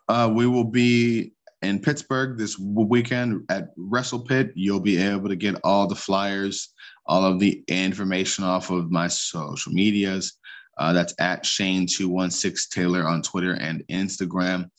Uh, 0.07 0.29
we 0.29 0.47
will 0.47 0.63
be 0.63 1.33
in 1.61 1.79
Pittsburgh 1.79 2.37
this 2.37 2.57
weekend 2.59 3.43
at 3.49 3.69
Wrestle 3.77 4.19
Pit. 4.19 4.51
You'll 4.55 4.79
be 4.79 4.97
able 4.97 5.29
to 5.29 5.35
get 5.35 5.55
all 5.63 5.87
the 5.87 5.95
flyers, 5.95 6.73
all 7.05 7.25
of 7.25 7.39
the 7.39 7.63
information 7.67 8.43
off 8.43 8.69
of 8.69 8.91
my 8.91 9.07
social 9.07 9.71
medias. 9.71 10.37
Uh, 10.77 10.93
that's 10.93 11.13
at 11.19 11.43
Shane216 11.43 12.69
Taylor 12.69 13.07
on 13.07 13.21
Twitter 13.21 13.53
and 13.53 13.83
Instagram. 13.89 14.69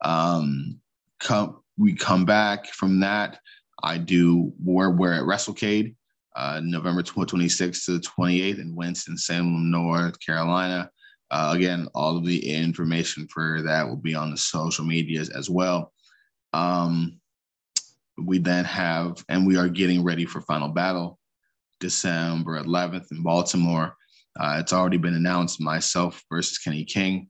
Um, 0.00 0.80
come, 1.20 1.60
we 1.76 1.94
come 1.94 2.24
back 2.24 2.66
from 2.66 3.00
that. 3.00 3.38
I 3.82 3.98
do, 3.98 4.52
we're, 4.62 4.90
we're 4.90 5.12
at 5.12 5.24
WrestleCade 5.24 5.94
uh, 6.36 6.60
November 6.62 7.02
26th 7.02 7.84
to 7.84 7.98
the 7.98 8.00
28th 8.00 8.60
in 8.60 8.74
Winston-Salem, 8.74 9.70
North 9.70 10.18
Carolina. 10.24 10.90
Uh, 11.30 11.52
again, 11.54 11.88
all 11.94 12.16
of 12.16 12.26
the 12.26 12.50
information 12.50 13.26
for 13.28 13.62
that 13.62 13.88
will 13.88 13.96
be 13.96 14.14
on 14.14 14.30
the 14.30 14.36
social 14.36 14.84
medias 14.84 15.30
as 15.30 15.48
well. 15.48 15.92
Um, 16.52 17.20
we 18.18 18.38
then 18.38 18.64
have, 18.64 19.24
and 19.28 19.46
we 19.46 19.56
are 19.56 19.68
getting 19.68 20.04
ready 20.04 20.26
for 20.26 20.42
Final 20.42 20.68
Battle, 20.68 21.18
December 21.80 22.62
11th 22.62 23.10
in 23.10 23.22
Baltimore. 23.22 23.96
Uh, 24.38 24.56
it's 24.60 24.72
already 24.72 24.96
been 24.96 25.14
announced 25.14 25.60
myself 25.60 26.22
versus 26.30 26.58
Kenny 26.58 26.84
King. 26.84 27.28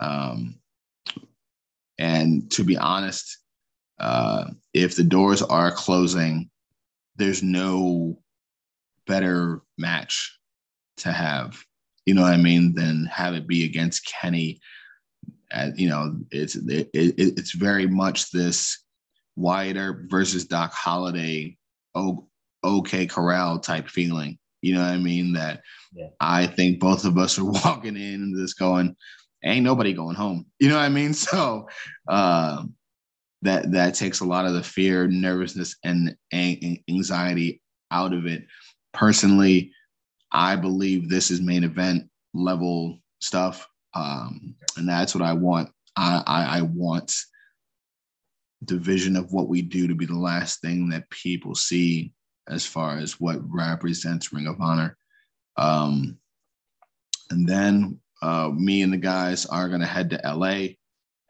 Um, 0.00 0.60
and 1.98 2.50
to 2.52 2.64
be 2.64 2.76
honest, 2.76 3.38
uh, 3.98 4.50
if 4.72 4.96
the 4.96 5.04
doors 5.04 5.42
are 5.42 5.72
closing, 5.72 6.50
there's 7.16 7.42
no 7.42 8.18
better 9.06 9.62
match 9.76 10.38
to 10.98 11.12
have, 11.12 11.62
you 12.06 12.14
know 12.14 12.22
what 12.22 12.32
I 12.32 12.36
mean, 12.36 12.74
than 12.74 13.06
have 13.06 13.34
it 13.34 13.46
be 13.46 13.64
against 13.64 14.06
Kenny. 14.06 14.60
Uh, 15.52 15.70
you 15.74 15.88
know, 15.88 16.16
it's 16.30 16.54
it, 16.56 16.88
it, 16.92 17.14
it's 17.18 17.52
very 17.52 17.86
much 17.86 18.30
this 18.30 18.84
Earp 19.42 20.10
versus 20.10 20.44
Doc 20.46 20.72
Holliday, 20.72 21.56
o- 21.94 22.28
OK 22.62 23.06
Corral 23.06 23.58
type 23.58 23.88
feeling. 23.88 24.38
You 24.62 24.74
know 24.74 24.80
what 24.80 24.90
I 24.90 24.98
mean? 24.98 25.32
That 25.34 25.62
yeah. 25.92 26.08
I 26.20 26.46
think 26.46 26.80
both 26.80 27.04
of 27.04 27.18
us 27.18 27.38
are 27.38 27.44
walking 27.64 27.96
in 27.96 28.14
and 28.14 28.36
just 28.36 28.58
going, 28.58 28.96
ain't 29.44 29.64
nobody 29.64 29.92
going 29.92 30.16
home. 30.16 30.46
You 30.60 30.68
know 30.68 30.76
what 30.76 30.84
I 30.84 30.88
mean? 30.88 31.14
So 31.14 31.68
uh, 32.08 32.64
that 33.42 33.70
that 33.72 33.94
takes 33.94 34.20
a 34.20 34.24
lot 34.24 34.46
of 34.46 34.54
the 34.54 34.62
fear, 34.62 35.06
nervousness, 35.06 35.76
and 35.84 36.16
anxiety 36.32 37.62
out 37.90 38.12
of 38.12 38.26
it. 38.26 38.44
Personally, 38.92 39.72
I 40.32 40.56
believe 40.56 41.08
this 41.08 41.30
is 41.30 41.40
main 41.40 41.64
event 41.64 42.08
level 42.34 42.98
stuff, 43.20 43.68
um, 43.94 44.56
and 44.76 44.88
that's 44.88 45.14
what 45.14 45.22
I 45.22 45.32
want. 45.32 45.70
I, 45.96 46.22
I, 46.26 46.58
I 46.58 46.62
want 46.62 47.14
the 48.62 48.76
vision 48.76 49.16
of 49.16 49.32
what 49.32 49.48
we 49.48 49.62
do 49.62 49.86
to 49.86 49.94
be 49.94 50.06
the 50.06 50.18
last 50.18 50.60
thing 50.60 50.88
that 50.88 51.08
people 51.10 51.54
see 51.54 52.12
as 52.48 52.66
far 52.66 52.98
as 52.98 53.20
what 53.20 53.38
represents 53.48 54.32
Ring 54.32 54.46
of 54.46 54.60
Honor. 54.60 54.96
Um, 55.56 56.18
and 57.30 57.48
then 57.48 58.00
uh, 58.22 58.50
me 58.54 58.82
and 58.82 58.92
the 58.92 58.98
guys 58.98 59.46
are 59.46 59.68
going 59.68 59.80
to 59.80 59.86
head 59.86 60.10
to 60.10 60.20
LA 60.24 60.74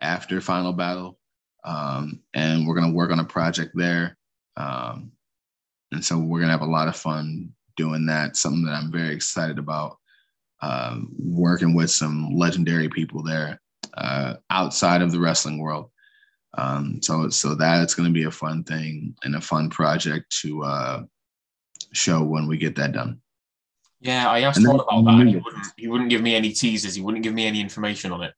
after 0.00 0.40
Final 0.40 0.72
Battle, 0.72 1.18
um, 1.64 2.20
and 2.34 2.66
we're 2.66 2.74
going 2.74 2.90
to 2.90 2.96
work 2.96 3.10
on 3.10 3.20
a 3.20 3.24
project 3.24 3.72
there. 3.74 4.16
Um, 4.56 5.12
and 5.92 6.04
so 6.04 6.18
we're 6.18 6.38
going 6.38 6.48
to 6.48 6.58
have 6.58 6.62
a 6.62 6.70
lot 6.70 6.88
of 6.88 6.96
fun 6.96 7.52
doing 7.76 8.06
that. 8.06 8.36
Something 8.36 8.64
that 8.64 8.74
I'm 8.74 8.92
very 8.92 9.14
excited 9.14 9.58
about. 9.58 9.98
Uh, 10.60 10.98
working 11.18 11.72
with 11.72 11.88
some 11.88 12.34
legendary 12.34 12.88
people 12.88 13.22
there 13.22 13.60
uh, 13.94 14.34
outside 14.50 15.02
of 15.02 15.12
the 15.12 15.20
wrestling 15.20 15.58
world. 15.58 15.88
Um, 16.56 17.00
so 17.02 17.28
so 17.28 17.54
that's 17.54 17.94
going 17.94 18.08
to 18.08 18.12
be 18.12 18.24
a 18.24 18.30
fun 18.30 18.64
thing 18.64 19.14
and 19.22 19.36
a 19.36 19.40
fun 19.40 19.68
project 19.68 20.34
to 20.42 20.64
uh, 20.64 21.02
show 21.92 22.22
when 22.22 22.46
we 22.46 22.56
get 22.56 22.74
that 22.76 22.92
done. 22.92 23.20
Yeah, 24.00 24.30
I 24.30 24.40
asked 24.40 24.64
about 24.64 24.86
that. 24.86 25.26
He 25.26 25.36
wouldn't, 25.36 25.66
he 25.76 25.88
wouldn't 25.88 26.10
give 26.10 26.22
me 26.22 26.34
any 26.34 26.52
teasers. 26.52 26.94
He 26.94 27.02
wouldn't 27.02 27.24
give 27.24 27.34
me 27.34 27.46
any 27.46 27.60
information 27.60 28.12
on 28.12 28.22
it. 28.22 28.34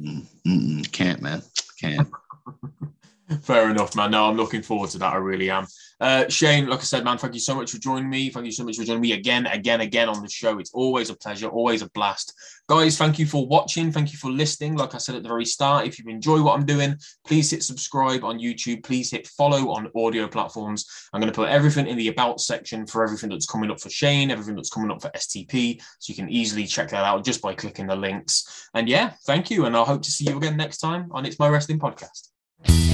Mm-mm, 0.00 0.90
can't, 0.92 1.20
man. 1.20 1.42
Can't. 1.78 2.08
Fair 3.42 3.70
enough, 3.70 3.94
man. 3.94 4.10
No, 4.10 4.28
I'm 4.28 4.36
looking 4.36 4.62
forward 4.62 4.90
to 4.90 4.98
that. 4.98 5.12
I 5.12 5.16
really 5.16 5.50
am. 5.50 5.66
Uh, 6.00 6.28
Shane, 6.28 6.66
like 6.66 6.80
I 6.80 6.82
said, 6.82 7.04
man, 7.04 7.18
thank 7.18 7.34
you 7.34 7.40
so 7.40 7.54
much 7.54 7.70
for 7.70 7.78
joining 7.78 8.10
me. 8.10 8.30
Thank 8.30 8.46
you 8.46 8.52
so 8.52 8.64
much 8.64 8.76
for 8.76 8.84
joining 8.84 9.02
me 9.02 9.12
again, 9.12 9.46
again, 9.46 9.80
again 9.80 10.08
on 10.08 10.22
the 10.22 10.28
show. 10.28 10.58
It's 10.58 10.72
always 10.72 11.10
a 11.10 11.16
pleasure, 11.16 11.48
always 11.48 11.82
a 11.82 11.90
blast. 11.90 12.34
Guys, 12.68 12.96
thank 12.96 13.18
you 13.18 13.26
for 13.26 13.46
watching. 13.46 13.92
Thank 13.92 14.12
you 14.12 14.18
for 14.18 14.30
listening. 14.30 14.76
Like 14.76 14.94
I 14.94 14.98
said 14.98 15.14
at 15.14 15.22
the 15.22 15.28
very 15.28 15.44
start, 15.44 15.86
if 15.86 15.98
you 15.98 16.06
enjoy 16.08 16.42
what 16.42 16.58
I'm 16.58 16.66
doing, 16.66 16.96
please 17.26 17.50
hit 17.50 17.62
subscribe 17.62 18.24
on 18.24 18.38
YouTube. 18.38 18.82
Please 18.82 19.10
hit 19.10 19.26
follow 19.28 19.70
on 19.70 19.90
audio 19.94 20.26
platforms. 20.26 20.86
I'm 21.12 21.20
going 21.20 21.32
to 21.32 21.36
put 21.36 21.50
everything 21.50 21.86
in 21.86 21.96
the 21.96 22.08
about 22.08 22.40
section 22.40 22.86
for 22.86 23.04
everything 23.04 23.30
that's 23.30 23.46
coming 23.46 23.70
up 23.70 23.80
for 23.80 23.90
Shane, 23.90 24.30
everything 24.30 24.56
that's 24.56 24.70
coming 24.70 24.90
up 24.90 25.02
for 25.02 25.10
STP. 25.10 25.80
So 25.98 26.10
you 26.10 26.16
can 26.16 26.30
easily 26.30 26.66
check 26.66 26.90
that 26.90 27.04
out 27.04 27.24
just 27.24 27.42
by 27.42 27.54
clicking 27.54 27.86
the 27.86 27.96
links. 27.96 28.68
And 28.74 28.88
yeah, 28.88 29.12
thank 29.26 29.50
you. 29.50 29.66
And 29.66 29.76
I 29.76 29.84
hope 29.84 30.02
to 30.02 30.10
see 30.10 30.24
you 30.24 30.36
again 30.36 30.56
next 30.56 30.78
time 30.78 31.08
on 31.12 31.26
It's 31.26 31.38
My 31.38 31.48
Wrestling 31.48 31.78
Podcast. 31.78 32.93